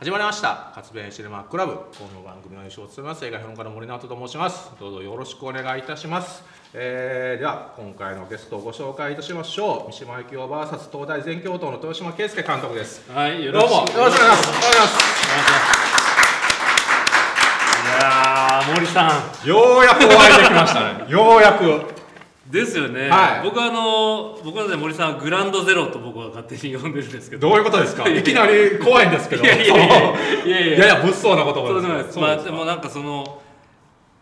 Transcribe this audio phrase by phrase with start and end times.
[0.00, 0.70] 始まりました。
[0.76, 1.72] 活弁シネマクラブ。
[1.72, 1.82] こ
[2.14, 3.26] の番組の印象を務めます。
[3.26, 4.70] 映画評論家の森直人と申します。
[4.78, 9.92] どうぞよろしくお願いいたします、えーでは今回のゲストをご紹介いたしましょう。
[9.92, 13.10] 三島由紀夫 VS 東大全教頭の豊島圭介監督です。
[13.10, 14.48] はい、よどうもよろしくお願いします。
[14.48, 14.94] お願いし
[17.82, 21.10] いやー森さますようやくお会いできましたね。
[21.10, 21.97] ようやくん
[22.50, 23.44] ですよね、はい。
[23.44, 27.48] 僕はあの僕の中で森さんはグランドゼロと僕は勝手に呼んでるんですけど。
[27.48, 28.08] どういうことですか？
[28.08, 29.44] いきなり怖いんですけど。
[29.44, 30.46] いやいやいや。
[30.46, 30.96] いやいや。
[31.02, 33.42] 物騒なことそうですまあそうでもなんかその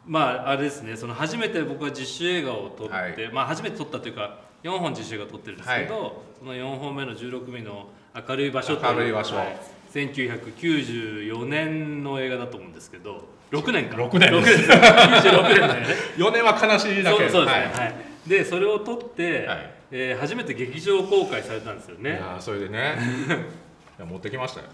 [0.06, 0.96] まああれですね。
[0.96, 3.30] その初めて僕は実習映画を撮って、はい。
[3.32, 7.86] まあ初めて撮ったというか4本実習映画撮ってるんですけど、その4本目の16ミリの
[8.28, 9.36] 明るい場所とう明るい場所。
[9.36, 9.56] はい。
[9.94, 13.96] 1994年の映画だと思うんですけど6年か。
[13.96, 14.58] 6年6です。
[14.58, 14.66] 年。
[14.66, 15.86] です96年だよね。
[16.18, 17.18] 4年は悲しいだけ。
[17.20, 17.94] そうそうですね、ははいい
[18.26, 19.70] でそれを撮って、はい。
[19.92, 22.96] えー初めて劇場公開されたんですよいねやーそれでね。
[23.98, 24.66] いや持ってきましたよ。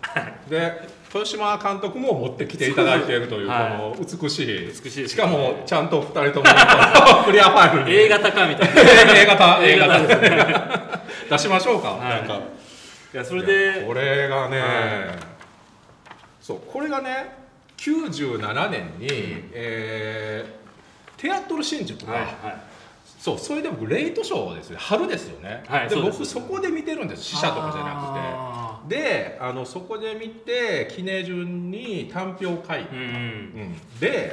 [0.48, 0.80] で
[1.14, 3.70] 豊島監督も持ってきていただいているというこはい。
[3.74, 7.92] の美しい美しいしかもちゃんと2人ともクリアファイルに。
[8.04, 8.82] A 型かみたいな。
[9.22, 10.46] A 型 A 型型ですね。
[11.30, 12.18] 出しましょうか、はい。
[12.20, 12.40] なんか。
[13.14, 14.68] いやそれいでやこれがね、はい。
[16.40, 17.36] そうこれがね
[17.76, 19.08] 97年に、
[19.52, 20.62] えー
[21.20, 22.32] テアトル新宿が、はいはい
[23.22, 26.02] そうそれで僕レイトショーですね春ですよね、ではいです。
[26.02, 28.96] 僕そこで見てるんです死者とかじゃなあくて。
[28.96, 32.98] であのそこで見て記念順に短評書いて、ーうん。
[32.98, 33.04] う
[33.96, 34.00] ん。
[34.00, 34.32] で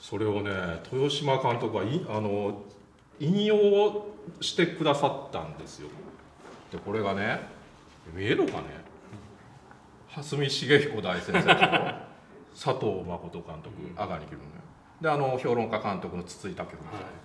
[0.00, 0.50] それをね
[0.90, 2.62] 豊島監督はいあの
[3.20, 4.06] 引用
[4.40, 5.88] してくださったんですよ。
[6.72, 7.42] でこれがね
[8.12, 8.62] 見えるかね。
[10.08, 11.54] 蓮見茂彦大先生と
[12.60, 14.02] 佐藤誠監督うん。
[14.02, 14.50] 阿賀に来るのね。
[15.00, 17.24] であの評論家監督の筒井武文さん、は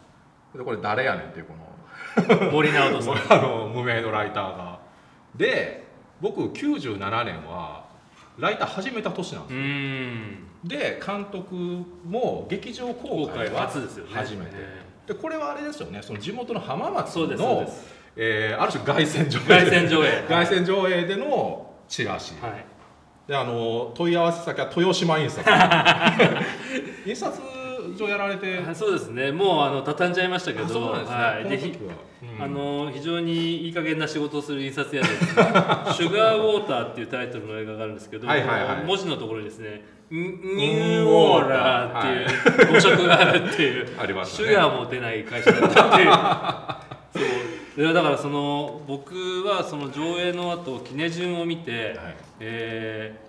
[0.55, 2.51] でこれ誰やねんっていうこの。
[2.51, 3.15] 森直人さん。
[3.33, 4.79] あの無名のライターが。
[5.35, 5.87] で
[6.21, 7.85] 僕97年は
[8.37, 10.47] ライター始めた年なんですよ、うん。
[10.63, 11.55] で監督
[12.05, 14.11] も劇場公公開は初ですよね。
[14.13, 16.01] 初めて、えでこれはあれですよね。
[16.01, 17.67] その地元の浜松の
[18.15, 19.43] えーある種凱旋上映。
[19.45, 20.25] 凱旋上映。
[20.27, 22.65] 凱旋上映でのチラシ、はい。
[23.27, 25.49] であの問い合わせ先は豊島印刷。
[27.05, 27.58] 印刷
[27.97, 28.59] 所やられて。
[28.59, 29.31] はいそうですね。
[29.31, 30.65] もうあの畳んじゃいましたけど。
[30.65, 31.43] あそうなんですね、はい。
[31.49, 31.79] でひ
[32.39, 35.07] あの非常にいい加減な仕事をする印刷屋で
[35.93, 38.85] 「シュガーウォーター」っていうタイトルの映画があるんですけど、はいはいはい。
[38.85, 47.25] 文字のところにですね「ニューウォーラー」っていう語色があるっていうありましたねシュガーも出ない会社だったっていう
[47.77, 49.13] そうでだからその僕
[49.45, 53.28] はその上映の後記念順を見て、はいえー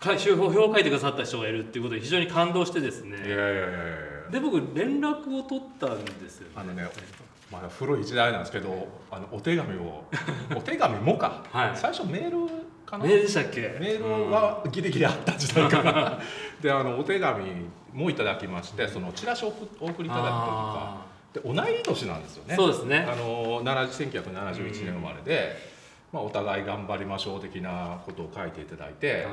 [0.00, 3.16] 評評を書いてくださった人がいるっていうことで非常に感動してですね。
[3.16, 3.70] いやいやいやいや
[4.30, 6.52] で僕連絡を取ったんですよね。
[6.56, 6.86] あのね
[7.50, 10.04] まだ古い時代なんですけどあのお手紙を
[10.54, 11.70] お手紙もか、はい。
[11.74, 12.52] 最初メール
[12.84, 13.04] かな？
[13.04, 13.76] メールでしたっけ？
[13.80, 16.18] メールはギリギリあった時代かな。
[16.60, 17.44] であのお手紙
[17.92, 21.02] もいただきましてそのチラシを送お送りいただくというか。
[21.02, 22.56] あで同い年なんですよーね。
[22.56, 23.06] そうですね。
[23.08, 25.56] あの70 1971年生まれで、
[26.12, 29.24] まあ、お互い頑張りましょう的なことを書いていただいて、はい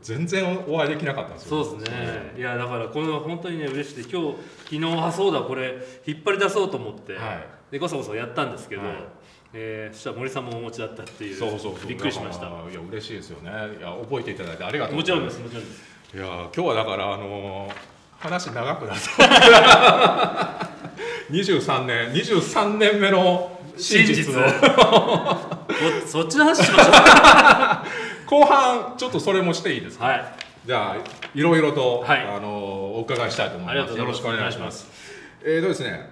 [0.00, 1.64] 全然お会いできなかったんですよ。
[1.64, 2.34] そうですね。
[2.38, 5.40] いやだからこの本当にね嬉しくて今日昨日あそうだ。
[5.40, 5.74] これ
[6.06, 7.46] 引っ張り出そうと思って、はい。
[7.70, 8.94] でこそこそやったんですけど、はい。
[9.54, 11.36] えーそしたら森さんもお持ちだったっていう。
[11.36, 11.86] そうそう。
[11.86, 12.46] びっくりしました。
[12.46, 13.50] いや嬉しいですよね。
[13.50, 14.96] いや覚えていただいてありがとう。
[14.96, 15.82] もちろんですもちろんです。
[16.14, 17.70] いや今日はだからあの
[18.18, 20.68] 話長くなった。
[21.30, 24.42] 23年23年目の真実の
[26.06, 30.24] そ そっちの話しましょう後半ちょっとそれもしていいですか、はい。
[30.64, 30.96] じゃあ
[31.34, 32.26] いろいろと、はい。
[32.26, 33.98] あのお伺いしたいと思います。
[33.98, 34.88] よろしくお願いします。
[35.44, 36.08] えーとですね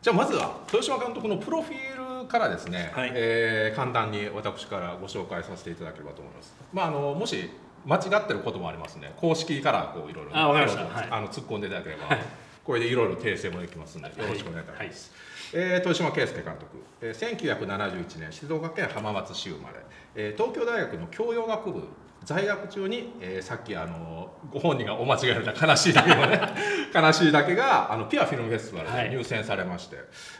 [0.00, 3.12] じゃあまずは豊島監督のプロフィールからですね、はい。
[3.14, 6.56] えー簡単に私からご紹介させていただければと思います。
[6.72, 7.50] まああのもし
[7.86, 9.12] 間違ってることもありますね。
[9.16, 11.08] 公式からこういろいろあはい。
[11.08, 12.18] あの突っ込んでいただければ、
[12.64, 15.12] これでいろいろ訂正もできますのでよろしくお願いいたします、
[15.54, 15.64] はい。
[15.64, 19.76] えー豊島圭介監督、えー1971年静岡県浜松市生まれ、
[20.14, 21.82] えー東京大学の教養学部
[22.24, 24.12] 在学中に、えーさっきあの
[24.52, 26.40] ご本人がお間違えられた悲しいだけのね
[26.94, 29.96] 悲しいだけがあのピアフィルムフェスティバルで入選されまして、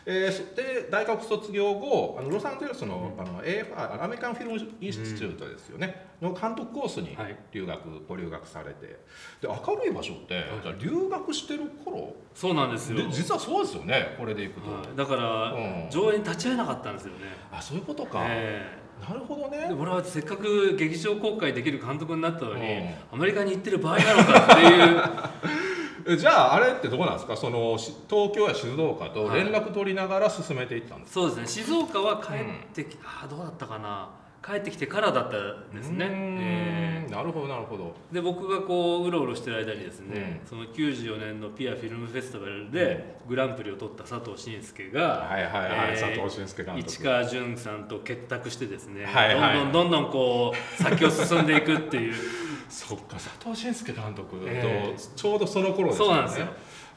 [0.06, 7.36] えーそで大学卒業後あのロサンゼルスの,、あの AFR アメリカンフィルムインスティチュートですよね、の監督コースにはい。
[7.52, 8.86] 留学、ご留学されて。
[9.40, 12.14] で明るい場所って、じゃあ留学してる頃？
[12.34, 12.98] そうなんですよ。
[12.98, 14.14] で実はそうですよね。
[14.19, 14.96] これでいくと、はい。
[14.96, 15.86] だから、うん。
[15.90, 17.19] 上映に立ち会えなかったんですよね。
[17.50, 19.70] あそういうことか、えなるほどね。
[19.78, 22.94] 俺はせっかく劇場公開できる監督になったのに、うん。
[23.12, 25.02] アメリカに行ってる場合なのかっていう。
[26.14, 27.37] え じゃああれってどこなんですか？
[27.37, 31.46] そのし東京や静岡と連絡取りながら進めていったんですそうですね。
[31.46, 32.38] 静岡は帰っ
[32.75, 34.08] てき、ああどうだったかな
[34.44, 37.94] 帰ってきてからだったんですね、なるほどなるほど。
[38.10, 40.48] ーで僕がこううろうろしてる間にですね、うん。
[40.48, 49.58] その94年のピアフィルムフェスティバルでグランプリを取った佐藤慎介が、はいはいはい、えー佐藤俊介監督市川淳さんと結託してですね、はいはい。
[49.58, 52.14] どんどんどんどんこう先を進んでいくっていう。
[52.68, 56.46] そっか佐藤俊介監督とえちょうどその頃ですよね、そうなんですよ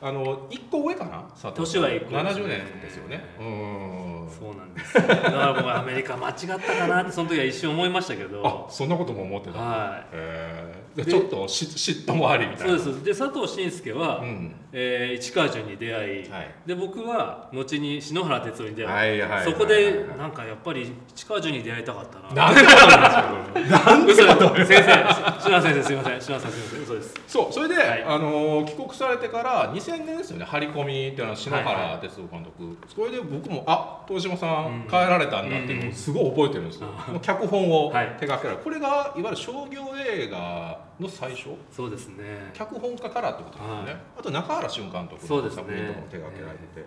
[0.01, 1.51] あの一個上かな？
[1.53, 2.43] 年は一個上ですね。
[2.43, 3.23] 70年ですよね。
[3.39, 4.29] うん。
[4.29, 5.03] そうなんですよ。
[5.07, 8.67] だから僕アメリカ間違ったかなってその時は一瞬思いましたけど。
[8.67, 10.07] あそんなことも思ってた、はい。
[10.11, 12.79] えーちょっとし嫉妬もありみたいな。
[12.79, 13.03] そうです。
[13.03, 14.55] で佐藤慎介は、うん。
[14.71, 16.55] えー市川淳に出会い、はい。
[16.65, 22.49] で僕は後に篠原哲夫に出会い、はいはいはいそこでなんかやっぱり市川淳に出会いたかったな。
[22.49, 24.35] なんてことなんですけど。
[24.35, 24.67] なんて嘘です。
[24.67, 26.21] 先生篠原先生すみません。
[26.21, 26.81] 篠原さんすみません。
[26.83, 28.03] 嘘ですそうそれで、はい。
[28.03, 34.83] あのー帰国されてから2000年ですよね張り込みっていうのは篠原哲夫監督、それで僕もあ東島さうん。
[34.83, 37.13] ん帰られたんだっていうのをすごい覚えてるんですよ、うん。
[37.15, 38.07] もう脚本をはい。
[38.19, 38.63] 手掛けられる。
[38.63, 41.49] これがいわゆる商業映画の最初？
[41.71, 42.51] そうですね。
[42.53, 44.01] 脚本家からってことですよね、はい。
[44.19, 46.81] あと中原俊監督の作品とかも手掛けられて。
[46.81, 46.85] て、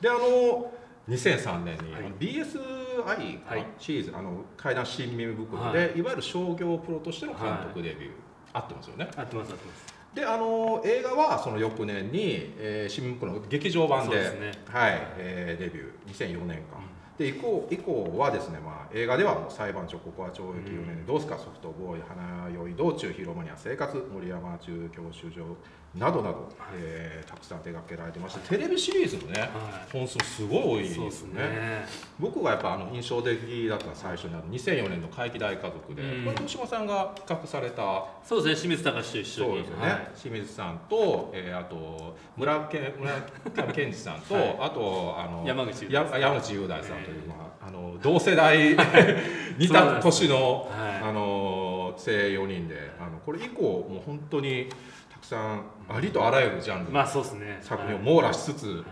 [0.00, 0.72] であの
[1.08, 3.66] 2003年に、BSI かはい。
[3.78, 6.02] シリーズ、あの怪談新耳袋で、、はい。
[6.02, 8.12] わゆる商業プロとしての監督デビュー、
[8.52, 9.08] 合ってますよね。
[9.16, 10.00] 合ってます合ってます。
[10.14, 14.52] であの映画はその翌年に、えー、新聞袋の劇場版でね。
[14.66, 16.36] はいえーデビュー。
[16.36, 16.78] 2004年か、
[17.20, 25.58] で以降以降はですね、まあ、映画ではもう裁判所ここは懲役4年でどうすかソフトボーイ花酔い道中広間には生活森山中教習所
[25.94, 31.42] などなど、えーたくさん手掛けられてましてテレビシリーズもねは本数すごい多いですね。
[31.42, 31.86] ね。
[32.18, 36.24] 僕がやっぱあの印象的だった最初にあの2004年の怪奇大家族で、うん。
[36.24, 39.48] これ豊島さんが企画されたそうですね清水隆と一緒に。
[39.48, 40.10] そうですよね、はい。
[40.20, 44.56] 清水さんと、えーあと村健村上健二さんと、はい。
[44.60, 46.20] あとあの山口雄や大さん。
[46.20, 48.76] 山口雄大さんという、まあ、あの同世代
[49.58, 51.02] 似た年の、はい。
[51.02, 54.76] あの精鋭4人であのこれ以降もう本当にた
[55.20, 57.58] くさんありとあらゆるジャンルのまあそうですね。
[57.62, 58.84] 作品をはい網羅しつつ、はい。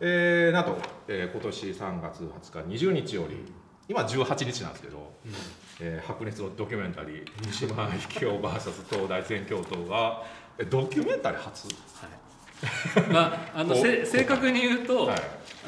[0.00, 0.76] えーなんと、
[1.08, 3.52] えー今年3月20日20日より
[3.88, 5.32] 今18日なんですけど、うん。
[5.80, 10.22] えー白熱のドキュメンタリー「西島力夫 VS 東大全教頭が」
[10.58, 13.12] えドキュメンタリー初、はい。
[13.12, 15.18] まああの正確に言うと、はい、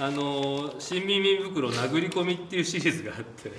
[0.00, 3.52] あの新耳袋殴り込みっていうシリーズがあって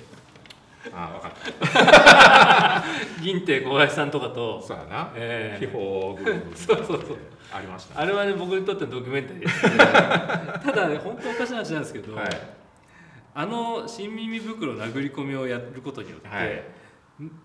[0.92, 3.22] ああ分かった。
[3.22, 5.12] 銀亭小林さんとかとそうやな。
[5.14, 7.18] ええ秘宝グループそうそうそう。
[7.54, 9.42] ありましたあれはね僕にとってのドキュメンタリー。
[9.42, 9.76] です、ね、
[10.64, 12.28] ただね本当おかしな話なんですけど、はい。
[13.34, 16.62] あの新耳袋殴り込みをやることによって、はい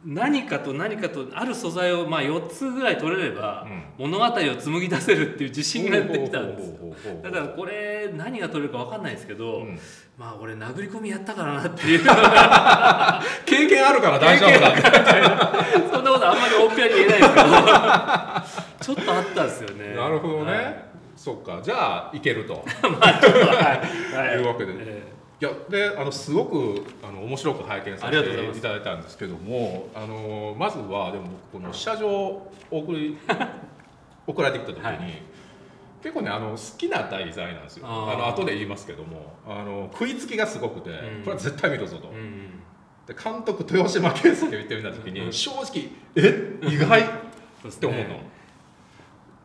[0.05, 3.67] 何かと何かとある素材をまあ4つぐらい取れれば、
[3.99, 4.11] うん。
[4.11, 6.73] 物語を紡ぎ出せるっていう自信が出てきたんです
[7.21, 9.79] だからこれ何が取れるか分かんないですけど、うん。
[10.17, 11.99] まあ俺殴り込みやったからなっていう。
[13.45, 15.63] 経験あるから大丈夫だ。
[15.91, 18.95] そんなことあんまり大っぴらに言えないですけど。
[18.95, 19.95] ちょっとあったんですよね。
[19.95, 20.85] なるほどね、はい。
[21.15, 21.59] そっか。
[21.61, 22.63] じゃあいけると。
[22.81, 23.81] は
[24.13, 24.15] い。
[24.15, 24.39] はい。
[24.39, 24.73] いうわけで。
[24.77, 33.17] えいやであのすごくあの面白く拝見させていただいたんですけどもあのまずはでも僕この社場を送り
[34.25, 35.21] 送られてきた時に、はい。
[36.01, 37.87] 結構ねあの好きな題材なんですよ。
[37.87, 40.93] あの後で言いますけどもあの食いつきがすごくて、ん。
[41.23, 42.63] これは絶対見るぞと、えうん
[43.07, 45.33] で監督豊島圭介を言ってみた時に、うん。
[45.33, 46.57] 正直え？
[46.61, 47.01] 意外？
[47.67, 48.07] って思うの。
[48.09, 48.21] ね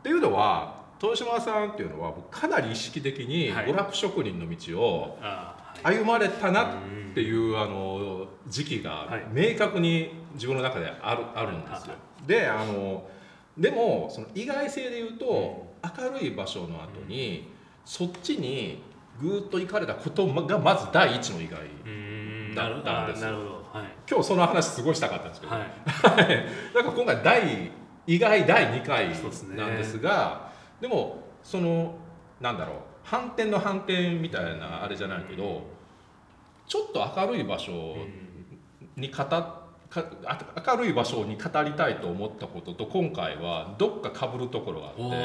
[0.00, 3.66] っていうのは豊島さんっていうのは僕かなり意識的にはい。
[3.66, 5.18] 娯楽職人の道を
[5.82, 9.26] 歩まれたなっていうあの時期がはい。
[9.32, 11.94] 明確に自分の中であるあるんですよ。
[12.26, 13.08] であの
[13.58, 17.50] でもその意外性で言うと明るい場所の後に
[17.84, 18.82] そっちに
[19.20, 21.60] ぐーっと行かれたことがまず第一の意外
[22.54, 23.62] だったんですよ。
[24.08, 25.66] 今日その話すごいしたかったんですけど、はい。
[26.74, 27.70] だから今回第
[28.06, 29.08] 意外第2回
[29.56, 31.94] なんですがでもその
[32.40, 32.76] なんだろう。
[33.04, 35.62] 反転の反転みたいなあれじゃないけど
[36.66, 37.96] ちょっと明るい場所
[38.96, 39.62] に語っ
[39.94, 45.16] 明るい場所に語りたいと思ったことと今回はどっか被るところがあおって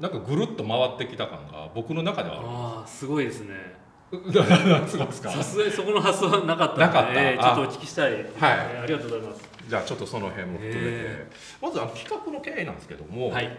[0.00, 3.80] おなんかぐるっと回ってきた感が僕の中ではあるああすごいですね。
[4.12, 7.12] さすがにそこの発想はなかったのでなかった。
[7.14, 8.22] えーちょっとお聞きしたい、はい。
[8.22, 9.48] えーありがとうございます。
[9.66, 10.86] じゃあちょっとその辺も含めて。
[10.90, 11.26] へ
[11.62, 13.58] まずあの企画の経緯なんですけども、はい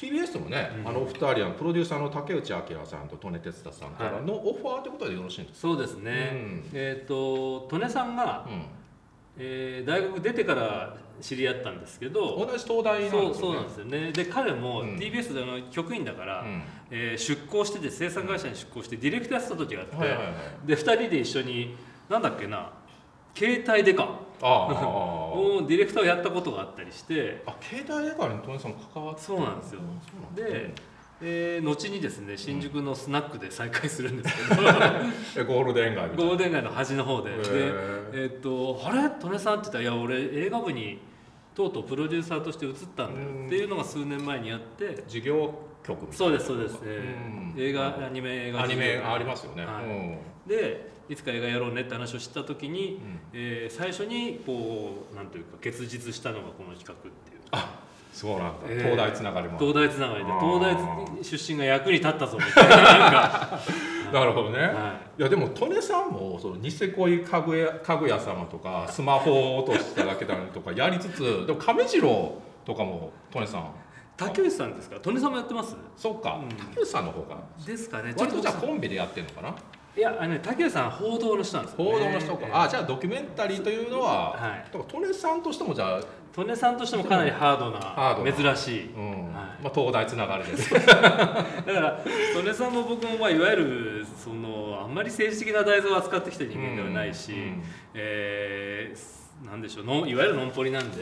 [0.00, 0.88] TBS のね、うん。
[0.88, 6.64] あのお二人あのプロデューサーの竹内明さんと利根哲太さんからのオファーということでよろしいんですか、そうですね、うん。
[6.72, 8.46] えっ、と利根さんが、
[9.36, 13.10] えー大学出てから知り合ったんですけうん、ど同じ東大ね。
[13.10, 14.12] そうそうなんですよね。
[14.12, 14.96] で彼もうん。
[14.96, 16.62] TBS であの局員だから、うん。
[16.90, 20.24] えー出向してて制作会社に出向してディレクターやってた時があって、はいはいは
[20.64, 20.66] い。
[20.66, 21.76] で2人で一緒に
[22.08, 22.70] なんだっけな
[23.34, 24.08] 携帯デカ。
[24.42, 24.68] あ
[25.68, 27.42] ディレクターをやったことがあったりして。
[27.46, 29.80] あ携帯デカにトネさん関わってそうなんですよ。
[30.34, 30.74] で、
[31.22, 34.62] えー後にですね新宿のスナックで再会するんですけど。
[35.38, 37.30] えゴールデン街ゴールデン街の端の方で。
[37.30, 39.02] でえーっと「あれ？
[39.22, 40.98] 利根さん?」って言ったら「いや俺映画部に
[41.54, 45.04] とうとうプロデューサーとして移ったんだよ」っていうのが数年前にあって。
[45.06, 47.16] 事業局みたいなそうですそうです、え
[47.54, 47.60] うん。
[47.60, 49.84] ー映画アニメ映画アニメありますよね、はい。
[49.84, 50.18] うん。
[50.46, 53.20] でいつか映画やろうねって話を知った時に、ん。
[53.32, 57.40] えー最初にこうなんというか結実したのがこの企画っていう。
[57.50, 57.80] あ
[58.12, 59.58] そうなんだ、えー東大つながりも。
[59.58, 63.60] 東大つながりで東大出身が役に立ったぞみたいな
[64.12, 65.22] なるほどね、はい。
[65.22, 73.70] やでも利根さんもそのニセ恋家具屋家具屋様とかスマホを落としただけだとかやりつつでも亀次郎とかも利根さん。
[74.16, 74.96] 竹内さんですか？
[75.06, 75.74] 利根さんもやってます？
[75.96, 76.48] そっか、うん。
[76.56, 77.38] 竹内さんの方か。
[77.64, 78.12] ですかね。
[78.18, 79.54] 割とじゃあ僕コンビでやってるのかな？
[79.96, 84.72] いやあのね竹内さん報道の人なんですよ、ね、報道の人か、あじゃあドキュメンタリーというのは、はい。
[84.72, 86.00] だから利根さんとしてもじゃあ、
[86.38, 88.30] 利根さんとしてもかなりハードハードな。
[88.30, 88.92] な珍しい。
[88.94, 89.34] うん。
[89.34, 89.62] はい。
[89.62, 90.72] まあ、東大つながりです。
[90.72, 90.92] だか
[91.66, 92.04] ら
[92.36, 97.62] 利根さんも僕もまあいわゆるそのあんまり政治的な題材を扱ってきた人間ではないし、うん
[97.94, 100.98] えーなんでしょうのいわゆるのんぽりなんで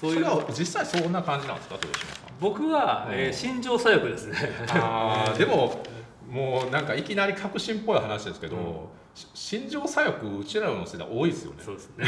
[0.00, 0.26] そういう。
[0.50, 2.34] 実際そんな感じなんですか豊島さん。
[2.40, 3.32] 僕は、えーうん。
[3.32, 4.36] 心情左翼ですね。
[4.70, 5.80] あーでも
[6.28, 8.64] もうなんかいきなり革新っぽい話ですけど、うん。
[9.14, 11.62] し心情左翼うちらの世代多いですよね。
[11.64, 12.06] そうですね。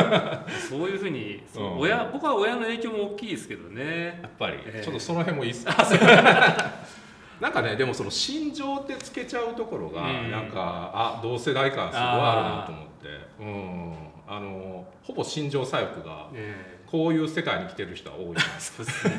[0.68, 1.78] そういうふうにそううん。
[1.80, 4.20] 親僕は親の影響も大きいですけどね。
[4.22, 4.84] やっぱり、ええ。
[4.84, 5.66] ちょっとその辺もいいっす
[7.40, 10.30] なんかねでもその心情ってつけちゃうところが、うん。
[10.30, 13.08] なんかあ同世代感すごいあるなと思って。
[13.40, 14.14] うん。
[14.26, 18.36] あのほぼ心情左翼がえこういう世界に来てる人は多い。
[18.36, 19.16] ー そうですね。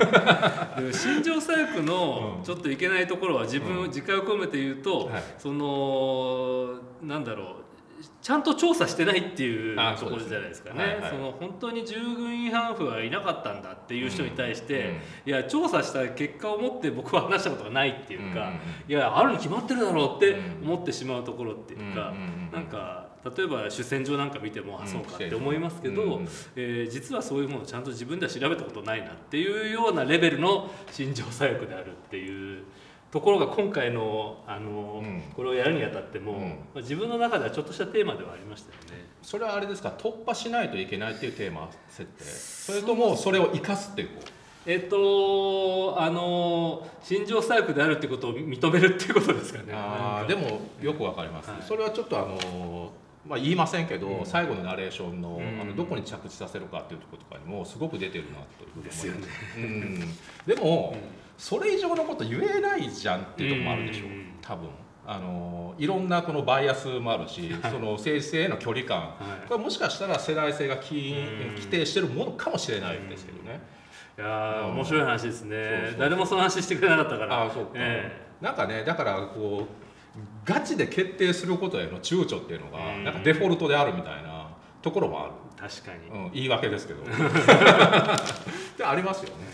[0.77, 2.44] でも心情左翼のうん。
[2.46, 3.88] ちょっといけないところは自分、うん。
[3.88, 5.24] 自戒を込めて言うと、はい。
[5.38, 7.46] そのなんだろう
[8.22, 10.79] ちゃんと調査してないっていうあところじゃないですかね。
[10.79, 11.12] そうですねはいはい。
[11.12, 14.79] その本当に従軍違反婦はいなかったんだっていう人に対して、
[15.25, 15.32] うん。
[15.32, 18.51] いや調査した結果を持って僕は話したことがないっていうか、うんうんうん。
[18.88, 20.72] いやあるに決まってるだろうってうん。
[20.72, 22.51] 思ってしまうところっていうか、うんうんうん。
[22.53, 23.04] なんか
[23.36, 32.63] 例えば主戦場なんか見ても、あうんそうかって思いますけど、うんうんえー実はそういうものをちゃんと自分では調べたことないなっていうようなレベルの心情左翼であるっていう
[33.12, 35.22] ところが今回のあの、うん。
[35.36, 36.39] これをやるにあたっても、うん。
[36.41, 39.05] まあ、自分の中ではちょっとしたテーマではありましたよね。
[39.22, 42.24] それはあれですか突破しないといけないっていうテーマ設定？
[42.24, 44.13] それともそれを生かすっていうこ
[44.67, 49.65] えっとあの心情左翼であるってことを認めるっていうことですかね。
[49.72, 51.62] あーでもよくわかります、はい。
[51.62, 52.91] それはちょっとあの
[53.27, 54.25] まあ、言いませんけど、うん。
[54.25, 55.62] 最後のナレーションの,、うん。
[55.62, 59.27] あのどこに着地させるかっていうところとかにもすごく出てるなというふうにですよね。
[59.58, 60.00] うん、
[60.46, 64.34] でも、うんそれ以上のこと言えないじゃんっていうところもあるでしょう、うん。
[64.41, 64.70] 多分。
[65.05, 69.00] あのいろんなこのバイアスもあるし、その生成への距離感。
[69.00, 69.13] は
[69.46, 69.48] い。
[69.48, 73.60] これもしかしたら世代性が規定してるものかもしれないですけどね、
[74.17, 75.94] いや面白い話ですね。
[76.00, 77.41] 誰もその話してくれなかったから。
[77.41, 78.25] ああそうか、え。
[78.41, 79.85] なんかねだからこう
[80.43, 83.03] ガチで決定することへの躊躇っていうのがうん。
[83.03, 84.50] なんかデフォルトであるみたいな
[84.81, 86.25] ところもある、え確かに。
[86.25, 87.03] うん、言い訳ですけど。
[88.77, 89.45] でありますよね。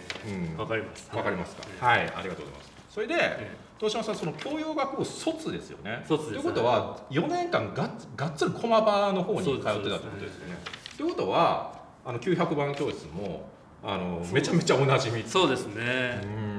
[0.54, 0.58] うん。
[0.58, 1.10] わかります。
[1.16, 2.72] わかりますか、えはいありがとうございます。
[2.90, 6.04] それで、え東島さんその教養学部卒ですよね。
[6.08, 10.58] 卒ということは4年間がっがっつり駒場の方に通ってたってことですよね。
[10.98, 11.08] とい。
[11.08, 13.50] うことはあの900番教室も
[13.84, 15.24] あのめちゃめちゃおなじみ。
[15.24, 16.51] そうですうねん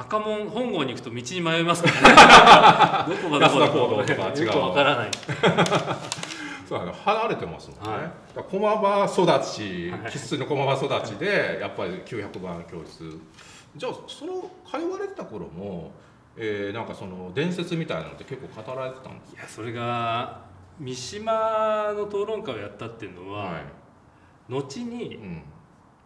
[0.00, 3.16] 赤門本郷に行くと道に迷いますからね。
[3.20, 4.32] どこがどこだか。
[4.34, 4.72] 違うわ。
[4.74, 5.10] からない。
[6.68, 6.92] そうだね。
[7.04, 8.44] 離れてますもんね、はい。
[8.48, 10.00] 駒場育ちはい。
[10.10, 13.18] 生粋の駒場育ちでやっぱり900番教室。
[13.76, 15.92] じゃあその通われてた頃も、
[16.36, 20.42] えーなんかその伝説みたいなのって結構語られてたんですいやそれが
[20.78, 23.62] 三島の討論会をやったっていうのは、はい、
[24.48, 25.42] 後にうん、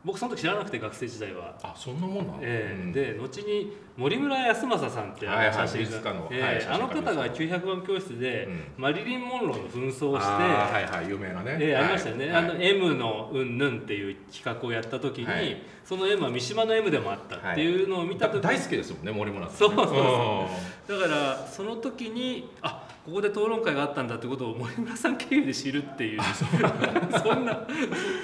[0.04, 1.56] 僕その時知らなくて学生時代は。
[1.62, 2.42] あそんなもんなの、うん。
[2.42, 8.62] ええで後に森村康政さんってあの写真家のええはい写真家あの方が900番教室で、うん。
[8.78, 12.44] マリリン・モンローの紛争をして、はいはい有名なね、ありましたよね、はい。
[12.44, 15.60] あの M のうんぬんっていう企画をやった時に、はい。
[15.84, 20.92] その M は三島の M でもあったっていうのを見た時、大好きですもんね森村さん、そうそうそう。
[20.92, 21.00] うん。
[21.00, 26.20] だからその時にあここで討論会があったんだってことを森村さん経由で知るっていう。
[26.22, 27.66] そんな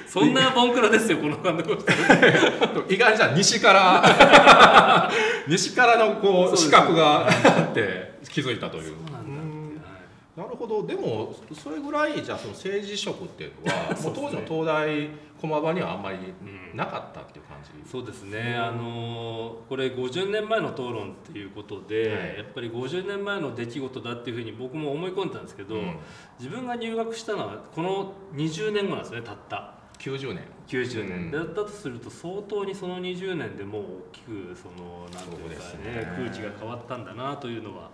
[0.06, 5.10] そんなボンクラですよこの監督をしてる 意外にじゃあ西から
[5.58, 8.94] 西からのこう資格があって気づいたという。
[10.36, 10.86] なるほど。
[10.86, 15.08] でもそれぐらいじゃあその政治色っていうのは もう当時の東大
[15.40, 22.36] 駒場にはあんまりうんなかったっていう感じ、そうですね、あのこれ50年前の討論っていうことで、はい。
[22.36, 25.96] やっぱり50年前の出来事だっていうふうに僕も思い込んでたんですけど、うん。
[26.38, 30.43] 自分が入学したのはこの20年後なんですねたった90年。
[30.67, 31.31] 90年、うん。
[31.31, 36.12] だったとすると相当にその20年でもう大きくそのなんていうかねですね。
[36.17, 37.90] 空気が変わったんだなというのは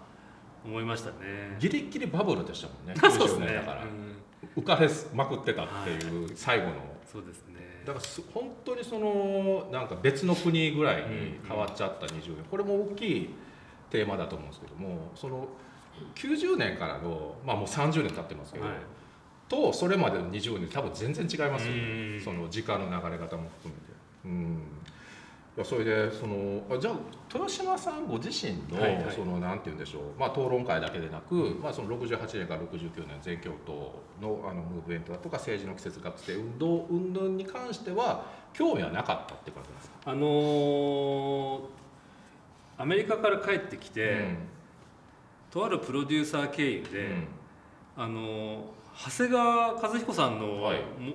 [0.65, 1.57] 思いましたね。
[1.59, 2.95] ギリギリバブルでしたもんね。
[2.97, 3.47] 90 そうですね。
[3.47, 4.63] 年だから、うん。
[4.63, 6.73] 浮かれまくってたっていう最後の、
[7.05, 7.55] そうですね。
[7.85, 13.35] だからす本当にそのなんか別の国ぐらいに変わっちゃった20年、これも大きい
[13.91, 15.47] テーマだと思うんですけどもその
[16.15, 18.75] 90年からの、まあ、もう30年経ってますけど、はい
[19.49, 22.17] とそれまでの20年多分全然違いますようん。
[22.19, 23.95] ねその時間の流れ方も含めて。
[24.25, 24.63] うん。
[25.57, 26.95] いやそれでそのあじゃあ
[27.33, 29.15] 豊島さんご自身の、はいはい。
[29.15, 41.61] そのなんて言うんでしょう、まあ、討論会だけでなく、まあ、その68年から69年全共闘のあのムーブメントだとか政治の季節学生運動運動に関しては興味はなかったって感じですか、あのー
[42.77, 44.35] アメリカから帰ってきて、
[45.51, 48.03] とあるプロデューサー経由で、うん。
[48.03, 48.59] あのー
[48.97, 50.77] 長谷川和彦さんの、はい。
[50.79, 51.15] も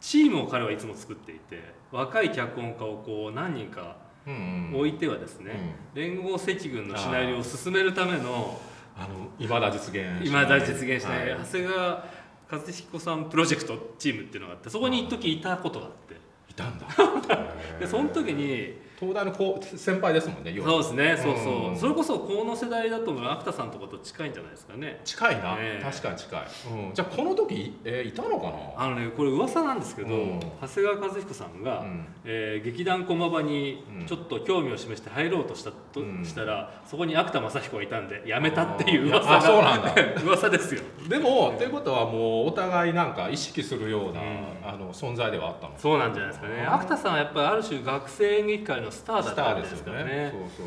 [0.00, 4.78] チームを彼はいつも作っていて若い脚本家をこう何人かうんうん。
[4.80, 8.60] 置いてはですね、連合赤軍のシナリオを進めるための
[8.96, 10.26] あの未だ実現しない。
[10.26, 11.38] 今だ実現しない、はい。
[11.38, 12.06] 長谷川
[12.50, 16.16] 和彦さんプロジェクトチームっていうのがあってそこに一時いたことがあって。
[16.50, 16.86] いたんだ。
[17.78, 25.00] でその時に東大のこう先輩ですもんねそうですねそうそう、うんそれこそこの世代だと芥さんとかと近いんじゃないですかね。
[25.04, 25.84] 近いな、ええ。
[25.84, 26.40] 確かに近い、
[26.88, 28.52] うん、じゃあこの時、えーいたのかな？
[28.76, 30.40] あのねこれ噂なんですけど、うん。
[30.62, 32.06] 長谷川和彦さんが、うん。
[32.24, 34.06] えー劇団駒場にうん。
[34.06, 36.24] ちょっと興味を示して入ろうとしたとうん。
[36.24, 39.28] したら、そこに芥正彦がいたんで辞めたっていう噂。
[39.28, 39.94] があそうなんだ。
[40.24, 40.80] 噂ですよ。
[41.08, 44.26] でもということはもうお互いなんか意識するような、うん。
[44.64, 45.74] あの存在ではあったの？
[45.76, 46.66] そうなんじゃないですかね。
[46.66, 49.78] 芥さんはやっぱりある種学生演劇界のスターだったんでですよね。
[49.78, 50.30] すからね。
[50.32, 50.66] そうそうそう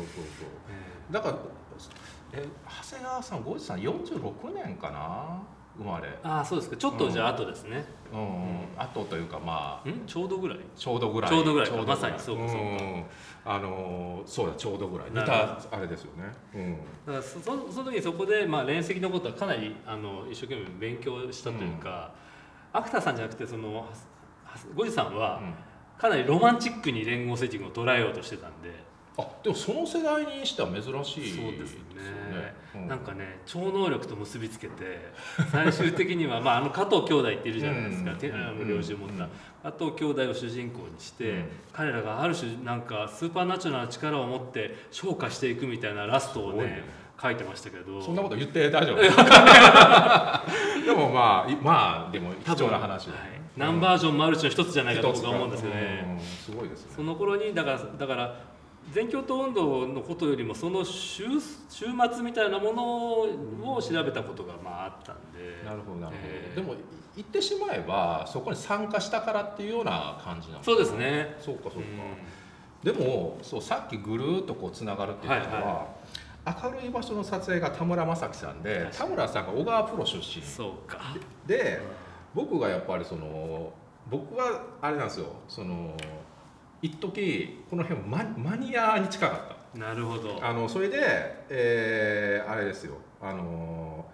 [1.10, 1.12] う。
[1.12, 1.38] だから
[2.32, 2.46] え
[2.84, 5.42] 長谷川さんごじさん46年かな？
[5.78, 6.08] 生まれ。
[6.22, 6.76] ああそうですか。
[6.76, 10.06] ちょっとじゃあ後ですね、うん、うん、後というかまあん？
[10.06, 10.58] ちょうどぐらい？
[10.76, 11.30] ちょうどぐらい。
[11.30, 12.84] ちょうどぐらいまさにそうかそうか。
[12.84, 13.06] ん
[13.46, 15.10] あのそうだちょうどぐらい。
[15.10, 16.24] 似たあれですよね。
[16.54, 16.76] うん。
[17.06, 22.12] だからそそその時にそこで、まあ、連席のことはかなりあの一生懸命勉強したというか、
[22.72, 23.86] 芥田さんじゃなくてそのは
[24.74, 25.54] ゴジさんはうん
[26.00, 28.70] かなりロマンチックに連合赤軍を捉えようとしてたんで、
[29.18, 31.80] あでもその世代にしては珍しいそうですね。
[32.74, 32.88] ようん。
[32.88, 35.12] なんかね超能力と結びつけて
[35.52, 38.68] 最終的には、まあ、あの加藤兄弟っているじゃないですか、うん。
[38.68, 39.72] 領持った、うん。
[39.78, 41.44] 加藤兄弟を主人公にして、うん。
[41.72, 47.00] 彼らがある種なんかスーパーナチュラルな力を持って昇華していくみたいなラストをねね。
[47.22, 48.00] 書いてましたけど。
[48.00, 49.02] そんなこと言って大丈夫？
[50.82, 56.16] でもまあいまあでも貴重な話はい、何バージョンもあるうちの一つじゃないかと僕は思うんですようね。
[56.16, 56.92] んすごいですね。
[56.96, 58.40] その頃にだからだから
[58.92, 61.24] 全共闘運動のことよりもその週
[61.68, 65.64] 週末みたいなものを調べたことがまああったんで。
[65.64, 66.74] なるほどなるほど、えーでも
[67.16, 71.36] 言ってしまえばそこに参加したからっていうような感じなんそうですね。
[71.40, 71.78] そうかそうか、
[72.82, 75.86] うでもそうさっきぐるーっとこうつながるっていうことは、は
[76.46, 76.76] い。
[76.76, 80.40] 明るい場所の撮影が田村正樹さんで田村さんが小川プロ出身。
[80.42, 80.98] んそうか。
[81.46, 81.80] で
[82.34, 83.72] 僕がやっぱりその
[84.08, 85.26] 僕はあれなんですよ。
[85.48, 85.96] その
[86.82, 90.38] 一時この辺ママニアに近かっなるほど。
[90.40, 90.98] たあのそれで、
[91.48, 92.94] えーあれですよ。
[93.20, 94.04] あの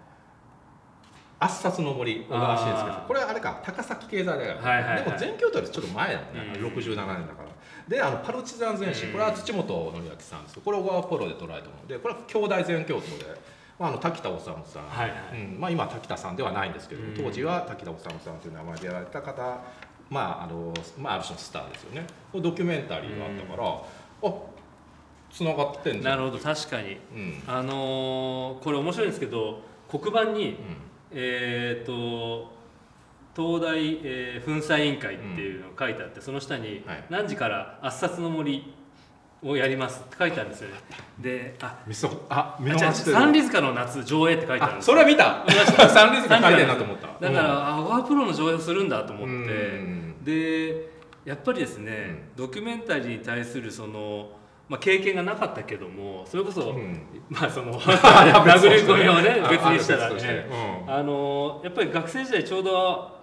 [1.39, 3.07] 圧殺の森小川慎介さん。
[3.07, 5.03] これあれか高崎経済大学、はいはいはい。
[5.03, 6.25] でも全教とよりちょっと前だね、
[6.59, 6.65] うん。
[6.67, 7.49] 67年だから。
[7.87, 9.11] であのパルチザン全史うん。
[9.13, 10.59] これは土本紀明さんです。
[10.59, 13.25] これは小川プロで捉えたものでこれは兄弟全教頭で、
[13.79, 15.41] まあ、あの滝田治さん、はいはい。
[15.53, 15.59] うん。
[15.59, 17.13] まあ、今は滝田さんではないんですけど、うん。
[17.15, 19.61] 当時は滝田治さんという名前でやられた方
[20.09, 22.07] まああのまあ、ある種のスターですよね。
[22.33, 24.33] ドキュメンタリーがあったから、あ
[25.29, 26.17] つながってんなん。
[26.17, 26.97] るほど確かに。
[27.13, 27.43] うん。
[27.45, 30.55] あのーこれ面白いんですけど黒板にうん。
[31.11, 32.51] えー、と
[33.35, 38.73] 東大、えー粉砕委員会っていうのが書いてあって、その下にはい「何時から圧殺の森
[39.43, 40.75] をやります」って書いてあるんですよね。
[41.19, 43.15] であみそあ見逃してる。
[43.15, 45.45] 三里塚の夏上映って書いてあるんあですそれは見た。
[45.47, 47.07] 三里塚書いてるなと思った。
[47.19, 50.23] だから、あワープロの上映をするんだと思うんって、うん。
[50.23, 50.89] で
[51.25, 54.29] やっぱりですね、ドキュメンタリーに対するその、
[54.69, 57.01] まあ、経験がなかったけどもそれこそ、うん。
[57.29, 60.47] まあその や殴り込みをねあ別にしたらね。
[60.85, 60.93] うん。
[60.93, 63.17] あのやっぱり学生時代ちょうど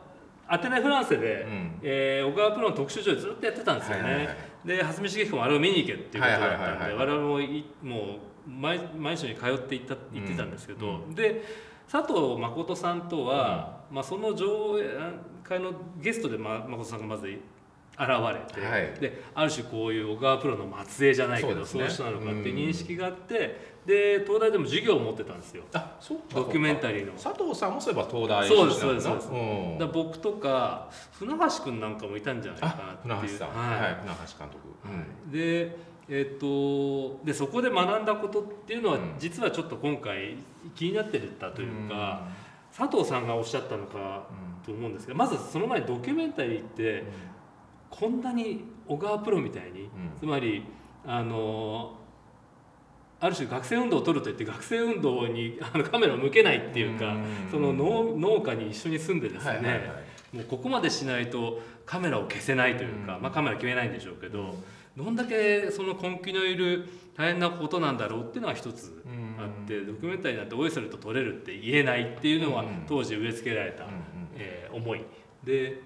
[0.46, 1.78] アテネ・フランセで、うん。
[1.82, 11.14] えー小川プロの特集上映ずっとやってたんですよね、はいはいはいで蓮見茂彦もあれを見に行けっていうことだったんで我々もいもう毎毎週に通って行った行ってたんですけど、うん。
[11.14, 11.42] で
[11.90, 14.84] 佐藤誠さんとは、まあ、その上映
[15.42, 17.28] 会のゲストで、ま、誠さんがまず
[17.98, 18.92] 現れて、はい。
[19.00, 21.86] である種こういう小川プロの末裔じゃないけどそう,、ね。
[21.86, 25.62] いう人なのかっていう認識があって、で東大でも授業を持ってたんですよ。
[25.72, 27.12] あそうかドキュメンタリーの。
[27.12, 29.78] 佐藤さんもそういえば東大そうですそうですん。
[29.78, 33.38] だ僕とか船橋君なんかもいたんじゃないかあなっていう。
[33.38, 33.48] 船橋さん。
[33.48, 33.80] はい。
[33.80, 34.58] はい船橋監督。
[35.24, 35.30] うん。
[35.30, 35.76] で
[36.08, 39.14] えっとでそこで学んだことっていうのは、うん。
[39.18, 40.36] 実はちょっと今回
[40.74, 42.26] 気になってたというか、
[42.76, 44.24] 佐藤さんがおっしゃったのか
[44.64, 47.04] と思うんですがまずその前にドキュメンタリーって
[47.98, 49.88] こんなに小川プロみたいに、うん。
[50.18, 50.64] つまり
[51.06, 51.96] あの
[53.20, 57.24] ある種学生運動を取るといって学生運動に あのカメラを向けないっていうか、うん。
[57.50, 60.36] その農農家に一緒に住んでですね、はいはいはい。
[60.36, 63.22] もうここまでしないとカメラを消せないというか、うん。
[63.22, 64.56] まあ、カメラ決めないんでしょうけど、
[64.96, 69.42] どんだけその根気のいる大変なことなんだろうっていうのは一つうん。
[69.42, 72.68] あって、ドキュメンタリーなんておいそれと撮れるって言えないっていうのはうん。
[72.88, 73.86] 当時植え付けられた、
[74.36, 75.04] えー思い。
[75.44, 75.80] で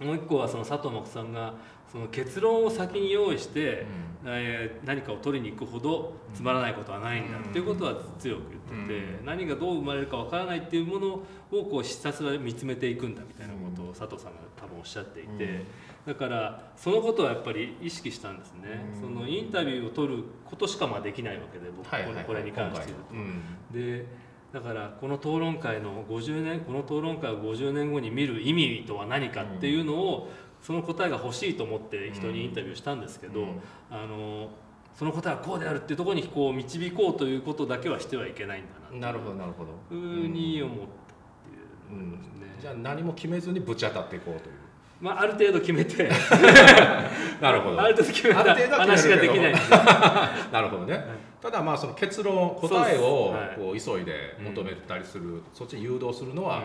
[0.00, 1.54] もう一個はその佐藤真さんが
[1.90, 3.86] その結論を先に用意して、
[4.24, 9.26] えー何かを取りに行くほどつまらないことはないんだっていうことは強く言ってて、うん。
[9.26, 15.62] 何がどう生まれるかわからないっていうものをこうひたすら見つめていくんだみたいなことを佐藤さんが多分おっしゃっていて、
[16.06, 19.00] だからそのことはやっぱり意識したんですね、うん。
[19.00, 22.24] そのインタビューを取ることしかまあできないわけで僕はいはいはい。
[22.24, 23.32] これに関して言う
[23.72, 23.78] と。
[23.78, 24.06] で
[24.52, 30.28] だからこの討論会の50年この討論会を50年後に見る意味とは何かっていうのを、
[30.62, 33.48] その答えが欲しいと思って人にインタビューしたんですけど、うん。
[33.90, 34.50] あの
[34.98, 39.70] その答えはこうであるっていうところにこう導こうということだけはしてはいけないんだななるほどなるほど。
[39.88, 42.56] というふうに思ったっていうことですね。
[42.60, 44.54] じゃあ何も決めずにぶち当たっていこうという。
[45.00, 46.10] まあ、ある程度決めて。
[47.40, 47.78] なるほど。
[47.80, 49.52] ある程度決めた話ができない
[50.50, 51.04] なるほどね、
[51.40, 56.62] ただまあその結論答えをこう急いで求めたりする、そっちに誘導するのは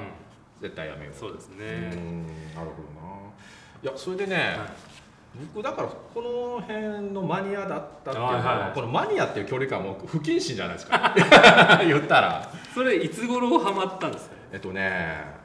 [0.62, 1.91] 絶対やめようそうですね。
[1.93, 3.13] うんなるほどな。
[3.83, 4.67] いやそれでね、はい。
[5.53, 11.13] 僕だからこの辺のマニアだったっていうのは、このマニアっていう距離感も不謹慎じゃないですか。
[11.86, 12.49] 言ったら。
[12.73, 14.36] それいつ頃ハマったんですか？
[14.53, 15.43] えっとね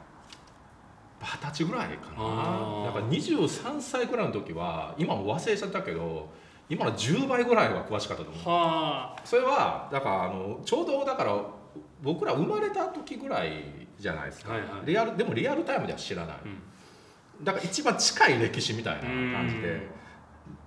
[1.21, 2.85] 二十歳ぐらいかな。
[2.85, 6.29] だから23歳ぐらいの時は今も忘れちゃったけど
[6.69, 8.47] 今の10倍ぐらいは詳しかったと思う。
[8.47, 11.35] はそれはだからあのちょうどだから
[12.01, 14.85] 僕ら生まれた時ぐらいじゃないですか、はいはい。
[14.85, 17.43] リアルでもリアルタイムでは知らない、うん。
[17.43, 19.61] だから一番近い歴史みたいな感じうん。
[19.61, 19.87] で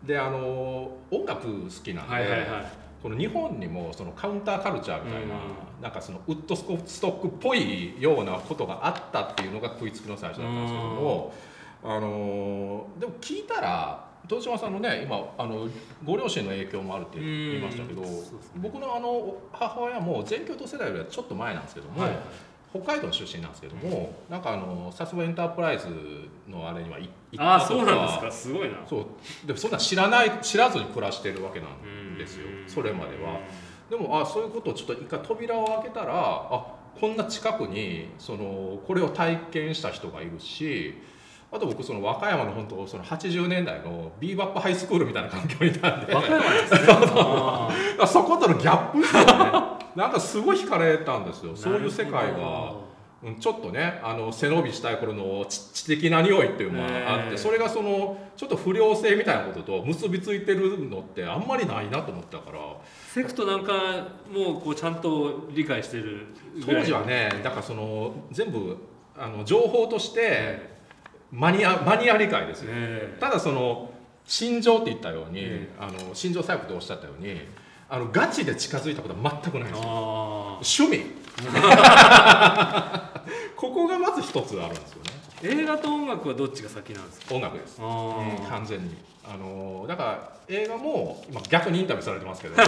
[0.05, 2.73] であの音楽好きなんで、はいはいはい。
[3.03, 5.83] この日本にもそのカウンターカルチャーみたいな、うん。
[5.83, 6.65] なんかそのウッドス
[7.01, 11.35] トックっぽいようなことがあったっていうのが食いつきの最初だったんですけども、
[11.85, 15.69] あのでも聞いたら豊島さんのね今あの
[16.05, 18.09] ご両親の影響もあるって言いましたけど、ね。
[18.57, 22.19] 僕のあの母親も全教徒世代よりはちょっと前なんですけども、はい。
[22.73, 25.87] 北海道の出身なんですけども、なんかあのさすがエンタープライズ
[26.49, 28.33] のあれには行行ああったとそうなんですか。
[28.33, 28.79] すごいな。
[28.89, 29.07] そう。
[29.47, 32.47] でもそんな知らない知らずに暮らしてるわけなんですよ。
[32.47, 32.69] うん。
[32.69, 33.41] それまでは。
[33.91, 36.65] でもあそういうことをちょっと一回扉を開けたらあ
[36.99, 40.95] こんな近くにそのこれを体験した人がいるし
[41.53, 46.13] あと僕その和歌山の本当その80年代のビーバップハイスクールみたいな環境にいたんで。
[46.13, 48.07] 和歌山ですね。
[48.07, 49.27] そことのギャップですよね。
[49.95, 51.55] なんかすごい惹かれたんですよ。
[51.55, 52.39] そういう世界が。
[52.39, 52.77] ほ
[53.25, 62.59] うんちょっとねあの背伸びしたい頃の知知的な匂いっていうのがあって、それがそのちょっと不良性みたいなことと結びついてるのってあんまりないなと思ったから。
[63.13, 63.73] セクトなんか
[64.29, 66.27] もうこうちゃんと理解してる
[66.67, 68.77] 当時はねだからその全部
[69.17, 70.72] あの情報として
[71.33, 73.91] マニアマニア理解ですよ、えただその
[74.27, 77.41] 心情って言ったように、えあの心情細工とおっしゃったように
[77.89, 79.89] あのガチで近づいたことは全くないんですよ。
[79.89, 81.23] あ趣味。
[83.57, 85.11] ここがまず一つあるんですよね。
[85.43, 87.35] ー映画と音楽はどっちが先なんですか？
[87.35, 87.79] 音楽です。
[87.81, 88.95] あうんー完全に。
[89.25, 92.55] あのだから映画も今逆にインタビューされてますけど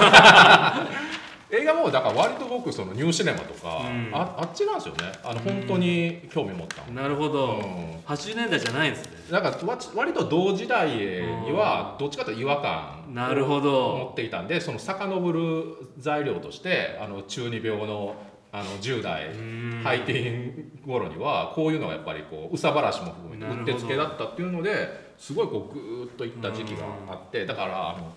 [1.56, 4.10] 映画もだから割と僕そのニューシネマとか、うん。
[4.12, 5.12] ああっちなんですよね。
[5.22, 7.96] あの本当に興味持ったの、なるほど、うん。
[8.06, 9.12] 80年代じゃないんですね。
[9.30, 15.64] だからわ割と同時代にはどっちかというと違和感なるほを持どっていたんでその遡る
[15.98, 18.16] 材料としてあの中二病の
[18.52, 19.80] あの10代うん。
[19.82, 24.88] ハイティーン頃にはこういうのがやっぱりこう憂さ晴らしも含めてうってつけだったっていうので
[25.18, 28.12] すごいこうグーッといった時期があってだからあの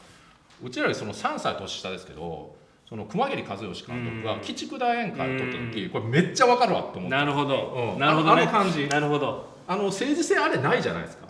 [0.63, 2.56] うちらよりその3歳年下ですけど
[2.87, 4.39] その熊切和義監督がうん。
[4.39, 7.09] 鬼畜大宴会を撮った時これめっちゃわかるわと思って。
[7.09, 7.99] なるほど、うん。
[7.99, 8.43] なるほどね。
[8.43, 8.87] あの感じ。
[8.87, 9.57] なるほど。
[9.67, 11.27] あの政治性あれないじゃないですか。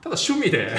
[0.00, 0.70] ただ趣味で。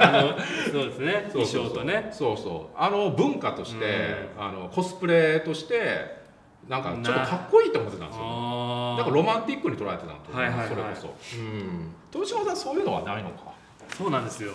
[0.00, 1.28] あのそうですね。
[1.32, 1.74] 衣 そうそうそう。
[1.74, 2.08] 装とね。
[2.10, 2.76] そうそう。
[2.78, 6.20] あの文化としてあのコスプレとして
[6.66, 8.94] なんかちょっとかっこいいと思ってたんですよ、ね、あ。
[8.98, 10.30] だからロマンティックに捉えてたんと。
[10.30, 10.68] 思う、はいはいはい。
[10.68, 13.52] それこそ、うん、豊島さんそういうのはないのか？
[13.94, 14.52] そうなんですよ。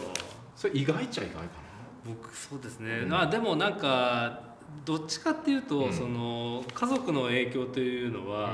[0.55, 1.41] それ意外っちゃ意外か
[2.07, 3.13] 僕そうですね、うん。
[3.13, 4.54] あでもなんか
[4.85, 5.93] どっちかっていうと、うん。
[5.93, 8.49] その家族の影響というのな、は、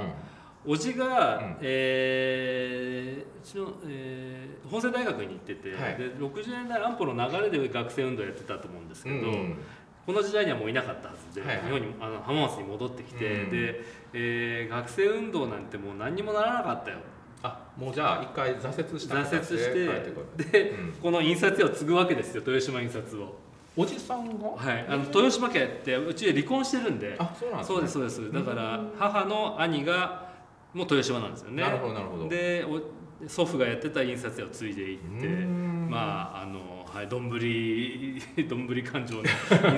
[0.65, 1.57] おじが、うん。
[1.61, 5.97] えーうちの、えー法政大学に行ってて、はい。
[5.97, 9.57] で60年代安保の流れで学生運動やってたと思うんですけど、うん
[10.03, 11.65] この時代にはもういなかったはずで、はいはい。
[11.65, 13.49] 日本にあの浜松に戻ってきて、うん。
[13.51, 13.81] で、
[14.13, 16.97] えー学生運動なんてもう何にもならなかったよ。
[17.43, 20.91] あもうじゃあ一回挫折した挫折してで、うん。
[20.93, 23.35] この印刷屋を継ぐわけですよ豊島印刷を。
[23.77, 24.49] おじさんが？
[24.49, 27.15] はい、あの豊島家ってうちで離婚してるんで。
[27.17, 27.75] あそうなんですね。
[27.75, 28.33] そうですそうです。
[28.33, 30.29] だから母の兄が
[30.73, 31.63] もう豊島なんですよね。
[31.63, 32.27] なるほどなるほど。
[32.29, 32.81] でお
[33.27, 35.87] 祖父がやってた印刷屋を継いでいってうん。
[35.89, 39.27] まああのはいどんぶり どんぶり感情の印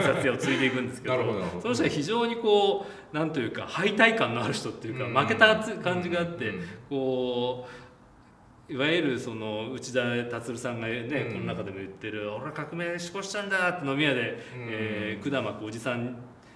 [0.01, 1.15] 刷屋を継いでいくんですけど。
[1.61, 5.13] その人は非常にこうなんというか敗退感のある人っていうかうん。
[5.13, 6.61] 負けた感じがあってうん。
[6.89, 7.82] こう
[8.69, 11.33] いわゆるその内田達さんがね、うん。
[11.33, 14.67] この中でも言ってる「俺は革命志向したんだ」って飲み屋で、うん。
[14.69, 16.15] えー管巻くおじさん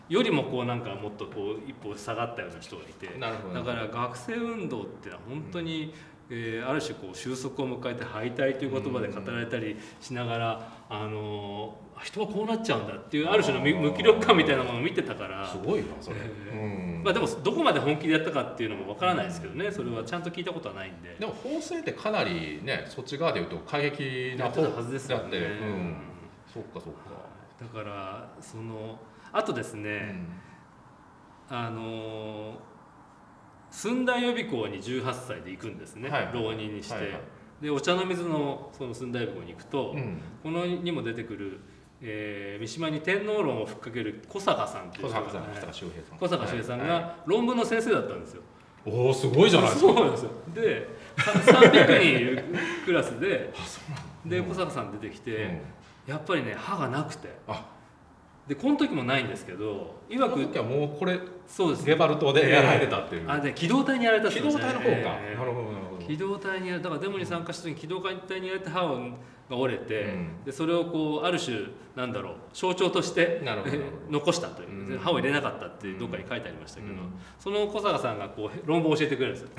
[0.09, 5.93] よりもこうなんかもっとこう一歩下がったような人がいてだから学生運動ってのは本当に、
[6.29, 15.47] えーある種こう収束を迎えて敗退という言葉で語られたりしながら、あのー人はこうなっちゃうんだっていうある種の無無気力感みたいなものを見てたから。
[15.47, 16.17] すごいなそれ、
[16.51, 17.03] えうん。
[17.03, 21.15] まあでもどこまで本気でやったかっていうのもわからないですけどねそれはちゃんと聞いたことはないんで。
[21.19, 25.23] でも法政ってかなりねそっち側で言うと過激なやってたはずですよね。
[25.23, 25.95] だってうん。
[26.53, 26.99] そっかそっか、
[27.59, 28.99] だからその
[29.33, 30.27] あとですうね、ん。
[31.49, 32.53] あの
[33.71, 36.29] 寸大予備校に18歳で行くんですね、はい。
[36.31, 37.21] 浪人にして、はいはい
[37.61, 40.19] でお茶の水のその寸大予備校に行くと、うん。
[40.43, 41.59] このにも出てくる、
[42.01, 46.17] えー三島に天皇論をふっかける小坂さんっていう小坂さん小坂修平さん。
[46.17, 48.41] 小坂修平さんが論文の先生だったんですよ。
[48.85, 49.93] おおすごいじゃないですか。
[49.93, 50.31] そうなんですよ。
[50.53, 52.43] でさ300人いる
[52.85, 53.51] クラスで
[54.25, 55.59] で小坂さん出てきて、うん。
[56.13, 57.29] やっぱりね歯がなくて。
[57.47, 57.77] あ。
[58.47, 61.85] でこの時もないんですけどいわくこの時はもうこれそうです。
[61.85, 68.99] ゲバルトでやられてたっていう、あで機動隊にやられたって機動隊の方か、ええなるほどなるほど機動隊にやるだからデモに参加した時に機動隊にやられて歯を
[69.49, 70.43] が折れて、うん。
[70.45, 73.41] でそれをこうある種なんだろう象徴として
[74.09, 74.85] 残したという、うん。
[74.87, 77.13] で歯を入れなかったってどっかに書いてありましたけど、うん。
[77.39, 79.49] その小坂さんがこう論文を教えてくれるんですよ。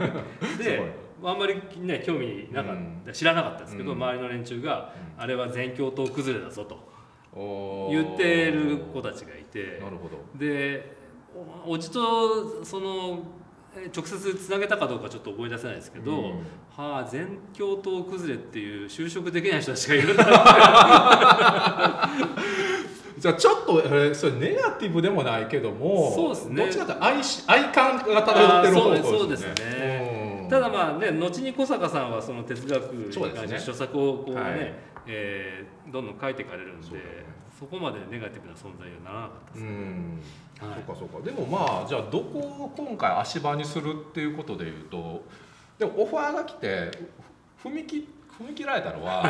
[0.58, 3.98] であんまりね興味なかった、知らなかったんですけど、うん。
[3.98, 6.94] 周りの連中が、あれは全教頭崩れだぞと。
[7.90, 9.78] 言ってる子たちがいて。
[9.80, 10.18] なるほど。
[10.38, 11.04] で
[11.66, 13.43] おおじとそのえ
[13.94, 16.30] 直接つなげたかどうかちょっと思い出せないですけど、うん。
[16.76, 20.24] はあ全教頭崩れっていう就職できない人たちがいるんだ。
[23.18, 26.56] じゃあちょっと、えーそれネガティブでもないけどもそうですね。
[26.56, 30.40] どっちかというと愛し愛感が漂ってる方ですそうですね。
[30.42, 30.48] うん。
[30.48, 34.74] ただまあね後に小坂さんはその哲学に関して著作をこうね、はい。
[35.06, 36.86] えーどんどん書いていかれるんで
[37.58, 39.74] そこまでネガティブな存在にはならなかったですね、うん。
[39.74, 40.43] はい
[40.86, 41.24] そうかそうか。
[41.24, 45.24] でもまあじゃあどこを今回足場にするっていうことでいうと
[45.78, 46.90] でもオファーが来て
[47.62, 49.24] 踏み切踏み切られたのは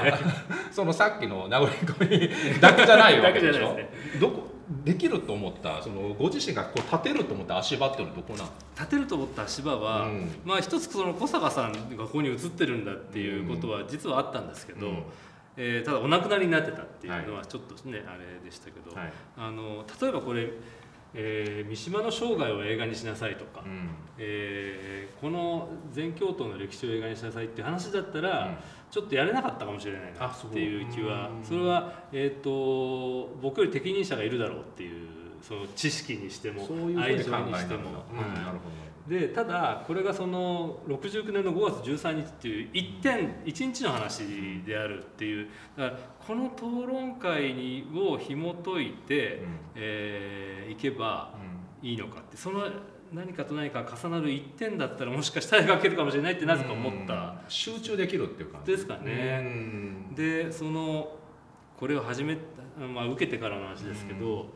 [0.73, 3.59] そのさっきの殴り込みだけじゃないわけでしょ？
[3.59, 10.31] だけじゃないですどこできると思ったそのご自身がこう立てると思った足場っていうのはどこなの立てると思った足場は、うん。
[10.43, 15.03] まあ一つその小坂さんがここに移ってるんだっていうことは実はあったんですけど、うん。
[15.59, 19.13] えーただお亡くなりになってたっていうのはちょっとね、あれでしたけど、はい。
[19.37, 20.49] あの例えばこれ、
[21.15, 23.91] えー三島の生涯を映画にしなさいとか、うん。
[24.19, 28.57] えーこの全教頭の歴史を映画にしなさいっていう話だったら、うん。
[28.91, 31.45] ちょっとやれなかったかもしれないなっていう気はうん。
[31.45, 35.09] それは、えー、と僕より適任者がいるだろうっていう
[35.41, 37.37] その知識にしてもそういうふう愛にしても。
[37.39, 44.25] なるほどでただこれがその69年の5月13日っていう一点一日の話
[44.65, 45.49] であるっていう。
[45.77, 49.43] だからこの討論会にを紐解いて、
[49.75, 51.35] えーいけば
[51.83, 51.89] うん。
[51.89, 52.37] いいのかって。
[52.37, 52.67] その
[53.13, 57.15] 何かと何か重なる一点だったらもしかしたら描けるかもしれないってなぜか思った。
[57.15, 57.33] うん。
[57.49, 58.73] 集中できるっていう感じ。
[58.73, 59.41] ですかね。
[59.43, 60.15] うん。
[60.15, 61.17] でその
[61.79, 62.41] これを始めた、
[62.87, 64.47] まあ、受けてからの話ですけど、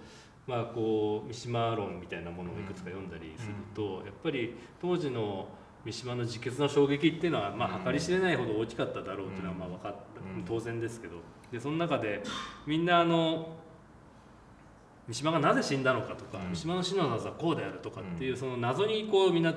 [0.49, 5.47] まあ、こう三島論みたいなものをいくつか読んだりすると、やっぱり当時の
[5.85, 9.95] 三島の自決の衝撃っていうのは、まあ、計り知れないほど大きかっただろうっていうのはまあ分かっ
[10.37, 10.45] うん。
[10.45, 11.17] 当然ですけど。
[11.53, 12.23] でその中で
[12.67, 13.57] みんなあの
[15.07, 16.49] 三島がなぜ死んだのかとか、うん。
[16.49, 19.53] 三島の死の謎はこうであるとかっていうその謎にこうみんな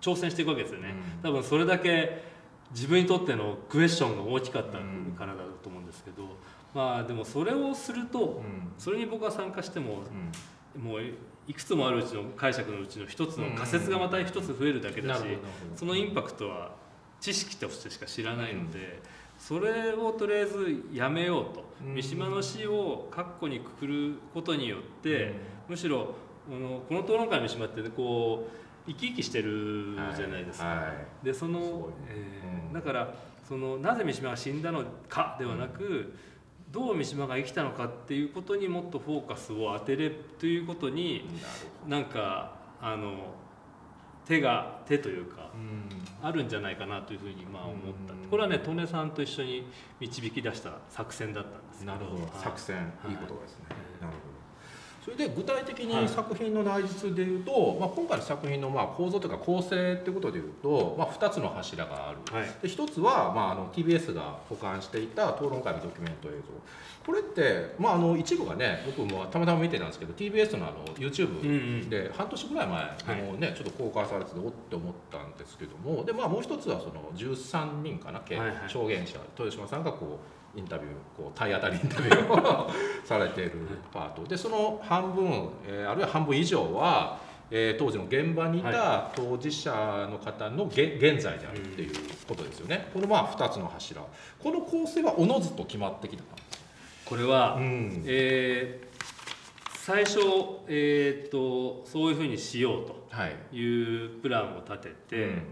[0.00, 0.94] 挑戦していくわけですよね。
[1.24, 1.30] うん。
[1.30, 2.22] 多分それだけ
[2.72, 6.24] 自分にとってのクエスチョンが大きかったからだと思うんですけど、
[6.74, 8.72] まあでもそれをするとうん。
[8.78, 10.02] それに僕は参加しても
[10.74, 10.82] うん。
[10.82, 11.00] もう
[11.48, 15.22] いくつもあるうちの解釈のうちの一つの仮説がまた一つ増えるだけだし、
[15.74, 16.72] そのインパクトは
[17.20, 19.02] 知識としてしか知らないので、
[19.38, 25.34] それをとりあえずやめようと、三島の死を括弧にくくることによって、
[25.68, 26.14] むしろ
[26.48, 28.48] このこの討論会の三島って、こ
[28.86, 30.66] う生き生きしてるじゃないですか。
[30.66, 30.76] はい。
[30.78, 30.84] は
[31.22, 33.14] い、でその、えー、だから
[33.48, 36.14] そのなぜ三島が死んだのかではなく、
[36.72, 41.28] どう三島が生きたのかっていうことにもっとフォーカスを当てれということに
[41.86, 43.34] なんかあの
[44.26, 45.50] 手が手というか、
[46.22, 49.66] あるんじゃないかなというふうにまあ思った、これはね利根さんと一緒に
[50.00, 53.66] 導き出した作戦だったんですなるほど、作戦、い、いことですね、
[54.00, 54.31] なるほど
[55.04, 66.38] それで具体的に作品の内実でいうと、はい、まあ、今回の作品のまあ構造というか構成っていうことでいうと、まあ、2つの柱がある、はい、で1つは、まあ、あの TBS が保管していた討論会のドキュメント映像。
[67.04, 82.70] これって、まあ、あの一部がね僕もたまたま見てたんですけど TBS のあの YouTube で半年ぐらい前でもね、はい、ちょっと公開されてておって思ったんですけどもで、まあ、もう一つはその13人かな、はいはい、証言者豊島さんがこうインタビューこう体当たりインタビューを
[83.04, 83.52] されている
[83.92, 84.24] パート。
[84.24, 87.18] でその半分、えー、あるいは半分以上は、
[87.50, 89.70] えー、当時の現場にいた当事者
[90.10, 91.94] の方のげ現在であるっていう
[92.28, 94.02] ことですよね、このまあ2つの柱。
[94.42, 96.24] この構成はおのずと決まってきた
[97.04, 100.18] これは、うん、えー、最初、
[100.68, 103.02] えーと、そういうふうにしようと
[103.52, 104.06] い。
[104.06, 105.42] うプランを立てて、はいうん、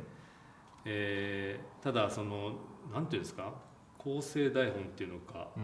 [0.87, 2.53] えー、ただその
[2.95, 3.53] 何ていうんですか？
[4.03, 5.61] 構成台本っていうのか、う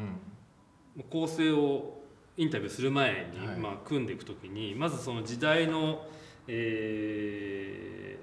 [1.00, 2.02] ん、構成を
[2.36, 6.04] インタビューする前に、はい、まあ、組んでいく時にまずその時代の、
[6.46, 8.18] え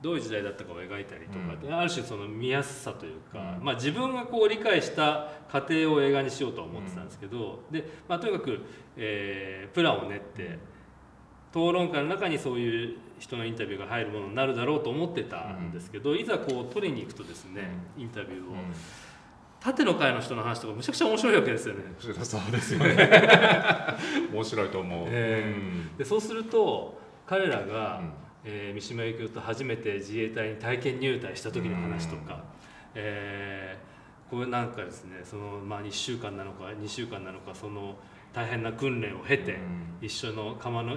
[0.00, 8.60] ー、どういう時代だったかを描いたりとか、うん、ある種その見やすさというか、うん、まあ、自分がこう理解した過程を映画にしようとは思ってたんですけど、でまあ、とにかく、
[8.98, 10.73] えー、プランを練って。
[11.54, 18.58] 討論会の中にそういう人のインタビューが入るものになるだろうと思ってたんですけど、うん、いざこう取りに行くとですね、うん、インタビューを、うん、
[19.60, 21.82] 縦の会の人の話とかむちゃくちゃ面白いわけですよね。
[22.00, 23.08] そうですよね。
[24.34, 28.12] 面白いと思う、えー、でそうすると彼らが、うん、
[28.44, 32.40] えー、三島由紀夫と初めて自衛隊に体験入隊した時の話とか、うん、
[32.96, 37.96] えー、これなんかですねその、まあ、1週間なのか2週間なのかその。
[38.34, 39.58] 大変な訓練を経て、
[40.02, 40.96] 一緒の釜の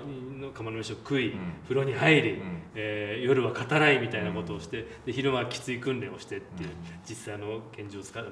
[0.54, 2.42] 釜の飯を食い、風呂に入り、
[2.76, 6.70] えー、夜は語らいみたいなことをしてで昼間はきつい訓練をしてっていう、
[7.08, 8.26] 実際の拳銃を使っ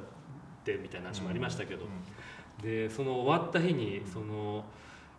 [0.64, 1.86] てみたいな話もありましたけど、
[2.64, 4.66] でその終わった日にその。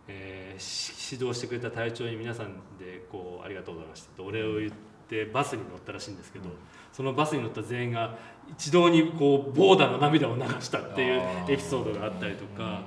[0.09, 4.71] えー、指導してくれた隊長に皆さんでこう「ありがとうございました」とお礼を言っ
[5.09, 6.45] てバスに乗ったらしいんですけど、
[6.93, 8.17] そのバスに乗った全員が
[8.49, 12.83] 一堂にこうボーダーの涙を流したっていうエピソードがあったりとか。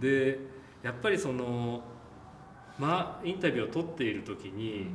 [0.00, 0.38] で
[0.82, 1.82] やっぱりその
[2.78, 4.88] まあインタビューを取っている時に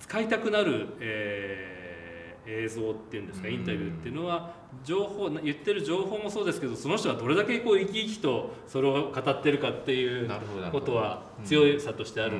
[0.00, 10.30] 使いたくなる、えー、映像っていうんですかインタビューっていうのは情報言ってる情報もそうですけどその人がどれだけこう生き生きとそれを語ってるかっていう
[10.72, 12.38] ことは強さとしてある。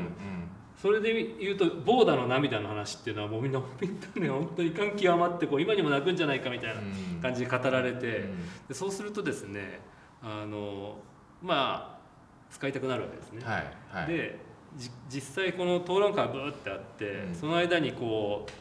[0.81, 6.81] それで言うとボーダの涙の話っていうのはもうみんなみんなね本当に感極まってこう今にも泣くんじゃないかみたいな
[7.23, 8.25] 感じで語られて
[8.67, 9.79] でそうするとですね
[10.21, 10.99] あの
[11.43, 11.99] まあ
[12.51, 13.43] 使いたくなるわけですね。
[13.45, 14.39] はいはい、で
[15.09, 18.53] 実際この討論会がブーってあって、うん、その間にこう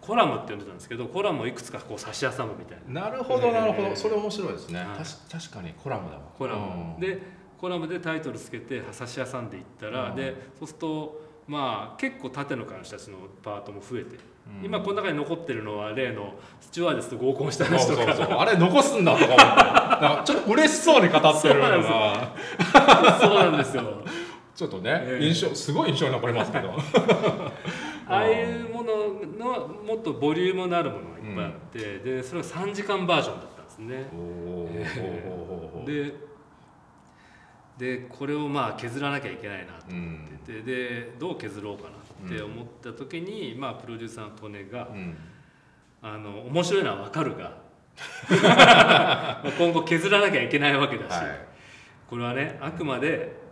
[0.00, 3.02] コラムって呼んでたんですけどコラムをいくつかこう差し挟むみたいな。
[3.02, 4.86] なるほどなるほど、それ面白いですね。
[5.30, 6.22] 確かにコラムだわ。
[6.36, 7.22] コラム、で
[7.58, 14.20] コラムでタイトルつけて差し挟んでいったら、うん、でそうするとまあ結構縦の会の人たちのパートも増えて、うん、
[14.62, 18.40] 今この中に残ってるのは例のスチュワーデスと合コンした話とか。
[18.40, 20.32] あれ残すんだとか思って。
[20.32, 22.34] ちょっと嬉しそうに語ってるのが
[23.20, 24.02] そうなんですよ。
[24.54, 26.74] ちょっとね、えー、印象すごい印象に残りますけど。
[28.06, 28.92] ああいうもの
[29.38, 34.04] のもっとボリュームのあるものがいっぱいあって、うん、でそれが3時間バージョンだったんですね。
[35.86, 36.14] で
[37.78, 45.16] でこれをまあ削らなきゃいけないなと思ってて、うん、でどう削ろうかなって思った時に、まあ、プロデューサーの利根が、うん、
[46.02, 47.64] あの面白いのは分かるが
[49.58, 51.38] 今後削らなきゃいけないわけだし、はい、
[52.08, 53.44] これはねあくまで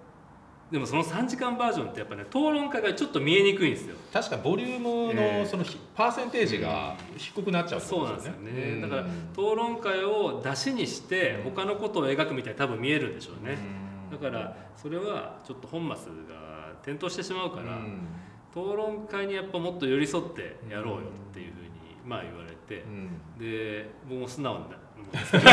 [0.72, 3.94] でもその3時間バージョンってやっぱね討論会がちょっと見えにくいんですよ。
[4.10, 5.64] 確かボリュームのその、
[5.94, 9.02] パーセンテージが低くなっちゃう、ね、そうなんですよね、だから
[9.32, 13.58] 討論会を出しにして他のことを描くみたいに多分見えるんでしょうね、
[14.10, 17.78] だからそれはちょっと本末が転倒してしまうから、
[18.54, 21.00] 討論会にやっぱもっと寄り添ってやろうよ
[21.30, 21.68] っていうふうに
[22.06, 22.84] まあ言われて、
[23.38, 25.44] で僕も素直に思 うんですけど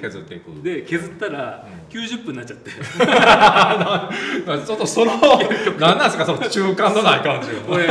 [0.00, 2.00] 削っていくで削ったらうん。
[2.00, 2.70] 90分になっちゃって。
[4.66, 5.12] ちょっとその
[5.78, 7.86] 何なんですかその中間のない感じこれ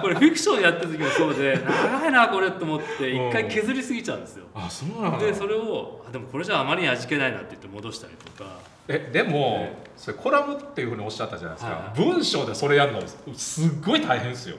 [0.00, 4.46] これフィクションやってる時もそうで長いなこれと思って一回削りすぎちゃうんですよ。
[4.54, 8.58] あそうなでそれをあでもこれじゃあまりに味気ないなって言って戻したりとか
[8.88, 13.02] えでもえそれコラムっていうふうにおっしゃったじゃないですか、は文章でそれやるの
[13.34, 14.56] すっごい大変ですよ。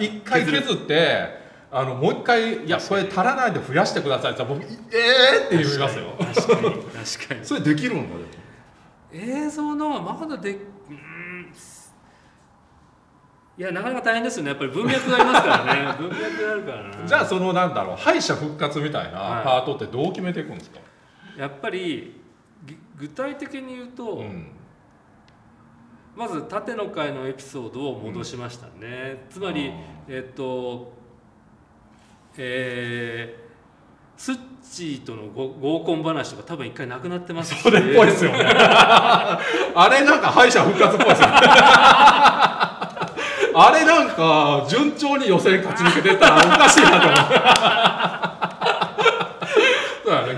[0.00, 0.52] 一回る。
[0.62, 6.04] 削ってあのもう一回「いやこれ足らないで増やしてください」って言ったら僕「ええー!」って言いますよ。
[6.18, 7.44] 確かに確かに。
[7.44, 8.20] それできるんだよ
[9.12, 11.52] 映像のまだでうーん
[13.58, 14.50] いやなかなか大変ですよね。
[14.50, 15.94] やっぱり文脈がありますからね。
[16.00, 17.06] 文脈があるからな。
[17.06, 19.44] じゃあそのなんだろう敗者復活みたいなはい。
[19.44, 20.78] パートってどう決めていくんですか、
[21.36, 22.21] やっぱりぎ
[22.96, 24.52] 具体的に言うと、うん。
[26.14, 29.72] まず縦の回のエピソードを戻しましたね、つまり
[30.08, 30.92] えっと
[32.36, 33.42] えー
[34.22, 37.60] スッチーとのご合コン話とか多分一回なくなってますし。
[37.60, 38.44] それっぽいですよね。
[38.46, 39.40] あ
[39.90, 41.34] れなんか敗者復活っぽいですよね。
[43.54, 48.31] あれなんか順調に予選勝ち抜けてたらおかしいなと思って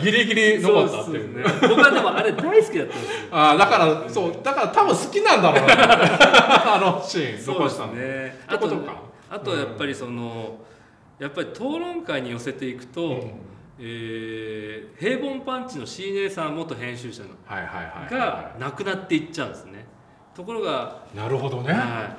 [0.05, 1.45] ギリギリ残ったっていうね。
[1.63, 3.29] 僕はでもあれ大好きだったんですよ。
[3.33, 5.75] あーだからそうだから多分好きなんだろうな。
[6.77, 8.71] あのシーンそうです残したのねあと
[9.31, 10.59] あとやっぱりその、
[11.19, 13.33] やっぱり討論会に寄せていくと、うん。
[13.81, 19.85] えー平凡パンチの C 姉さん元編集者のはいはいはいがはなくなっていっちゃうんですね。
[20.35, 22.17] ところが、いなるほどね、は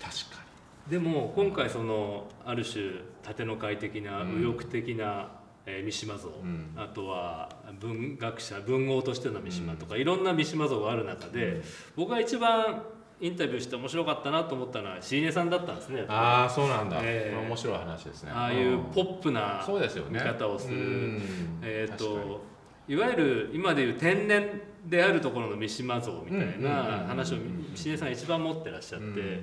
[0.00, 0.42] 確か
[0.88, 2.84] い、でも今回そのある種
[3.22, 4.40] 縦の会的なうん。
[4.40, 5.28] 右翼的な、
[5.66, 6.72] えー三島像、うん。
[6.76, 7.50] あとは
[7.80, 11.60] 文学者文豪としての三島とか、いろんな三島像がある中で、
[11.96, 12.82] 僕が一番
[13.20, 16.04] インタビューして面白かったなと思ったのは C 姉さんだったんですね。
[16.08, 17.46] ああそうなんだ、ええ。
[17.46, 18.30] 面白い話ですね。
[18.30, 20.20] ああいうポップなそうですよね。
[20.20, 20.76] 見方をする。
[20.76, 21.22] うん。
[21.62, 22.30] えー、確かに。
[22.30, 22.40] と
[22.88, 27.38] いわゆる今でいう天然であるところの三島像みたいな話を
[27.74, 29.42] 石根さん一番持ってらっしゃって、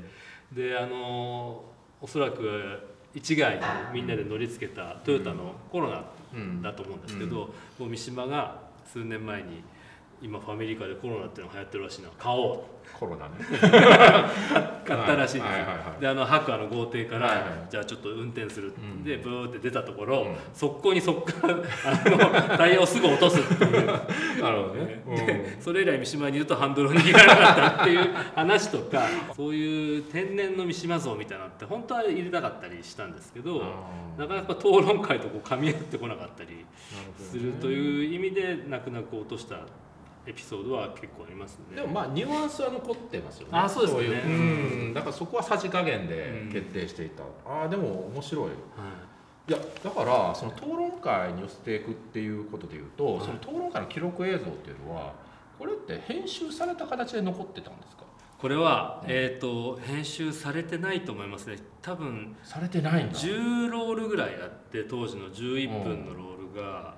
[0.53, 1.65] であの
[1.99, 3.61] おそらく一概に
[3.93, 6.03] みんなで乗りつけたトヨタのコロナ
[6.33, 6.61] うん。
[6.61, 8.59] だと思うんですけど、もう三島が
[8.91, 9.63] 数年前に
[10.21, 12.09] 今ファミリカでコロナっていうのが流行ってるらしいの。
[12.17, 12.59] 買おう
[13.03, 13.33] コロナね。
[14.85, 15.51] 買ったらしいんです。
[15.51, 16.01] よ、はいはいはいはい。
[16.01, 17.45] であの白亜の豪邸から、はいはい。
[17.69, 19.03] じゃあちょっと運転するうん。
[19.03, 20.35] でブーって出たところ、うん。
[20.53, 23.87] 速攻にそっからあのタイヤをすぐ落とすっていう。
[24.41, 29.03] なるほどね、でそれ以来三島にいるとハンドルを握らなかったっていう話とか
[29.35, 33.63] そういう天然の三島像みたいなのって本当は入れたかったりしたんですけど
[34.17, 36.65] なかなか討論会とこう噛み合ってこなかったり
[37.17, 39.59] するという意味で泣く泣く落とした
[40.25, 41.75] エピソードは結構ありますね。
[41.75, 43.49] でもまあニュアンスは残ってますよね。
[43.51, 44.03] あそうですね。
[44.03, 44.89] いう。
[44.91, 44.93] ん。
[44.93, 46.51] だからそこはさじ加減でうん。
[46.51, 48.45] 決定していた、ああでも面白い。
[48.45, 48.53] はい。
[49.49, 53.25] いやだからその討論会に寄せていくっていうことでいうと、はい。
[53.25, 55.13] その討論会の記録映像っていうのは
[55.59, 58.03] これって編集された形で残ってたんですか？
[58.39, 61.57] これは、うんえー、と編集されてないと思いますね。
[61.81, 63.13] 多分されてないんだ。
[63.17, 66.95] 10ロールぐらいあって当時の11分のロールが、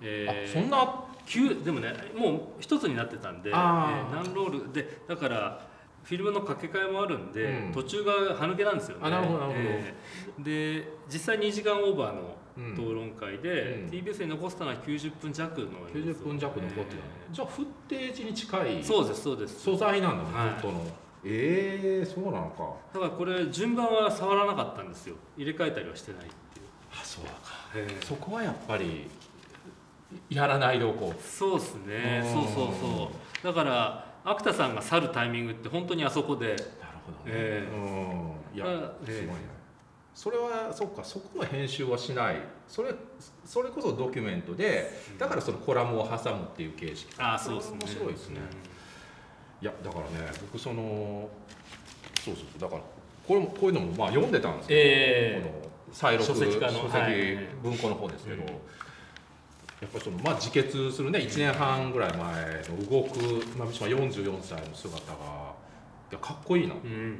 [0.00, 4.20] えあそんな？9でもねもう一つになってたんで、えあー。
[4.20, 5.66] ー何ロールでだから
[6.04, 7.72] フィルムの掛け替えもあるんで、うん。
[7.72, 9.02] 途中が歯抜けなんですよね。
[9.06, 9.64] あなるほどなるほど。
[9.64, 10.42] えー。
[10.82, 12.72] で実際2時間オーバーのうん。
[12.72, 13.90] 討論会で、うん。
[13.90, 16.98] TBS に残したのは90分弱の90分弱残ってた、え
[17.32, 19.60] じゃあフッテージに近いーそうですそうです。
[19.60, 20.50] 素材なんだね、はい。
[20.60, 20.86] 本当の。
[21.24, 22.72] ええそうなのか。
[22.94, 25.16] だからこれ順番は触らなかったんですよ。
[25.36, 26.24] 入れ替えたりはしてないっ
[26.54, 26.66] ていう。
[26.92, 27.32] あそうか。
[27.74, 29.10] えーそこはやっぱり
[30.30, 32.22] やらないでおこうそうですね。
[32.24, 32.32] うん。
[32.32, 33.10] そうそうそ
[33.42, 33.46] う。
[33.46, 36.48] だから芥田さんが去るタイミングって本当にあそこで。
[36.48, 36.58] なる
[37.06, 38.56] ほどね、えうん。
[38.56, 38.64] いや、
[39.04, 39.56] すごいね
[40.14, 41.04] それはそっか。
[41.04, 42.36] そこの編集はしない。
[42.66, 42.94] それ
[43.44, 47.14] それこそドキュメントでだからそのコラムを挟むっていう形式。
[47.18, 47.78] ああそうですね。
[47.82, 48.40] 面白いですね、
[49.60, 51.28] いやだからね僕その
[52.18, 52.60] そうそうそう。
[52.60, 52.82] だから
[53.28, 55.42] これもこういうのもまあ読んでたんですけど、ええ。
[55.44, 57.36] この再録書籍書籍はい。
[57.62, 58.48] 文庫の方ですけど、うん
[59.80, 63.18] やっぱりそのまあ自決するね1年半ぐらい前の動く、
[63.58, 65.54] まあ、三島44歳の姿が
[66.10, 66.74] いやかっこいいな。
[66.74, 67.18] うん。